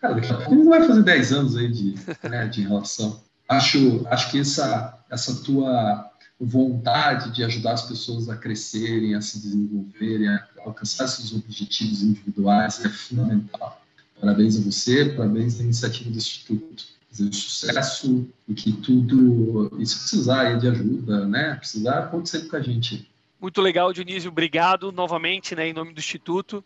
Cara, 0.00 0.14
daqui 0.14 0.32
a 0.32 0.36
pouco 0.36 0.54
não 0.54 0.68
vai 0.68 0.86
fazer 0.86 1.02
dez 1.02 1.32
anos 1.32 1.56
aí 1.56 1.70
de, 1.70 1.94
né, 2.28 2.46
de 2.46 2.62
relação 2.62 3.20
acho, 3.52 4.06
acho 4.08 4.30
que 4.30 4.40
essa, 4.40 4.98
essa 5.10 5.42
tua 5.42 6.10
vontade 6.40 7.30
de 7.30 7.44
ajudar 7.44 7.74
as 7.74 7.82
pessoas 7.82 8.28
a 8.28 8.36
crescerem, 8.36 9.14
a 9.14 9.20
se 9.20 9.40
desenvolverem, 9.40 10.28
a 10.28 10.44
alcançar 10.64 11.06
seus 11.06 11.32
objetivos 11.32 12.02
individuais 12.02 12.84
é 12.84 12.88
fundamental. 12.88 13.80
Parabéns 14.20 14.56
a 14.56 14.60
você, 14.60 15.06
parabéns 15.06 15.60
à 15.60 15.62
iniciativa 15.62 16.10
do 16.10 16.16
Instituto. 16.16 16.84
Desejo 17.10 17.34
sucesso 17.34 18.28
e 18.48 18.54
que 18.54 18.72
tudo, 18.72 19.70
e 19.78 19.84
se 19.84 19.98
precisar 19.98 20.54
de 20.58 20.68
ajuda, 20.68 21.26
né? 21.26 21.54
Precisar, 21.56 22.10
conte 22.10 22.30
sempre 22.30 22.48
com 22.48 22.56
a 22.56 22.62
gente. 22.62 23.08
Muito 23.40 23.60
legal, 23.60 23.92
Dionísio. 23.92 24.30
Obrigado 24.30 24.90
novamente, 24.90 25.54
né, 25.54 25.68
em 25.68 25.72
nome 25.72 25.92
do 25.92 25.98
Instituto. 25.98 26.64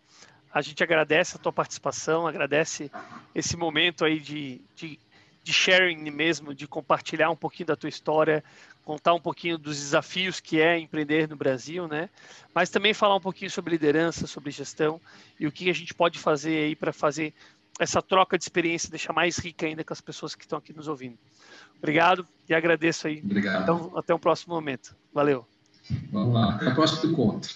A 0.53 0.63
gente 0.63 0.83
agradece 0.83 1.37
a 1.37 1.39
tua 1.39 1.53
participação, 1.53 2.27
agradece 2.27 2.91
esse 3.35 3.57
momento 3.57 4.05
aí 4.05 4.21
de, 4.21 4.61
de, 4.77 4.99
de 5.47 5.53
sharing 5.53 6.11
mesmo, 6.11 6.53
de 6.53 6.67
compartilhar 6.67 7.31
um 7.31 7.37
pouquinho 7.37 7.69
da 7.69 7.77
tua 7.77 7.89
história, 7.89 8.43
contar 8.85 9.15
um 9.15 9.21
pouquinho 9.21 9.57
dos 9.57 9.79
desafios 9.79 10.41
que 10.41 10.61
é 10.61 10.77
empreender 10.77 11.29
no 11.29 11.37
Brasil, 11.37 11.87
né? 11.87 12.11
Mas 12.53 12.69
também 12.69 12.93
falar 12.93 13.15
um 13.15 13.21
pouquinho 13.21 13.49
sobre 13.49 13.71
liderança, 13.71 14.27
sobre 14.27 14.51
gestão 14.51 15.01
e 15.39 15.47
o 15.47 15.53
que 15.53 15.71
a 15.71 15.73
gente 15.73 15.95
pode 15.95 16.19
fazer 16.19 16.65
aí 16.65 16.75
para 16.75 16.93
fazer 16.93 17.33
essa 17.79 18.03
troca 18.03 18.37
de 18.37 18.43
experiência 18.43 18.91
deixar 18.91 19.13
mais 19.13 19.39
rica 19.39 19.67
ainda 19.67 19.85
com 19.85 19.93
as 19.93 20.01
pessoas 20.01 20.35
que 20.35 20.43
estão 20.43 20.59
aqui 20.59 20.73
nos 20.73 20.89
ouvindo. 20.89 21.17
Obrigado 21.79 22.27
e 22.49 22.55
agradeço 22.55 23.07
aí. 23.07 23.23
Obrigado. 23.25 23.63
Então, 23.63 23.93
até 23.97 24.13
o 24.13 24.19
próximo 24.19 24.53
momento. 24.53 24.97
Valeu. 25.15 25.47
Vamos 26.11 26.35
lá. 26.35 26.57
Até 26.57 26.71
o 26.71 26.75
próximo 26.75 27.13
encontro. 27.13 27.55